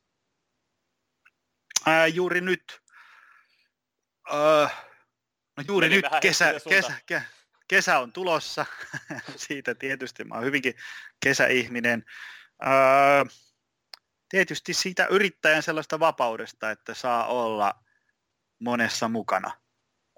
Ää, 1.87 2.07
juuri 2.07 2.41
nyt? 2.41 2.81
Äh, 4.35 4.85
no 5.57 5.65
juuri 5.69 5.89
Meni 5.89 6.03
nyt 6.03 6.13
kesä, 6.21 6.55
kesä, 6.69 6.93
kesä, 7.07 7.23
kesä 7.69 7.99
on 7.99 8.13
tulossa, 8.13 8.67
siitä 9.47 9.75
tietysti 9.75 10.25
mä 10.25 10.35
oon 10.35 10.45
hyvinkin 10.45 10.75
kesäihminen. 11.25 12.05
Äh, 12.67 13.39
tietysti 14.29 14.75
siitä 14.75 15.07
yrittäjän 15.07 15.63
sellaista 15.63 16.01
vapaudesta, 16.01 16.71
että 16.71 16.95
saa 16.95 17.27
olla 17.27 17.75
monessa 18.59 19.09
mukana. 19.09 19.62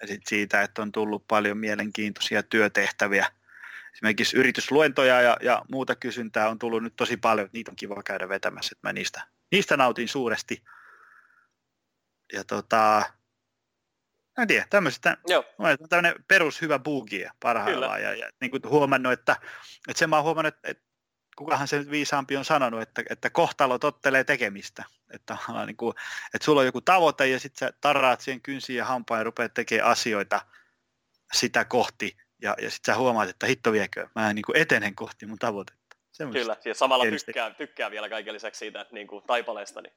Ja 0.05 0.09
sit 0.09 0.27
siitä, 0.27 0.63
että 0.63 0.83
on 0.83 0.93
tullut 0.93 1.29
paljon 1.29 1.59
mielenkiintoisia 1.59 2.43
työtehtäviä– 2.43 3.27
esimerkiksi 3.95 4.37
yritysluentoja 4.37 5.23
ja, 5.23 5.37
ja 5.43 5.63
muuta 5.71 5.97
kysyntää 5.97 6.49
on 6.49 6.59
tullut 6.59 6.83
nyt 6.83 6.97
tosi 6.97 7.17
paljon, 7.17 7.49
niitä 7.53 7.71
on 7.71 7.77
kiva 7.77 8.03
käydä 8.03 8.29
vetämässä, 8.29 8.75
että 8.75 8.89
mä 8.89 8.93
niistä, 8.93 9.27
niistä 9.53 9.77
nautin 9.77 10.09
suuresti. 10.09 10.63
Ja 12.33 12.45
tota, 12.45 13.03
en 14.39 14.49
tiedä, 14.49 14.67
tämmöistä, 14.71 15.17
tämmöinen 15.89 16.15
perus 16.29 16.61
hyvä 16.61 16.79
bugia 16.79 17.33
parhaillaan 17.41 18.03
ja, 18.03 18.15
ja 18.15 18.31
niin 18.41 18.51
kuin 18.51 18.63
huomannut, 18.69 19.13
että, 19.13 19.37
että 19.89 19.99
sen 19.99 20.11
mä 20.11 20.17
oon 20.17 20.25
huomannut, 20.25 20.55
että, 20.55 20.69
että 20.71 20.85
kukahan 21.37 21.69
se 21.69 21.79
nyt 21.79 21.91
viisaampi 21.91 22.37
on 22.37 22.45
sanonut, 22.45 22.83
että, 22.83 23.03
että 23.11 23.31
kohtalo 23.31 23.79
tottelee 23.79 24.25
tekemistä. 24.25 24.85
Että, 25.11 25.37
niin 25.67 25.77
kuin, 25.77 25.95
että 26.35 26.45
sulla 26.45 26.61
on 26.61 26.67
joku 26.67 26.81
tavoite 26.81 27.27
ja 27.27 27.41
sitten 27.41 27.69
sä 27.69 27.73
tarraat 27.81 28.21
siihen 28.21 28.41
kynsiin 28.41 28.77
ja 28.77 28.85
hampaan 28.85 29.21
ja 29.21 29.25
rupeat 29.25 29.55
tekemään 29.55 29.91
asioita 29.91 30.41
sitä 31.33 31.65
kohti 31.65 32.17
ja, 32.43 32.57
ja 32.63 32.71
sitten 32.71 32.95
sä 32.95 32.99
huomaat, 32.99 33.29
että 33.29 33.47
hitto 33.47 33.73
viekö, 33.73 34.09
mä 34.15 34.33
niin 34.33 34.45
kuin 34.47 34.57
etenen 34.57 34.95
kohti 34.95 35.27
mun 35.27 35.39
tavoitetta. 35.39 35.97
Kyllä, 36.33 36.57
ja 36.65 36.75
samalla 36.75 37.05
tykkää, 37.05 37.51
tykkää 37.51 37.91
vielä 37.91 38.09
kaiken 38.09 38.35
lisäksi 38.35 38.59
siitä 38.59 38.87
niin 38.93 39.07
kuin 39.07 39.25
taipaleesta. 39.27 39.83
Niin 39.83 39.93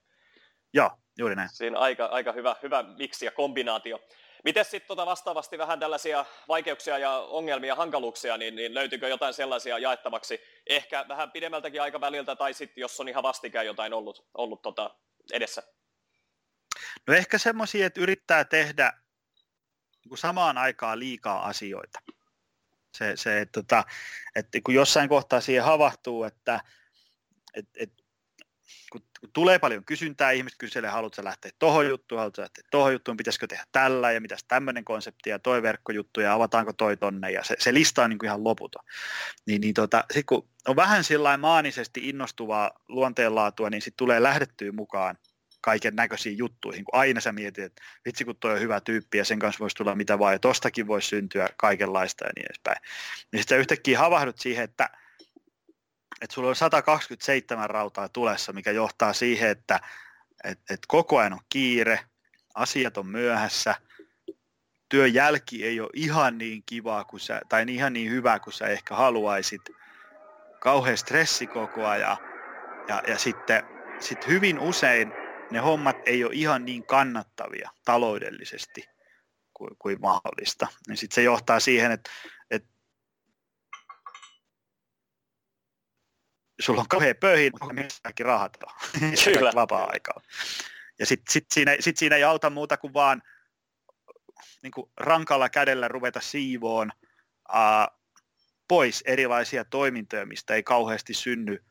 Joo, 0.73 0.91
juuri 1.17 1.35
näin. 1.35 1.49
Siinä 1.49 1.79
aika, 1.79 2.05
aika 2.05 2.31
hyvä, 2.31 2.55
hyvä 2.63 2.83
miksi 2.97 3.25
ja 3.25 3.31
kombinaatio. 3.31 3.99
Miten 4.43 4.65
sitten 4.65 4.87
tota 4.87 5.05
vastaavasti 5.05 5.57
vähän 5.57 5.79
tällaisia 5.79 6.25
vaikeuksia 6.47 6.97
ja 6.97 7.11
ongelmia, 7.11 7.75
hankaluuksia, 7.75 8.37
niin, 8.37 8.55
niin 8.55 8.73
löytyykö 8.73 9.07
jotain 9.07 9.33
sellaisia 9.33 9.79
jaettavaksi, 9.79 10.41
ehkä 10.67 11.05
vähän 11.07 11.31
pidemmältäkin 11.31 11.81
aikaväliltä, 11.81 12.35
tai 12.35 12.53
sitten 12.53 12.81
jos 12.81 12.99
on 12.99 13.09
ihan 13.09 13.23
vastikään 13.23 13.65
jotain 13.65 13.93
ollut, 13.93 14.27
ollut 14.33 14.61
tota 14.61 14.95
edessä? 15.33 15.63
No 17.07 17.13
ehkä 17.13 17.37
semmoisia, 17.37 17.85
että 17.85 18.01
yrittää 18.01 18.45
tehdä 18.45 18.93
niin 20.09 20.17
samaan 20.17 20.57
aikaan 20.57 20.99
liikaa 20.99 21.45
asioita. 21.45 21.99
Se, 22.93 23.11
se 23.15 23.41
että, 23.41 23.61
tota, 23.61 23.83
että 24.35 24.59
kun 24.63 24.73
jossain 24.73 25.09
kohtaa 25.09 25.41
siihen 25.41 25.63
havahtuu, 25.63 26.23
että 26.23 26.59
että, 27.53 27.71
että 27.79 28.03
kun, 28.91 29.01
kun 29.19 29.29
tulee 29.33 29.59
paljon 29.59 29.85
kysyntää, 29.85 30.31
ihmiset 30.31 30.59
kyselee, 30.59 30.89
haluatko 30.89 31.23
lähteä 31.23 31.51
tuohon 31.59 31.87
juttuun, 31.87 32.19
haluatko 32.19 32.41
lähteä 32.41 32.63
tuohon 32.71 32.93
juttuun, 32.93 33.17
pitäisikö 33.17 33.47
tehdä 33.47 33.63
tällä 33.71 34.11
ja 34.11 34.21
mitäs 34.21 34.43
tämmöinen 34.47 34.85
konsepti 34.85 35.29
ja 35.29 35.39
toi 35.39 35.61
verkkojuttu 35.61 36.21
ja 36.21 36.33
avataanko 36.33 36.73
toi 36.73 36.97
tonne 36.97 37.31
ja 37.31 37.43
se, 37.43 37.55
se 37.59 37.73
lista 37.73 38.03
on 38.03 38.09
niin 38.09 38.19
kuin 38.19 38.27
ihan 38.27 38.43
loputon. 38.43 38.85
Niin, 39.45 39.61
niin 39.61 39.73
tota, 39.73 40.03
sit 40.13 40.25
kun 40.25 40.49
on 40.67 40.75
vähän 40.75 41.03
sillä 41.03 41.37
maanisesti 41.37 42.09
innostuvaa 42.09 42.71
luonteenlaatua, 42.87 43.69
niin 43.69 43.81
sitten 43.81 43.97
tulee 43.97 44.23
lähdettyä 44.23 44.71
mukaan 44.71 45.17
kaiken 45.61 45.95
näköisiin 45.95 46.37
juttuihin, 46.37 46.85
kun 46.85 46.99
aina 46.99 47.21
sä 47.21 47.31
mietit, 47.31 47.65
että 47.65 47.81
vitsi 48.05 48.25
kun 48.25 48.35
toi 48.35 48.53
on 48.53 48.59
hyvä 48.59 48.81
tyyppi 48.81 49.17
ja 49.17 49.25
sen 49.25 49.39
kanssa 49.39 49.59
voisi 49.59 49.75
tulla 49.75 49.95
mitä 49.95 50.19
vaan 50.19 50.33
ja 50.33 50.39
tostakin 50.39 50.87
voisi 50.87 51.07
syntyä 51.07 51.49
kaikenlaista 51.57 52.25
ja 52.25 52.31
niin 52.35 52.45
edespäin. 52.45 52.77
Niin 53.31 53.41
sitten 53.41 53.59
yhtäkkiä 53.59 53.99
havahdut 53.99 54.37
siihen, 54.37 54.63
että 54.63 54.89
että 56.21 56.33
sulla 56.33 56.49
on 56.49 56.55
127 56.55 57.69
rautaa 57.69 58.09
tulessa, 58.09 58.53
mikä 58.53 58.71
johtaa 58.71 59.13
siihen, 59.13 59.49
että 59.49 59.79
et, 60.43 60.59
et 60.69 60.79
koko 60.87 61.17
ajan 61.17 61.33
on 61.33 61.39
kiire, 61.49 61.99
asiat 62.55 62.97
on 62.97 63.07
myöhässä, 63.07 63.75
työn 64.89 65.13
jälki 65.13 65.65
ei 65.65 65.79
ole 65.79 65.89
ihan 65.93 66.37
niin 66.37 66.63
kivaa 66.65 67.03
kuin 67.03 67.19
sä, 67.19 67.41
tai 67.49 67.65
ihan 67.67 67.93
niin 67.93 68.11
hyvä 68.11 68.39
kuin 68.39 68.53
sä 68.53 68.67
ehkä 68.67 68.95
haluaisit, 68.95 69.61
kauhean 70.59 70.97
stressi 70.97 71.47
koko 71.47 71.85
ajan, 71.85 72.17
ja, 72.87 73.03
ja 73.07 73.17
sitten 73.17 73.63
sit 73.99 74.27
hyvin 74.27 74.59
usein 74.59 75.13
ne 75.51 75.59
hommat 75.59 75.97
ei 76.05 76.23
ole 76.23 76.33
ihan 76.33 76.65
niin 76.65 76.85
kannattavia 76.85 77.69
taloudellisesti 77.85 78.89
kuin, 79.53 79.69
kuin 79.79 80.01
mahdollista. 80.01 80.67
Niin 80.87 80.97
sitten 80.97 81.15
se 81.15 81.23
johtaa 81.23 81.59
siihen, 81.59 81.91
että 81.91 82.09
sulla 86.59 86.81
on 86.81 86.87
kauhean 86.87 87.15
pöhin, 87.19 87.51
missä 87.73 87.99
kaikki 88.03 88.23
rahat 88.23 88.57
on. 88.63 88.73
Kyllä. 89.33 89.51
vapaa-aikaa. 89.55 90.21
Ja 90.99 91.05
sitten 91.05 91.33
sit 91.33 91.45
siinä, 91.51 91.75
sit 91.79 91.97
siinä 91.97 92.15
ei 92.15 92.23
auta 92.23 92.49
muuta 92.49 92.77
kuin 92.77 92.93
vaan 92.93 93.21
niin 94.63 94.71
kuin 94.71 94.91
rankalla 94.97 95.49
kädellä 95.49 95.87
ruveta 95.87 96.19
siivoon 96.21 96.91
uh, 97.49 97.97
pois 98.67 99.03
erilaisia 99.05 99.65
toimintoja, 99.65 100.25
mistä 100.25 100.55
ei 100.55 100.63
kauheasti 100.63 101.13
synny 101.13 101.63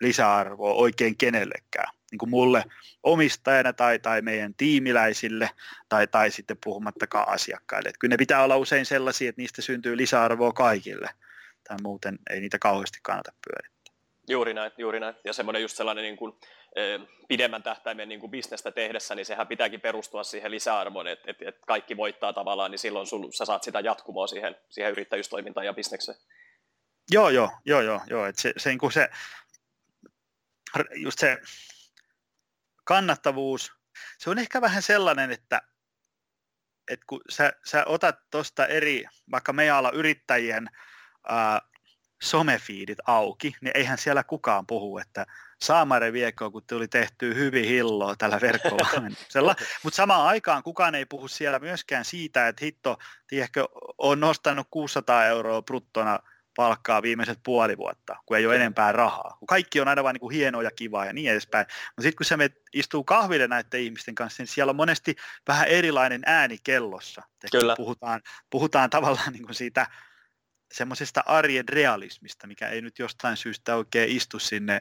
lisäarvoa 0.00 0.72
oikein 0.72 1.16
kenellekään. 1.16 1.96
Niin 2.10 2.18
kuin 2.18 2.30
mulle 2.30 2.64
omistajana 3.02 3.72
tai, 3.72 3.98
tai 3.98 4.22
meidän 4.22 4.54
tiimiläisille 4.54 5.50
tai, 5.88 6.06
tai 6.06 6.30
sitten 6.30 6.56
puhumattakaan 6.64 7.28
asiakkaille. 7.28 7.88
Et 7.88 7.98
kyllä 7.98 8.12
ne 8.12 8.16
pitää 8.16 8.44
olla 8.44 8.56
usein 8.56 8.86
sellaisia, 8.86 9.28
että 9.28 9.42
niistä 9.42 9.62
syntyy 9.62 9.96
lisäarvoa 9.96 10.52
kaikille– 10.52 11.10
tai 11.68 11.76
muuten 11.82 12.18
ei 12.30 12.40
niitä 12.40 12.58
kauheasti 12.58 12.98
kannata 13.02 13.32
pyörittää. 13.48 13.94
Juuri 14.28 14.54
näin, 14.54 14.72
juuri 14.78 15.00
näin. 15.00 15.14
Ja 15.24 15.32
semmoinen 15.32 15.62
just 15.62 15.76
sellainen 15.76 16.02
niin 16.02 16.16
kuin, 16.16 16.32
pidemmän 17.28 17.62
tähtäimen 17.62 18.08
niin 18.08 18.20
kuin 18.20 18.30
bisnestä 18.30 18.70
tehdessä, 18.70 19.14
niin 19.14 19.26
sehän 19.26 19.46
pitääkin 19.46 19.80
perustua 19.80 20.24
siihen 20.24 20.50
lisäarvoon, 20.50 21.06
että, 21.06 21.30
että, 21.30 21.48
että 21.48 21.60
kaikki 21.66 21.96
voittaa 21.96 22.32
tavallaan, 22.32 22.70
niin 22.70 22.78
silloin 22.78 23.06
sul, 23.06 23.30
sä 23.30 23.44
saat 23.44 23.62
sitä 23.62 23.80
jatkumoa 23.80 24.26
siihen, 24.26 24.56
siihen 24.70 24.92
yrittäjyystoimintaan 24.92 25.66
ja 25.66 25.74
bisnekseen. 25.74 26.18
Joo, 27.10 27.28
joo, 27.28 27.50
joo, 27.64 27.80
joo, 27.80 28.00
joo. 28.06 28.26
Että 28.26 28.42
se, 28.42 28.52
se, 28.56 28.70
niin 28.70 28.92
se, 28.92 29.08
just 30.94 31.18
se 31.18 31.38
kannattavuus, 32.84 33.72
se 34.18 34.30
on 34.30 34.38
ehkä 34.38 34.60
vähän 34.60 34.82
sellainen, 34.82 35.32
että, 35.32 35.62
että 36.90 37.06
kun 37.06 37.20
sä, 37.28 37.52
sä 37.66 37.84
otat 37.86 38.16
tuosta 38.30 38.66
eri, 38.66 39.04
vaikka 39.30 39.52
meidän 39.52 39.76
ala 39.76 39.90
yrittäjien 39.90 40.68
äh, 41.30 41.60
somefiidit 42.22 42.98
auki, 43.06 43.54
niin 43.60 43.72
eihän 43.74 43.98
siellä 43.98 44.24
kukaan 44.24 44.66
puhu, 44.66 44.98
että 44.98 45.26
Saamare 45.62 46.12
viekko, 46.12 46.50
kun 46.50 46.62
tuli 46.66 46.88
tehty 46.88 47.34
hyvin 47.34 47.64
hilloa 47.64 48.16
tällä 48.16 48.40
verkkovalmennuksella. 48.40 49.56
Mutta 49.82 49.96
samaan 49.96 50.26
aikaan 50.26 50.62
kukaan 50.62 50.94
ei 50.94 51.06
puhu 51.06 51.28
siellä 51.28 51.58
myöskään 51.58 52.04
siitä, 52.04 52.48
että 52.48 52.64
hitto, 52.64 52.98
tiedätkö, 53.26 53.68
on 53.98 54.20
nostanut 54.20 54.66
600 54.70 55.26
euroa 55.26 55.62
bruttona 55.62 56.18
palkkaa 56.56 57.02
viimeiset 57.02 57.38
puoli 57.42 57.76
vuotta, 57.76 58.16
kun 58.26 58.36
ei 58.36 58.46
ole 58.46 58.56
enempää 58.56 58.92
rahaa. 58.92 59.36
Kun 59.38 59.46
kaikki 59.46 59.80
on 59.80 59.88
aina 59.88 60.04
vain 60.04 60.16
niin 60.20 60.30
hienoa 60.30 60.62
ja 60.62 60.70
kivaa 60.70 61.06
ja 61.06 61.12
niin 61.12 61.30
edespäin. 61.30 61.66
Mutta 61.66 62.02
sitten 62.02 62.16
kun 62.16 62.26
se 62.26 62.36
me 62.36 62.50
istuu 62.74 63.04
kahville 63.04 63.48
näiden 63.48 63.80
ihmisten 63.80 64.14
kanssa, 64.14 64.42
niin 64.42 64.48
siellä 64.48 64.70
on 64.70 64.76
monesti 64.76 65.16
vähän 65.48 65.68
erilainen 65.68 66.22
ääni 66.26 66.58
kellossa. 66.64 67.22
Kyllä. 67.52 67.76
Puhutaan, 67.76 68.22
puhutaan 68.50 68.90
tavallaan 68.90 69.32
niin 69.32 69.44
kuin 69.44 69.54
siitä 69.54 69.86
semmoisesta 70.76 71.22
arjen 71.26 71.68
realismista, 71.68 72.46
mikä 72.46 72.68
ei 72.68 72.80
nyt 72.82 72.98
jostain 72.98 73.36
syystä 73.36 73.76
oikein 73.76 74.16
istu 74.16 74.38
sinne 74.38 74.80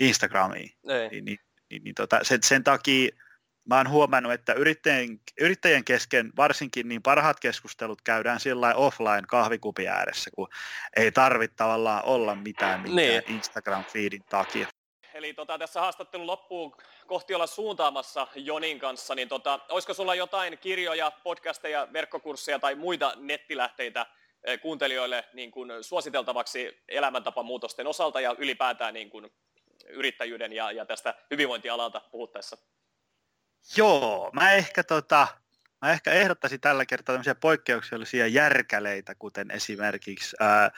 Instagramiin. 0.00 0.70
Ei. 0.88 1.08
Niin, 1.08 1.24
niin, 1.24 1.38
niin, 1.70 1.84
niin 1.84 1.94
tota, 1.94 2.20
sen, 2.22 2.42
sen 2.42 2.64
takia 2.64 3.10
mä 3.68 3.76
oon 3.76 3.90
huomannut, 3.90 4.32
että 4.32 4.52
yrittäjien, 4.52 5.20
yrittäjien 5.40 5.84
kesken 5.84 6.30
varsinkin 6.36 6.88
niin 6.88 7.02
parhaat 7.02 7.40
keskustelut 7.40 8.02
käydään 8.02 8.40
sillä 8.40 8.74
offline 8.74 9.22
kahvikupi 9.28 9.88
ääressä, 9.88 10.30
kun 10.34 10.48
ei 10.96 11.12
tarvitse 11.12 11.56
tavallaan 11.56 12.04
olla 12.04 12.34
mitään, 12.34 12.80
mitään 12.80 12.96
niin. 12.96 13.22
Instagram-feedin 13.40 14.24
takia. 14.30 14.68
Eli 15.14 15.34
tota, 15.34 15.58
tässä 15.58 15.80
haastattelun 15.80 16.26
loppuun 16.26 16.76
kohti 17.06 17.34
olla 17.34 17.46
suuntaamassa 17.46 18.26
Jonin 18.34 18.78
kanssa, 18.78 19.14
niin 19.14 19.28
tota, 19.28 19.60
olisiko 19.68 19.94
sulla 19.94 20.14
jotain 20.14 20.58
kirjoja, 20.58 21.12
podcasteja, 21.24 21.88
verkkokursseja 21.92 22.58
tai 22.58 22.74
muita 22.74 23.12
nettilähteitä, 23.16 24.06
kuuntelijoille 24.62 25.24
niin 25.32 25.50
kuin 25.50 25.84
suositeltavaksi 25.84 26.82
elämäntapamuutosten 26.88 27.86
osalta 27.86 28.20
ja 28.20 28.34
ylipäätään 28.38 28.94
niin 28.94 29.10
kuin 29.10 29.32
yrittäjyyden 29.88 30.52
ja, 30.52 30.72
ja 30.72 30.86
tästä 30.86 31.14
hyvinvointialalta 31.30 32.00
puhuttaessa? 32.00 32.56
Joo, 33.76 34.30
mä 34.32 34.52
ehkä, 34.52 34.84
tota, 34.84 35.28
mä 35.82 35.92
ehkä 35.92 36.12
ehdottaisin 36.12 36.60
tällä 36.60 36.86
kertaa 36.86 37.12
tämmöisiä 37.12 37.34
poikkeuksellisia 37.34 38.26
järkäleitä, 38.26 39.14
kuten 39.14 39.50
esimerkiksi 39.50 40.36
ää, 40.40 40.70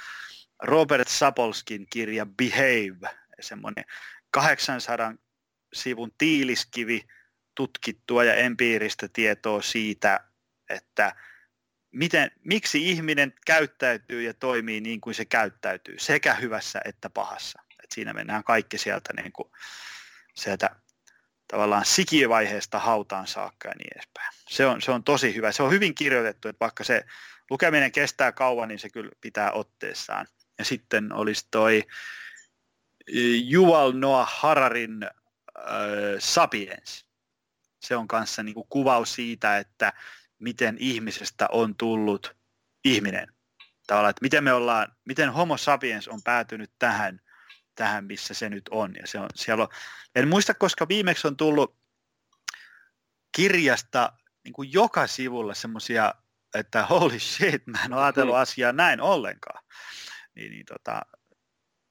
Robert 0.62 1.08
Sapolskin 1.08 1.86
kirja 1.90 2.26
Behave, 2.26 3.16
semmoinen 3.40 3.84
800 4.30 5.14
sivun 5.72 6.12
tiiliskivi 6.18 7.06
tutkittua 7.54 8.24
ja 8.24 8.34
empiiristä 8.34 9.08
tietoa 9.12 9.62
siitä, 9.62 10.20
että 10.68 11.12
miten, 11.93 12.30
miksi 12.45 12.91
ihminen 12.91 13.34
käyttäytyy 13.47 14.22
ja 14.22 14.34
toimii 14.34 14.80
niin 14.80 15.01
kuin 15.01 15.14
se 15.14 15.24
käyttäytyy, 15.24 15.99
sekä 15.99 16.34
hyvässä 16.34 16.80
että 16.84 17.11
pahassa. 17.11 17.62
Et 17.84 17.93
siinä 17.93 18.12
mennään 18.12 18.45
kaikki 18.45 18.78
sieltä, 18.78 19.12
niin 19.22 19.32
kuin, 19.32 19.51
sieltä 20.34 20.70
tavallaan 21.49 21.84
sikivaiheesta 21.84 22.78
hautaan 22.78 23.26
saakka 23.26 23.68
ja 23.68 23.74
niin 23.78 23.91
edespäin. 23.95 24.32
Se 24.49 24.66
on, 24.66 24.82
se 24.82 24.91
on 24.91 25.05
tosi 25.05 25.34
hyvä. 25.34 25.53
Se 25.53 25.62
on 25.62 25.70
hyvin 25.70 25.95
kirjoitettu, 25.95 26.49
että 26.49 26.61
vaikka 26.61 26.84
se 26.84 27.05
lukeminen 27.51 27.93
kestää 27.93 28.32
kauan, 28.32 28.68
niin 28.68 28.78
se 28.78 28.91
kyllä 28.91 29.11
pitää 29.20 29.53
otteessaan. 29.53 30.26
Ja 30.59 30.64
sitten 30.64 31.12
olisi 31.12 31.49
toi 31.51 31.86
Yuval 33.53 33.93
Noah 33.93 34.32
Hararin 34.41 35.03
äh, 35.03 35.11
Sapiens. 36.18 37.07
Se 37.80 37.97
on 37.97 38.09
kanssa 38.09 38.43
niin 38.43 38.55
kuin 38.55 38.66
kuvaus 38.68 39.14
siitä, 39.14 39.59
että 39.59 39.93
miten 40.41 40.76
ihmisestä 40.78 41.49
on 41.53 41.76
tullut 41.76 42.36
ihminen. 42.84 43.34
Tavallaan, 43.86 44.11
että 44.11 44.22
miten 44.22 44.45
me 44.45 44.53
ollaan, 44.53 44.97
miten 45.05 45.32
homo 45.32 45.57
sapiens 45.57 46.09
on 46.09 46.22
päätynyt 46.22 46.72
tähän, 46.78 47.20
tähän 47.74 48.05
missä 48.05 48.34
se 48.34 48.49
nyt 48.49 48.68
on. 48.70 48.95
Ja 48.95 49.07
se 49.07 49.18
on, 49.18 49.28
siellä 49.34 49.62
on, 49.62 49.68
en 50.14 50.28
muista, 50.28 50.55
koska 50.55 50.88
viimeksi 50.88 51.26
on 51.26 51.36
tullut 51.36 51.76
kirjasta 53.36 54.12
niin 54.45 54.53
kuin 54.53 54.72
joka 54.72 55.07
sivulla 55.07 55.55
semmoisia, 55.55 56.14
että 56.55 56.86
holy 56.86 57.18
shit, 57.20 57.66
mä 57.66 57.84
en 57.84 57.93
ole 57.93 58.03
ajatellut 58.03 58.34
mm. 58.34 58.41
asiaa 58.41 58.72
näin 58.72 59.01
ollenkaan. 59.01 59.64
Niin, 60.34 60.53
niin, 60.53 60.66
tota, 60.66 61.03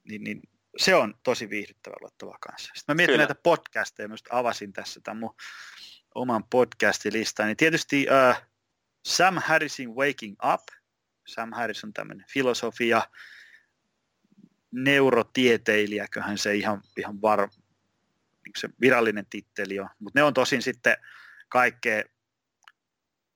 niin, 0.03 0.23
niin 0.23 0.41
se 0.77 0.95
on 0.95 1.15
tosi 1.23 1.49
viihdyttävä 1.49 1.95
luettava 2.01 2.37
kanssa. 2.41 2.71
Sitten 2.75 2.93
mä 2.93 2.95
mietin 2.95 3.13
Kyllä. 3.13 3.25
näitä 3.25 3.41
podcasteja, 3.43 4.07
mä 4.07 4.15
avasin 4.29 4.73
tässä 4.73 4.99
tämän 5.03 5.19
mun 5.19 5.35
oman 6.15 6.43
podcastilistan, 6.43 7.47
niin 7.47 7.57
tietysti 7.57 8.07
uh, 8.09 8.41
Sam 9.05 9.37
Harrisin 9.37 9.95
Waking 9.95 10.35
Up, 10.53 10.61
Sam 11.27 11.53
Harris 11.53 11.83
on 11.83 11.93
tämmöinen 11.93 12.25
filosofia, 12.33 13.01
neurotieteilijäköhän 14.71 16.37
se 16.37 16.55
ihan, 16.55 16.81
ihan 16.97 17.21
var, 17.21 17.39
niin 18.45 18.53
se 18.57 18.69
virallinen 18.81 19.25
titteli 19.29 19.79
on. 19.79 19.89
Mutta 19.99 20.19
ne 20.19 20.23
on 20.23 20.33
tosin 20.33 20.61
sitten 20.61 20.97
kaikkea 21.49 22.03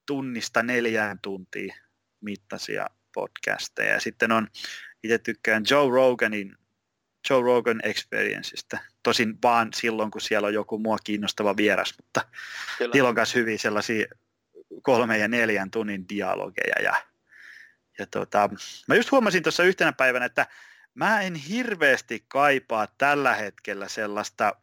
tunnista 0.06 0.64
neljään 0.64 1.20
tuntia 1.22 1.76
mittaisia 2.22 2.88
podcasteja. 3.14 3.94
Ja 3.94 4.00
sitten 4.00 4.32
on, 4.32 4.48
itse 5.04 5.18
tykkään 5.18 5.64
Joe 5.70 5.90
Roganin 5.92 6.58
Joe 7.30 7.42
Rogan 7.42 7.80
Experienceista. 7.84 8.78
Tosin 9.04 9.38
vaan 9.44 9.70
silloin, 9.76 10.12
kun 10.12 10.22
siellä 10.22 10.48
on 10.48 10.54
joku 10.54 10.78
mua 10.78 10.98
kiinnostava 11.04 11.58
vieras, 11.58 11.94
mutta 11.98 12.22
Kyllä. 12.78 13.08
on 13.08 13.16
myös 13.16 13.36
hyvin 13.36 13.60
sellaisia 13.60 14.06
kolme 14.82 15.18
ja 15.18 15.28
neljän 15.28 15.72
tunnin 15.72 16.10
dialogeja. 16.10 16.82
Ja, 16.84 16.94
ja 18.00 18.08
tota, 18.08 18.50
mä 18.88 18.96
just 18.96 19.12
huomasin 19.12 19.44
tuossa 19.44 19.64
yhtenä 19.64 19.94
päivänä, 19.94 20.26
että 20.26 20.48
mä 20.94 21.22
en 21.22 21.36
hirveästi 21.36 22.26
kaipaa 22.28 22.88
tällä 22.98 23.36
hetkellä 23.36 23.88
sellaista 23.88 24.56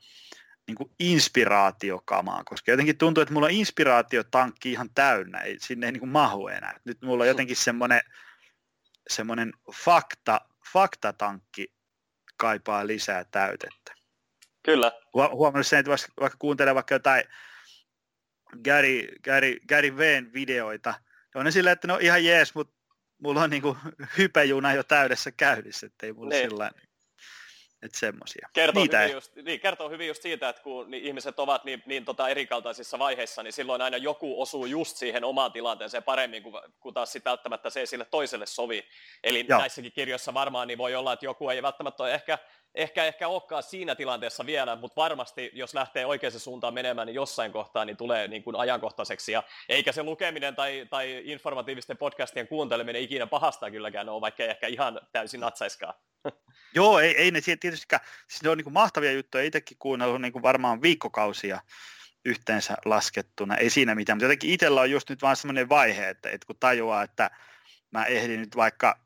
niin 0.66 0.76
kuin 0.76 0.90
inspiraatiokamaa, 0.98 2.44
koska 2.44 2.70
jotenkin 2.70 2.98
tuntuu, 2.98 3.22
että 3.22 3.34
mulla 3.34 3.46
on 3.46 3.52
inspiraatiotankki 3.52 4.72
ihan 4.72 4.90
täynnä, 4.94 5.38
ei, 5.38 5.56
sinne 5.60 5.86
ei 5.86 5.92
niin 5.92 6.00
kuin 6.00 6.10
mahu 6.10 6.48
enää. 6.48 6.80
Nyt 6.84 7.02
mulla 7.02 7.24
on 7.24 7.28
jotenkin 7.28 7.56
semmoinen, 7.56 8.00
semmoinen 9.08 9.52
fakta, 9.72 10.40
faktatankki 10.72 11.72
kaipaa 12.40 12.86
lisää 12.86 13.24
täytettä. 13.24 13.94
Kyllä. 14.62 14.92
Huomannut 15.14 15.66
sen, 15.66 15.78
että 15.78 15.90
vaikka 16.20 16.36
kuuntelee 16.38 16.74
vaikka 16.74 16.94
jotain 16.94 17.24
Gary, 18.64 19.06
Gary, 19.24 19.56
Gary 19.68 19.96
Veen 19.96 20.32
videoita, 20.32 20.94
on 21.34 21.44
ne 21.44 21.50
silleen, 21.50 21.72
että 21.72 21.88
no 21.88 21.98
ihan 22.00 22.24
jees, 22.24 22.54
mutta 22.54 22.74
mulla 23.18 23.42
on 23.42 23.50
niinku 23.50 23.76
hypejuna 24.18 24.72
jo 24.72 24.82
täydessä 24.82 25.30
käynnissä, 25.30 25.86
ettei 25.86 26.12
mulla 26.12 26.30
niin. 26.30 26.50
sillä 26.50 26.70
että 27.82 27.98
semmoisia. 27.98 28.48
Kertoo, 28.52 28.82
Niitä 28.82 29.00
hyvin 29.00 29.14
just, 29.14 29.36
niin, 29.36 29.60
kertoo 29.60 29.90
hyvin 29.90 30.08
just 30.08 30.22
siitä, 30.22 30.48
että 30.48 30.62
kun 30.62 30.90
niin 30.90 31.04
ihmiset 31.04 31.38
ovat 31.38 31.64
niin, 31.64 31.82
niin 31.86 32.04
tota 32.04 32.28
erikaltaisissa 32.28 32.98
vaiheissa, 32.98 33.42
niin 33.42 33.52
silloin 33.52 33.82
aina 33.82 33.96
joku 33.96 34.42
osuu 34.42 34.66
just 34.66 34.96
siihen 34.96 35.24
omaan 35.24 35.52
tilanteeseen 35.52 36.02
paremmin, 36.02 36.42
kuin, 36.42 36.54
kuin 36.80 36.94
taas 36.94 37.12
sit 37.12 37.24
välttämättä 37.24 37.70
se 37.70 37.80
ei 37.80 37.86
sille 37.86 38.04
toiselle 38.04 38.46
sovi. 38.46 38.84
Eli 39.24 39.46
Joo. 39.48 39.58
näissäkin 39.58 39.92
kirjoissa 39.92 40.34
varmaan 40.34 40.68
niin 40.68 40.78
voi 40.78 40.94
olla, 40.94 41.12
että 41.12 41.26
joku 41.26 41.48
ei 41.48 41.62
välttämättä 41.62 42.02
ole 42.02 42.14
ehkä, 42.14 42.38
ehkä, 42.74 43.04
ehkä 43.04 43.28
olekaan 43.28 43.62
siinä 43.62 43.94
tilanteessa 43.94 44.46
vielä, 44.46 44.76
mutta 44.76 44.96
varmasti 44.96 45.50
jos 45.52 45.74
lähtee 45.74 46.06
oikeaan 46.06 46.40
suuntaan 46.40 46.74
menemään, 46.74 47.06
niin 47.06 47.14
jossain 47.14 47.52
kohtaa 47.52 47.84
niin 47.84 47.96
tulee 47.96 48.28
niin 48.28 48.42
kuin 48.42 48.56
ajankohtaiseksi. 48.56 49.32
Ja 49.32 49.42
eikä 49.68 49.92
se 49.92 50.02
lukeminen 50.02 50.54
tai, 50.54 50.86
tai 50.90 51.22
informatiivisten 51.24 51.96
podcastien 51.96 52.48
kuunteleminen 52.48 53.02
ikinä 53.02 53.26
pahasta 53.26 53.70
kylläkään 53.70 54.08
ole, 54.08 54.20
vaikka 54.20 54.42
ei 54.42 54.48
ehkä 54.50 54.66
ihan 54.66 55.00
täysin 55.12 55.40
natsaiskaan. 55.40 55.94
Joo, 56.74 56.98
ei, 56.98 57.16
ei 57.16 57.30
ne 57.30 57.40
tietystikään, 57.40 58.02
siis 58.28 58.42
ne 58.42 58.50
on 58.50 58.58
niin 58.58 58.72
mahtavia 58.72 59.12
juttuja, 59.12 59.44
itsekin 59.44 59.76
kuunnellut 59.78 60.20
niin 60.20 60.42
varmaan 60.42 60.82
viikkokausia 60.82 61.60
yhteensä 62.24 62.76
laskettuna, 62.84 63.56
ei 63.56 63.70
siinä 63.70 63.94
mitään, 63.94 64.16
mutta 64.16 64.24
jotenkin 64.24 64.50
itsellä 64.50 64.80
on 64.80 64.90
just 64.90 65.10
nyt 65.10 65.22
vaan 65.22 65.36
semmoinen 65.36 65.68
vaihe, 65.68 66.08
että, 66.08 66.30
että 66.30 66.46
kun 66.46 66.56
tajuaa, 66.60 67.02
että 67.02 67.30
mä 67.90 68.04
ehdin 68.04 68.40
nyt 68.40 68.56
vaikka 68.56 68.98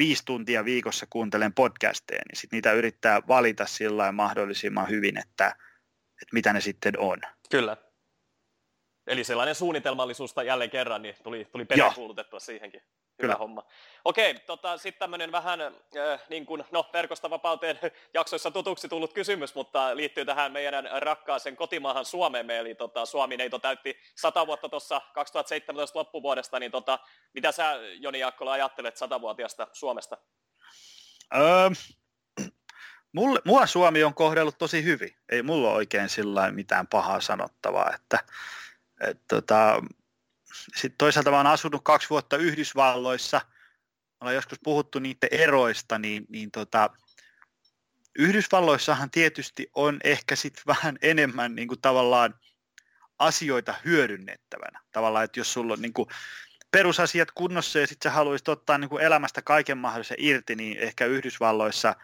viisi 0.00 0.22
tuntia 0.26 0.64
viikossa 0.64 1.06
kuuntelen 1.10 1.54
podcasteja, 1.54 2.22
niin 2.28 2.36
sit 2.36 2.52
niitä 2.52 2.72
yrittää 2.72 3.22
valita 3.28 3.66
sillä 3.66 4.12
mahdollisimman 4.12 4.88
hyvin, 4.88 5.18
että, 5.18 5.46
että 6.22 6.32
mitä 6.32 6.52
ne 6.52 6.60
sitten 6.60 6.98
on. 6.98 7.18
Kyllä. 7.50 7.76
Eli 9.06 9.24
sellainen 9.24 9.54
suunnitelmallisuus 9.54 10.34
jälleen 10.46 10.70
kerran, 10.70 11.02
niin 11.02 11.14
tuli, 11.22 11.44
tuli 11.52 11.64
peräkuulutettua 11.64 12.40
siihenkin. 12.40 12.82
Hyvä 13.22 13.32
Kyllä. 13.32 13.38
homma. 13.38 13.62
Okei, 14.04 14.34
tota, 14.34 14.78
sitten 14.78 14.98
tämmöinen 14.98 15.32
vähän 15.32 15.60
äh, 15.60 16.20
niin 16.28 16.46
kuin, 16.46 16.64
no, 16.70 16.86
verkosta 16.92 17.30
vapauteen 17.30 17.78
jaksoissa 18.14 18.50
tutuksi 18.50 18.88
tullut 18.88 19.12
kysymys, 19.12 19.54
mutta 19.54 19.96
liittyy 19.96 20.24
tähän 20.24 20.52
meidän 20.52 20.88
rakkaaseen 20.98 21.56
kotimaahan 21.56 22.04
Suomeen. 22.04 22.50
Eli 22.50 22.74
tota, 22.74 23.06
Suomi-neito 23.06 23.58
täytti 23.58 23.98
100 24.14 24.46
vuotta 24.46 24.68
tuossa 24.68 25.00
2017 25.14 25.98
loppuvuodesta, 25.98 26.58
niin 26.58 26.72
tota, 26.72 26.98
mitä 27.34 27.52
sä 27.52 27.74
Joni 27.98 28.18
Jaakkola 28.18 28.52
ajattelet 28.52 28.96
satavuotiaasta 28.96 29.66
Suomesta? 29.72 30.16
Öö, 31.36 31.70
mulle, 33.16 33.40
mua 33.44 33.66
Suomi 33.66 34.04
on 34.04 34.14
kohdellut 34.14 34.58
tosi 34.58 34.84
hyvin. 34.84 35.16
Ei 35.28 35.42
mulla 35.42 35.68
ole 35.68 35.76
oikein 35.76 36.08
sillä 36.08 36.50
mitään 36.52 36.86
pahaa 36.86 37.20
sanottavaa, 37.20 37.94
että 37.94 38.18
et, 39.00 39.20
tota, 39.28 39.82
sitten 40.52 40.98
toisaalta 40.98 41.30
mä 41.30 41.36
oon 41.36 41.46
asunut 41.46 41.80
kaksi 41.84 42.10
vuotta 42.10 42.36
Yhdysvalloissa, 42.36 43.40
ollaan 44.20 44.34
joskus 44.34 44.58
puhuttu 44.64 44.98
niiden 44.98 45.28
eroista, 45.32 45.98
niin, 45.98 46.26
niin 46.28 46.50
tota, 46.50 46.90
Yhdysvalloissahan 48.18 49.10
tietysti 49.10 49.70
on 49.74 50.00
ehkä 50.04 50.36
sitten 50.36 50.62
vähän 50.66 50.98
enemmän 51.02 51.54
niin 51.54 51.68
kuin 51.68 51.80
tavallaan 51.80 52.34
asioita 53.18 53.74
hyödynnettävänä. 53.84 54.80
Tavallaan, 54.92 55.24
että 55.24 55.40
jos 55.40 55.52
sulla 55.52 55.72
on 55.72 55.82
niin 55.82 55.92
kuin 55.92 56.08
perusasiat 56.70 57.30
kunnossa 57.30 57.78
ja 57.78 57.86
sitten 57.86 58.10
sä 58.10 58.14
haluaisit 58.14 58.48
ottaa 58.48 58.78
niin 58.78 58.88
kuin 58.88 59.02
elämästä 59.02 59.42
kaiken 59.42 59.78
mahdollisen 59.78 60.16
irti, 60.20 60.54
niin 60.56 60.78
ehkä 60.78 61.06
Yhdysvalloissa 61.06 61.96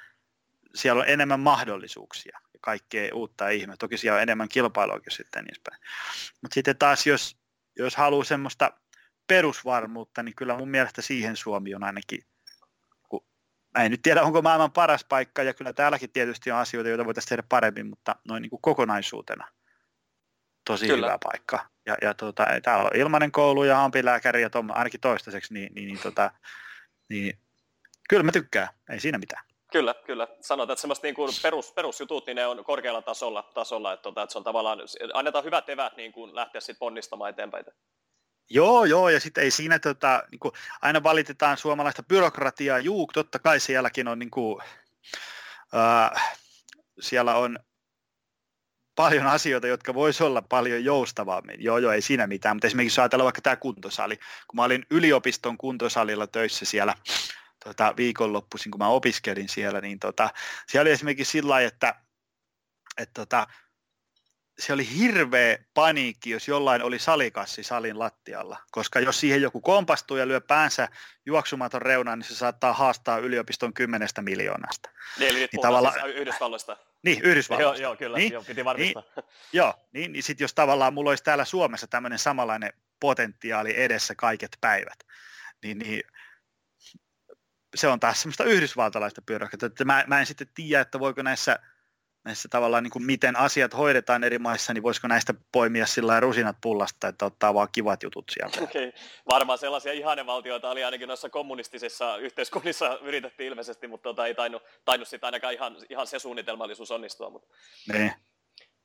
siellä 0.74 1.02
on 1.02 1.08
enemmän 1.08 1.40
mahdollisuuksia 1.40 2.38
ja 2.54 2.58
kaikkea 2.60 3.14
uutta 3.14 3.48
ihme. 3.48 3.76
Toki 3.76 3.98
siellä 3.98 4.16
on 4.16 4.22
enemmän 4.22 4.48
kilpailuakin 4.48 5.12
sitten 5.12 5.44
niin 5.44 5.78
Mutta 6.42 6.54
sitten 6.54 6.78
taas, 6.78 7.06
jos 7.06 7.36
jos 7.76 7.96
haluaa 7.96 8.24
semmoista 8.24 8.72
perusvarmuutta, 9.26 10.22
niin 10.22 10.34
kyllä 10.34 10.56
mun 10.56 10.68
mielestä 10.68 11.02
siihen 11.02 11.36
Suomi 11.36 11.74
on 11.74 11.84
ainakin, 11.84 12.26
kun, 13.08 13.24
mä 13.78 13.84
en 13.84 13.90
nyt 13.90 14.02
tiedä 14.02 14.22
onko 14.22 14.42
maailman 14.42 14.72
paras 14.72 15.04
paikka, 15.04 15.42
ja 15.42 15.54
kyllä 15.54 15.72
täälläkin 15.72 16.12
tietysti 16.12 16.50
on 16.50 16.58
asioita, 16.58 16.88
joita 16.88 17.04
voitaisiin 17.04 17.28
tehdä 17.28 17.42
paremmin, 17.48 17.86
mutta 17.86 18.16
noin 18.28 18.42
niin 18.42 18.50
kuin 18.50 18.62
kokonaisuutena 18.62 19.48
tosi 20.66 20.86
kyllä. 20.86 21.06
hyvä 21.06 21.18
paikka. 21.24 21.68
Ja, 21.86 21.96
ja 22.02 22.14
tuota, 22.14 22.46
täällä 22.62 22.84
on 22.84 22.96
ilmainen 22.96 23.32
koulu 23.32 23.64
ja 23.64 23.84
ampilääkäri 23.84 24.42
ja 24.42 24.50
tom, 24.50 24.70
ainakin 24.70 25.00
toistaiseksi, 25.00 25.54
niin, 25.54 25.74
niin, 25.74 25.88
niin, 25.88 25.98
tota, 25.98 26.30
niin 27.08 27.38
kyllä 28.08 28.22
mä 28.22 28.32
tykkään, 28.32 28.68
ei 28.90 29.00
siinä 29.00 29.18
mitään. 29.18 29.44
Kyllä, 29.76 29.94
kyllä. 30.06 30.28
Sanotaan, 30.40 30.74
että 30.74 30.80
semmoista 30.80 31.06
niin 31.06 31.14
perus, 31.42 31.72
perusjutut, 31.72 32.26
niin 32.26 32.36
ne 32.36 32.46
on 32.46 32.64
korkealla 32.64 33.02
tasolla, 33.02 33.50
tasolla 33.54 33.92
että, 33.92 34.02
tota, 34.02 34.22
että 34.22 34.32
se 34.32 34.38
on 34.38 34.44
tavallaan, 34.44 34.78
annetaan 35.14 35.44
hyvät 35.44 35.68
evät 35.68 35.96
niin 35.96 36.12
kuin 36.12 36.34
lähteä 36.34 36.60
sitten 36.60 36.78
ponnistamaan 36.78 37.30
eteenpäin. 37.30 37.64
Joo, 38.50 38.84
joo, 38.84 39.08
ja 39.08 39.20
sitten 39.20 39.44
ei 39.44 39.50
siinä, 39.50 39.78
tota, 39.78 40.22
niin 40.30 40.38
kuin, 40.38 40.52
aina 40.82 41.02
valitetaan 41.02 41.56
suomalaista 41.56 42.02
byrokratiaa, 42.02 42.78
juu, 42.78 43.10
totta 43.12 43.38
kai 43.38 43.60
sielläkin 43.60 44.08
on, 44.08 44.18
niin 44.18 44.30
kuin, 44.30 44.62
äh, 45.74 46.38
siellä 47.00 47.36
on 47.36 47.58
paljon 48.94 49.26
asioita, 49.26 49.66
jotka 49.66 49.94
voisi 49.94 50.24
olla 50.24 50.42
paljon 50.42 50.84
joustavammin. 50.84 51.64
Joo, 51.64 51.78
joo, 51.78 51.92
ei 51.92 52.02
siinä 52.02 52.26
mitään, 52.26 52.56
mutta 52.56 52.66
esimerkiksi 52.66 52.94
jos 52.94 52.98
ajatellaan 52.98 53.24
vaikka 53.24 53.40
tämä 53.40 53.56
kuntosali, 53.56 54.16
kun 54.16 54.56
mä 54.56 54.64
olin 54.64 54.86
yliopiston 54.90 55.58
kuntosalilla 55.58 56.26
töissä 56.26 56.64
siellä 56.64 56.94
tota, 57.66 57.94
viikonloppuisin, 57.96 58.72
kun 58.72 58.78
mä 58.78 58.88
opiskelin 58.88 59.48
siellä, 59.48 59.80
niin 59.80 59.98
tota, 59.98 60.30
siellä 60.68 60.82
oli 60.82 60.90
esimerkiksi 60.90 61.30
sillä 61.30 61.50
lailla, 61.50 61.68
että, 61.68 61.94
että 62.98 63.12
tota, 63.14 63.46
se 64.58 64.72
oli 64.72 64.88
hirveä 64.98 65.58
paniikki, 65.74 66.30
jos 66.30 66.48
jollain 66.48 66.82
oli 66.82 66.98
salikassi 66.98 67.62
salin 67.62 67.98
lattialla, 67.98 68.58
koska 68.70 69.00
jos 69.00 69.20
siihen 69.20 69.42
joku 69.42 69.60
kompastuu 69.60 70.16
ja 70.16 70.28
lyö 70.28 70.40
päänsä 70.40 70.88
juoksumaton 71.26 71.82
reunaan, 71.82 72.18
niin 72.18 72.28
se 72.28 72.34
saattaa 72.34 72.72
haastaa 72.72 73.18
yliopiston 73.18 73.74
kymmenestä 73.74 74.22
miljoonasta. 74.22 74.90
Niin, 75.18 75.30
eli 75.30 75.38
nyt 75.38 75.52
niin 75.52 75.62
tavalla... 75.62 75.92
siis 75.92 76.04
Yhdysvalloista. 76.04 76.76
Niin, 77.02 77.22
Yhdysvalloista. 77.22 77.82
Joo, 77.82 77.90
joo 77.90 77.96
kyllä, 77.96 78.18
niin, 78.18 78.32
joo, 78.32 78.44
piti 78.44 78.64
varmistaa. 78.64 79.02
Niin, 79.16 79.24
joo, 79.52 79.74
niin, 79.92 80.12
niin 80.12 80.22
sitten 80.22 80.44
jos 80.44 80.54
tavallaan 80.54 80.94
mulla 80.94 81.10
olisi 81.10 81.24
täällä 81.24 81.44
Suomessa 81.44 81.86
tämmöinen 81.86 82.18
samanlainen 82.18 82.72
potentiaali 83.00 83.80
edessä 83.80 84.14
kaiket 84.14 84.56
päivät, 84.60 84.98
niin, 85.62 85.78
niin 85.78 86.02
se 87.74 87.88
on 87.88 88.00
taas 88.00 88.22
semmoista 88.22 88.44
yhdysvaltalaista 88.44 89.22
byrokratiaa. 89.22 89.66
Että 89.66 89.84
mä, 89.84 90.04
mä 90.06 90.20
en 90.20 90.26
sitten 90.26 90.48
tiedä, 90.54 90.80
että 90.80 91.00
voiko 91.00 91.22
näissä, 91.22 91.58
näissä 92.24 92.48
tavallaan 92.48 92.82
niin 92.82 92.90
kuin 92.90 93.06
miten 93.06 93.36
asiat 93.36 93.76
hoidetaan 93.76 94.24
eri 94.24 94.38
maissa, 94.38 94.74
niin 94.74 94.82
voisiko 94.82 95.08
näistä 95.08 95.34
poimia 95.52 95.86
sillä 95.86 96.20
rusinat 96.20 96.56
pullasta, 96.62 97.08
että 97.08 97.26
ottaa 97.26 97.54
vaan 97.54 97.68
kivat 97.72 98.02
jutut 98.02 98.24
sieltä. 98.30 98.64
Okay. 98.64 98.92
Varmaan 99.30 99.58
sellaisia 99.58 99.92
ihanevaltioita 99.92 100.70
oli 100.70 100.84
ainakin 100.84 101.08
noissa 101.08 101.28
kommunistisissa 101.28 102.16
yhteiskunnissa 102.16 102.98
yritettiin 103.02 103.48
ilmeisesti, 103.48 103.88
mutta 103.88 104.08
tota, 104.08 104.26
ei 104.26 104.34
tainnut, 104.34 104.62
tainnut 104.84 105.08
sitä 105.08 105.26
ainakaan 105.26 105.54
ihan, 105.54 105.76
ihan 105.90 106.06
se 106.06 106.18
suunnitelmallisuus 106.18 106.90
onnistua. 106.90 107.30
Mutta... 107.30 107.54
Niin. 107.92 108.12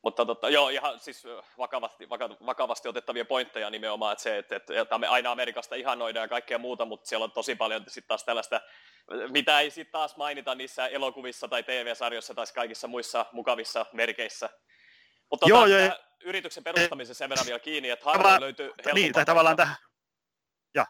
Mutta 0.03 0.25
totta, 0.25 0.49
joo, 0.49 0.69
ihan 0.69 0.99
siis 0.99 1.23
vakavasti, 1.57 2.09
vakavasti 2.45 2.87
otettavia 2.89 3.25
pointteja 3.25 3.69
nimenomaan, 3.69 4.11
että 4.11 4.23
se, 4.23 4.37
että, 4.37 4.55
että 4.81 4.97
me 4.97 5.07
aina 5.07 5.31
Amerikasta 5.31 5.75
ihanoidaan 5.75 6.23
ja 6.23 6.27
kaikkea 6.27 6.57
muuta, 6.57 6.85
mutta 6.85 7.09
siellä 7.09 7.23
on 7.23 7.31
tosi 7.31 7.55
paljon 7.55 7.83
sitten 7.87 8.07
taas 8.07 8.23
tällaista, 8.23 8.61
mitä 9.27 9.59
ei 9.59 9.71
sitten 9.71 9.91
taas 9.91 10.17
mainita 10.17 10.55
niissä 10.55 10.87
elokuvissa 10.87 11.47
tai 11.47 11.63
TV-sarjoissa 11.63 12.33
tai 12.33 12.45
kaikissa 12.55 12.87
muissa 12.87 13.25
mukavissa 13.31 13.85
merkeissä. 13.93 14.49
Mutta 15.31 15.49
joo, 15.49 15.61
tota, 15.61 15.69
joo, 15.69 15.95
yrityksen 16.23 16.63
perustamisen 16.63 17.15
sen 17.15 17.29
verran 17.29 17.45
vielä 17.45 17.59
kiinni, 17.59 17.89
että 17.89 18.05
harvoin 18.05 18.41
löytyy 18.41 18.65
helpompaa. 18.65 18.93
Niin, 18.93 19.13
tai 19.13 19.25
tavallaan 19.25 19.55
tähän. 19.55 19.75
Ja. 20.75 20.85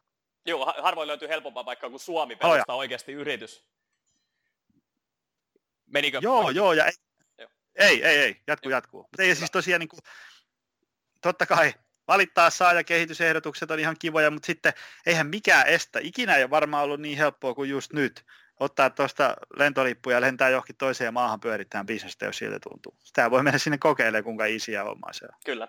Joo, 0.45 0.65
harvoin 0.65 1.07
löytyy 1.07 1.27
helpompaa 1.27 1.63
paikkaa 1.63 1.89
kuin 1.89 1.99
Suomi 1.99 2.35
perustaa 2.35 2.75
oikeasti 2.75 3.11
yritys. 3.11 3.65
Menikö? 5.85 6.19
Joo, 6.21 6.49
joo, 6.49 6.73
ja 6.73 6.85
ei. 6.85 6.91
Ei, 7.75 8.03
ei, 8.03 8.17
ei, 8.17 8.41
jatku, 8.47 8.69
jatkuu. 8.69 9.01
Mutta 9.01 9.23
ei 9.23 9.35
siis 9.35 9.51
tosiaan 9.51 9.79
niin 9.79 9.89
kuin, 9.89 9.99
totta 11.21 11.45
kai 11.45 11.73
valittaa 12.07 12.49
saa 12.49 12.73
ja 12.73 12.83
kehitysehdotukset 12.83 13.71
on 13.71 13.79
ihan 13.79 13.95
kivoja, 13.99 14.31
mutta 14.31 14.45
sitten 14.45 14.73
eihän 15.05 15.27
mikään 15.27 15.67
estä. 15.67 15.99
Ikinä 16.03 16.35
ei 16.35 16.43
ole 16.43 16.49
varmaan 16.49 16.83
ollut 16.83 17.01
niin 17.01 17.17
helppoa 17.17 17.53
kuin 17.53 17.69
just 17.69 17.93
nyt 17.93 18.25
ottaa 18.59 18.89
tuosta 18.89 19.35
lentolippuja 19.55 20.17
ja 20.17 20.21
lentää 20.21 20.49
johonkin 20.49 20.75
toiseen 20.75 21.13
maahan 21.13 21.39
pyörittämään 21.39 21.85
bisnestä, 21.85 22.25
jos 22.25 22.37
siltä 22.37 22.59
tuntuu. 22.69 22.95
Sitä 22.99 23.31
voi 23.31 23.43
mennä 23.43 23.59
sinne 23.59 23.77
kokeilemaan, 23.77 24.23
kuinka 24.23 24.45
isiä 24.45 24.83
hommaa 24.83 25.13
se 25.13 25.25
on. 25.25 25.39
Kyllä. 25.45 25.67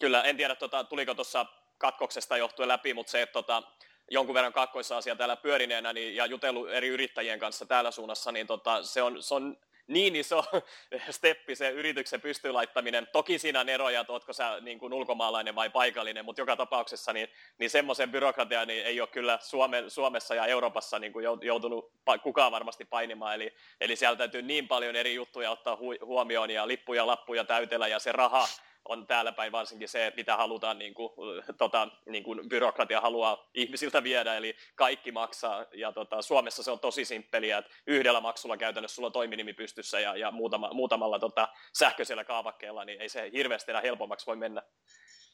Kyllä, 0.00 0.22
en 0.22 0.36
tiedä 0.36 0.54
tota, 0.54 0.84
tuliko 0.84 1.14
tuossa 1.14 1.46
kakkoksesta 1.78 2.36
johtuen 2.36 2.68
läpi, 2.68 2.94
mutta 2.94 3.10
se, 3.12 3.22
että 3.22 3.32
tota, 3.32 3.62
jonkun 4.10 4.34
verran 4.34 4.52
kakkoisasia 4.52 5.16
täällä 5.16 5.36
pyörineenä 5.36 5.92
niin, 5.92 6.16
ja 6.16 6.26
jutellut 6.26 6.70
eri 6.70 6.88
yrittäjien 6.88 7.38
kanssa 7.38 7.66
täällä 7.66 7.90
suunnassa, 7.90 8.32
niin 8.32 8.46
tota, 8.46 8.82
se, 8.82 9.02
on, 9.02 9.22
se 9.22 9.34
on 9.34 9.56
niin 9.86 10.16
iso 10.16 10.44
steppi 11.10 11.54
se 11.56 11.70
yrityksen 11.70 12.20
pystyyn 12.20 12.54
laittaminen. 12.54 13.08
Toki 13.12 13.38
siinä 13.38 13.60
on 13.60 13.68
eroja, 13.68 14.00
että 14.00 14.12
oletko 14.12 14.32
sä 14.32 14.60
niin 14.60 14.78
kuin 14.78 14.92
ulkomaalainen 14.92 15.54
vai 15.54 15.70
paikallinen, 15.70 16.24
mutta 16.24 16.40
joka 16.40 16.56
tapauksessa 16.56 17.12
niin, 17.12 17.28
niin 17.58 17.70
semmoisen 17.70 18.10
byrokratian 18.10 18.68
niin 18.68 18.86
ei 18.86 19.00
ole 19.00 19.08
kyllä 19.08 19.38
Suome, 19.42 19.84
Suomessa 19.88 20.34
ja 20.34 20.46
Euroopassa 20.46 20.98
niin 20.98 21.12
kuin 21.12 21.26
joutunut 21.42 21.92
kukaan 22.22 22.52
varmasti 22.52 22.84
painimaan. 22.84 23.34
Eli, 23.34 23.54
eli 23.80 23.96
sieltä 23.96 24.18
täytyy 24.18 24.42
niin 24.42 24.68
paljon 24.68 24.96
eri 24.96 25.14
juttuja 25.14 25.50
ottaa 25.50 25.76
hu- 25.76 26.04
huomioon 26.04 26.50
ja 26.50 26.68
lippuja, 26.68 27.06
lappuja 27.06 27.44
täytellä 27.44 27.88
ja 27.88 27.98
se 27.98 28.12
raha, 28.12 28.48
on 28.88 29.06
täällä 29.06 29.32
päin 29.32 29.52
varsinkin 29.52 29.88
se, 29.88 30.12
mitä 30.16 30.36
halutaan, 30.36 30.78
niin 30.78 30.94
kuin, 30.94 31.10
tota, 31.58 31.88
niin 32.06 32.24
kuin 32.24 32.48
byrokratia 32.48 33.00
haluaa 33.00 33.50
ihmisiltä 33.54 34.02
viedä, 34.02 34.36
eli 34.36 34.56
kaikki 34.74 35.12
maksaa, 35.12 35.66
ja 35.74 35.92
tota, 35.92 36.22
Suomessa 36.22 36.62
se 36.62 36.70
on 36.70 36.80
tosi 36.80 37.04
simppeliä, 37.04 37.58
että 37.58 37.70
yhdellä 37.86 38.20
maksulla 38.20 38.56
käytännössä 38.56 38.94
sulla 38.94 39.06
on 39.06 39.12
toiminimi 39.12 39.52
pystyssä 39.52 40.00
ja, 40.00 40.16
ja 40.16 40.30
muutama, 40.30 40.70
muutamalla 40.72 41.18
tota, 41.18 41.48
sähköisellä 41.72 42.24
kaavakkeella, 42.24 42.84
niin 42.84 43.00
ei 43.00 43.08
se 43.08 43.30
hirveästi 43.32 43.70
enää 43.70 43.82
helpommaksi 43.82 44.26
voi 44.26 44.36
mennä. 44.36 44.62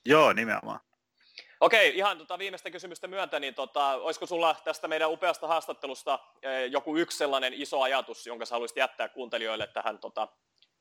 Joo, 0.05 0.33
nimenomaan. 0.33 0.81
Okei, 1.61 1.97
ihan 1.97 2.19
tota 2.19 2.39
viimeistä 2.39 2.71
kysymystä 2.71 3.07
myöntä, 3.07 3.41
niin 3.41 3.55
tota, 3.55 3.95
olisiko 3.95 4.27
sulla 4.27 4.57
tästä 4.65 4.89
meidän 4.89 5.11
upeasta 5.11 5.47
haastattelusta 5.47 6.19
eh, 6.43 6.71
joku 6.71 6.97
yksi 6.97 7.19
sellainen 7.19 7.55
iso 7.55 7.81
ajatus, 7.83 8.27
jonka 8.27 8.45
sä 8.45 8.55
haluaisit 8.55 8.77
jättää 8.77 9.09
kuuntelijoille 9.09 9.67
tähän 9.67 9.99
tota, 9.99 10.29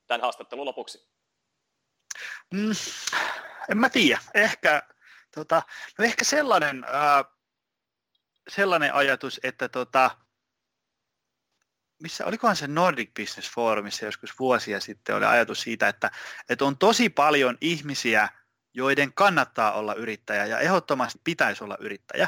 tämän 0.07 0.21
haastattelun 0.21 0.65
lopuksi? 0.65 1.09
Mm, 2.53 2.71
en 3.69 3.77
mä 3.77 3.89
tiedä. 3.89 4.21
Ehkä, 4.33 4.83
tota, 5.35 5.63
no 5.97 6.05
ehkä 6.05 6.23
sellainen, 6.23 6.85
ää, 6.87 7.25
sellainen 8.49 8.93
ajatus, 8.93 9.39
että 9.43 9.69
tota, 9.69 10.11
missä, 12.01 12.25
olikohan 12.25 12.55
se 12.55 12.67
Nordic 12.67 13.09
Business 13.19 13.51
Forumissa 13.51 14.05
joskus 14.05 14.39
vuosia 14.39 14.79
sitten 14.79 15.15
oli 15.15 15.25
ajatus 15.25 15.61
siitä, 15.61 15.87
että, 15.87 16.11
että 16.49 16.65
on 16.65 16.77
tosi 16.77 17.09
paljon 17.09 17.57
ihmisiä, 17.61 18.29
joiden 18.73 19.13
kannattaa 19.13 19.71
olla 19.71 19.93
yrittäjä 19.93 20.45
ja 20.45 20.59
ehdottomasti 20.59 21.21
pitäisi 21.23 21.63
olla 21.63 21.77
yrittäjä. 21.79 22.27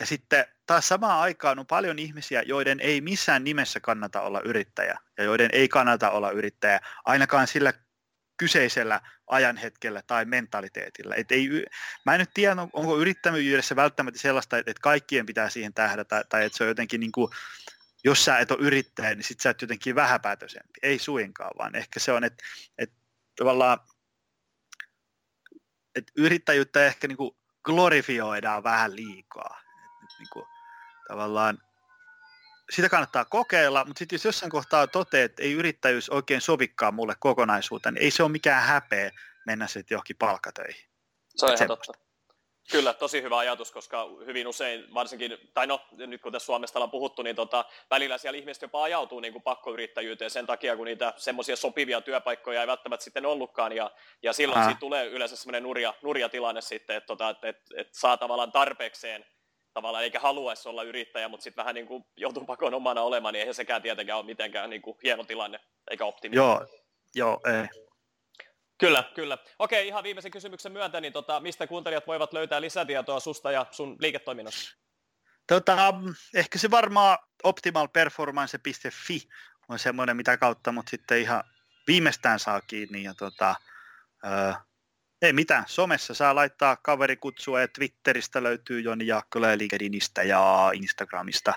Ja 0.00 0.06
sitten 0.06 0.46
taas 0.66 0.88
samaan 0.88 1.20
aikaan 1.20 1.58
on 1.58 1.66
paljon 1.66 1.98
ihmisiä, 1.98 2.42
joiden 2.42 2.80
ei 2.80 3.00
missään 3.00 3.44
nimessä 3.44 3.80
kannata 3.80 4.20
olla 4.20 4.40
yrittäjä 4.40 4.98
ja 5.18 5.24
joiden 5.24 5.50
ei 5.52 5.68
kannata 5.68 6.10
olla 6.10 6.30
yrittäjä 6.30 6.80
ainakaan 7.04 7.46
sillä 7.46 7.72
kyseisellä 8.38 9.00
ajanhetkellä 9.26 10.02
tai 10.06 10.24
mentaliteetillä. 10.24 11.14
Et 11.14 11.32
ei, 11.32 11.48
mä 12.06 12.14
en 12.14 12.20
nyt 12.20 12.30
tiedä, 12.34 12.56
onko 12.72 12.98
yrittäjyydessä 12.98 13.76
välttämättä 13.76 14.20
sellaista, 14.20 14.58
että 14.58 14.72
kaikkien 14.82 15.26
pitää 15.26 15.50
siihen 15.50 15.74
tähdätä, 15.74 16.24
tai 16.28 16.44
että 16.44 16.58
se 16.58 16.64
on 16.64 16.68
jotenkin 16.68 17.00
niin 17.00 17.12
kuin, 17.12 17.30
jos 18.04 18.24
sä 18.24 18.38
et 18.38 18.50
ole 18.50 18.60
yrittäjä, 18.60 19.14
niin 19.14 19.24
sit 19.24 19.40
sä 19.40 19.50
et 19.50 19.62
jotenkin 19.62 19.94
vähäpäätöisempi. 19.94 20.78
Ei 20.82 20.98
suinkaan, 20.98 21.50
vaan 21.58 21.74
ehkä 21.74 22.00
se 22.00 22.12
on, 22.12 22.24
että, 22.24 22.44
että 22.78 22.96
tavallaan 23.36 23.78
että 25.94 26.12
yrittäjyyttä 26.16 26.86
ehkä 26.86 27.08
niin 27.08 27.16
kuin 27.16 27.36
glorifioidaan 27.64 28.62
vähän 28.62 28.96
liikaa. 28.96 29.60
Että 30.02 30.14
niin 30.18 30.28
kuin, 30.32 30.46
tavallaan 31.08 31.58
sitä 32.70 32.88
kannattaa 32.88 33.24
kokeilla, 33.24 33.84
mutta 33.84 33.98
sitten 33.98 34.16
jos 34.16 34.24
jossain 34.24 34.50
kohtaa 34.50 34.86
toteat, 34.86 35.30
että 35.30 35.42
ei 35.42 35.52
yrittäjyys 35.52 36.10
oikein 36.10 36.40
sovikkaa 36.40 36.92
mulle 36.92 37.14
kokonaisuuteen, 37.20 37.94
niin 37.94 38.04
ei 38.04 38.10
se 38.10 38.22
ole 38.22 38.32
mikään 38.32 38.62
häpeä 38.62 39.10
mennä 39.46 39.66
sitten 39.66 39.94
johonkin 39.94 40.16
palkkatöihin. 40.16 40.88
Se 41.36 41.46
on 41.46 41.54
ihan 41.54 41.68
totta. 41.68 41.92
Kyllä, 42.70 42.94
tosi 42.94 43.22
hyvä 43.22 43.38
ajatus, 43.38 43.72
koska 43.72 44.06
hyvin 44.26 44.48
usein, 44.48 44.94
varsinkin, 44.94 45.38
tai 45.54 45.66
no, 45.66 45.80
nyt 45.92 46.22
kun 46.22 46.32
tässä 46.32 46.46
Suomesta 46.46 46.78
ollaan 46.78 46.90
puhuttu, 46.90 47.22
niin 47.22 47.36
tota, 47.36 47.64
välillä 47.90 48.18
siellä 48.18 48.38
ihmiset 48.38 48.62
jopa 48.62 48.82
ajautuu 48.82 49.20
niin 49.20 49.32
kuin 49.32 49.42
pakkoyrittäjyyteen 49.42 50.30
sen 50.30 50.46
takia, 50.46 50.76
kun 50.76 50.86
niitä 50.86 51.14
semmoisia 51.16 51.56
sopivia 51.56 52.00
työpaikkoja 52.00 52.60
ei 52.60 52.66
välttämättä 52.66 53.04
sitten 53.04 53.26
ollutkaan, 53.26 53.72
ja, 53.72 53.90
ja 54.22 54.32
silloin 54.32 54.64
siitä 54.64 54.80
tulee 54.80 55.06
yleensä 55.06 55.36
semmoinen 55.36 55.62
nurja, 55.62 55.94
nurja 56.02 56.28
tilanne 56.28 56.60
sitten, 56.60 56.96
että, 56.96 57.06
tota, 57.06 57.30
että, 57.30 57.48
että, 57.48 57.74
että 57.76 57.98
saa 57.98 58.16
tavallaan 58.16 58.52
tarpeekseen 58.52 59.24
tavallaan 59.74 60.04
eikä 60.04 60.20
haluaisi 60.20 60.68
olla 60.68 60.82
yrittäjä, 60.82 61.28
mutta 61.28 61.44
sitten 61.44 61.62
vähän 61.62 61.74
niin 61.74 61.86
kuin 61.86 62.04
joutuu 62.16 62.44
pakon 62.44 62.74
omana 62.74 63.02
olemaan, 63.02 63.32
niin 63.32 63.40
eihän 63.40 63.54
sekään 63.54 63.82
tietenkään 63.82 64.18
ole 64.18 64.26
mitenkään 64.26 64.70
niin 64.70 64.82
kuin 64.82 64.98
hieno 65.02 65.24
tilanne, 65.24 65.60
eikä 65.90 66.04
optimi. 66.04 66.36
Joo, 66.36 66.66
joo, 67.14 67.40
ei. 67.46 67.68
Kyllä, 68.78 69.04
kyllä. 69.14 69.38
Okei, 69.58 69.86
ihan 69.86 70.04
viimeisen 70.04 70.30
kysymyksen 70.30 70.72
myöntä, 70.72 71.00
niin 71.00 71.12
tota, 71.12 71.40
mistä 71.40 71.66
kuuntelijat 71.66 72.06
voivat 72.06 72.32
löytää 72.32 72.60
lisätietoa 72.60 73.20
susta 73.20 73.52
ja 73.52 73.66
sun 73.70 73.96
liiketoiminnasta? 74.00 74.78
Tota, 75.46 75.94
ehkä 76.34 76.58
se 76.58 76.70
varmaan 76.70 77.18
optimalperformance.fi 77.44 79.28
on 79.68 79.78
semmoinen, 79.78 80.16
mitä 80.16 80.36
kautta, 80.36 80.72
mutta 80.72 80.90
sitten 80.90 81.20
ihan 81.20 81.44
viimeistään 81.86 82.38
saa 82.38 82.60
kiinni. 82.60 83.02
Ja 83.02 83.14
tota, 83.14 83.54
ei 85.22 85.32
mitään, 85.32 85.64
somessa 85.66 86.14
saa 86.14 86.34
laittaa 86.34 86.76
kaverikutsua 86.76 87.60
ja 87.60 87.68
Twitteristä 87.68 88.42
löytyy 88.42 88.80
Joni 88.80 89.06
Jaakkola 89.06 89.48
ja 89.48 89.58
LinkedInistä 89.58 90.22
ja 90.22 90.70
Instagramista 90.74 91.54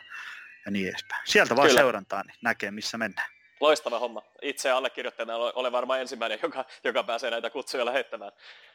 ja 0.65 0.71
niin 0.71 0.89
edespäin. 0.89 1.21
Sieltä 1.25 1.55
vaan 1.55 1.67
Kyllä. 1.67 1.79
seurantaan, 1.79 2.27
niin 2.27 2.37
näkee 2.41 2.71
missä 2.71 2.97
mennään. 2.97 3.29
Loistava 3.59 3.99
homma. 3.99 4.23
Itse 4.41 4.71
allekirjoittajana 4.71 5.35
olen 5.35 5.71
varmaan 5.71 6.01
ensimmäinen, 6.01 6.39
joka, 6.43 6.65
joka 6.83 7.03
pääsee 7.03 7.31
näitä 7.31 7.49
kutsuja 7.49 7.85
lähettämään. 7.85 8.31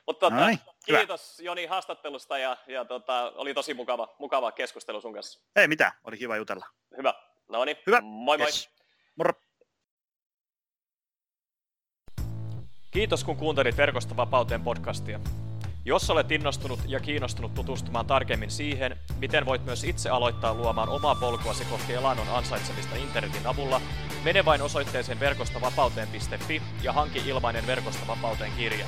Mutta 0.07 0.21
tota, 0.21 0.41
Noin, 0.41 0.59
kiitos 0.85 1.39
hyvä. 1.39 1.47
Joni 1.47 1.67
haastattelusta 1.67 2.39
ja, 2.39 2.57
ja 2.67 2.85
tota, 2.85 3.33
oli 3.35 3.55
tosi 3.55 3.75
mukava, 3.75 4.15
mukava 4.19 4.53
keskustelu 4.53 5.01
sun 5.01 5.15
kanssa. 5.15 5.41
Ei 5.57 5.69
mitään, 5.69 5.93
oli 6.05 6.19
kiva 6.19 6.37
jutella. 6.37 6.67
Hyvä. 6.97 7.15
No 7.49 7.65
niin, 7.65 7.77
hyvä. 7.87 8.01
moi 8.01 8.39
moi. 8.39 8.47
Yes. 8.47 8.71
Moro. 9.17 9.33
Kiitos 12.91 13.25
kun 13.25 13.37
kuuntelit 13.37 13.77
Verkosta 13.77 14.17
vapauteen 14.17 14.63
podcastia. 14.63 15.21
Jos 15.85 16.11
olet 16.11 16.31
innostunut 16.33 16.81
ja 16.87 17.01
kiinnostunut 17.01 17.55
tutustumaan 17.55 18.07
tarkemmin 18.07 18.51
siihen, 18.51 18.97
miten 19.19 19.47
voit 19.47 19.65
myös 19.65 19.85
itse 19.85 20.11
aloittaa 20.11 20.55
luomaan 20.55 20.89
omaa 20.89 21.15
polkuasi 21.15 21.65
kohti 21.65 21.93
elannon 21.93 22.29
ansaitsemista 22.29 22.97
internetin 22.97 23.47
avulla, 23.47 23.81
mene 24.25 24.45
vain 24.45 24.63
osoitteeseen 24.63 25.21
verkostavapauteen.fi 25.21 26.63
ja 26.83 26.93
hanki 26.93 27.23
ilmainen 27.27 27.67
Verkosta 27.67 28.07
vapauteen 28.07 28.53
kirja. 28.57 28.87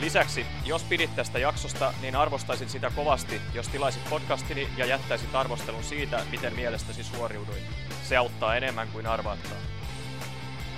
Lisäksi, 0.00 0.46
jos 0.64 0.82
pidit 0.82 1.16
tästä 1.16 1.38
jaksosta, 1.38 1.94
niin 2.02 2.16
arvostaisin 2.16 2.68
sitä 2.68 2.90
kovasti, 2.96 3.40
jos 3.54 3.68
tilaisit 3.68 4.10
podcastini 4.10 4.68
ja 4.76 4.86
jättäisit 4.86 5.34
arvostelun 5.34 5.84
siitä, 5.84 6.20
miten 6.30 6.54
mielestäsi 6.54 7.04
suoriuduin. 7.04 7.62
Se 8.02 8.16
auttaa 8.16 8.56
enemmän 8.56 8.88
kuin 8.88 9.06
arvaattaa. 9.06 9.58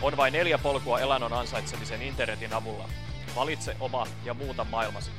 On 0.02 0.16
vain 0.16 0.32
neljä 0.32 0.58
polkua 0.58 1.00
elannon 1.00 1.32
ansaitsemisen 1.32 2.02
internetin 2.02 2.54
avulla. 2.54 2.88
Valitse 3.36 3.76
oma 3.80 4.06
ja 4.24 4.34
muuta 4.34 4.64
maailmasi. 4.64 5.10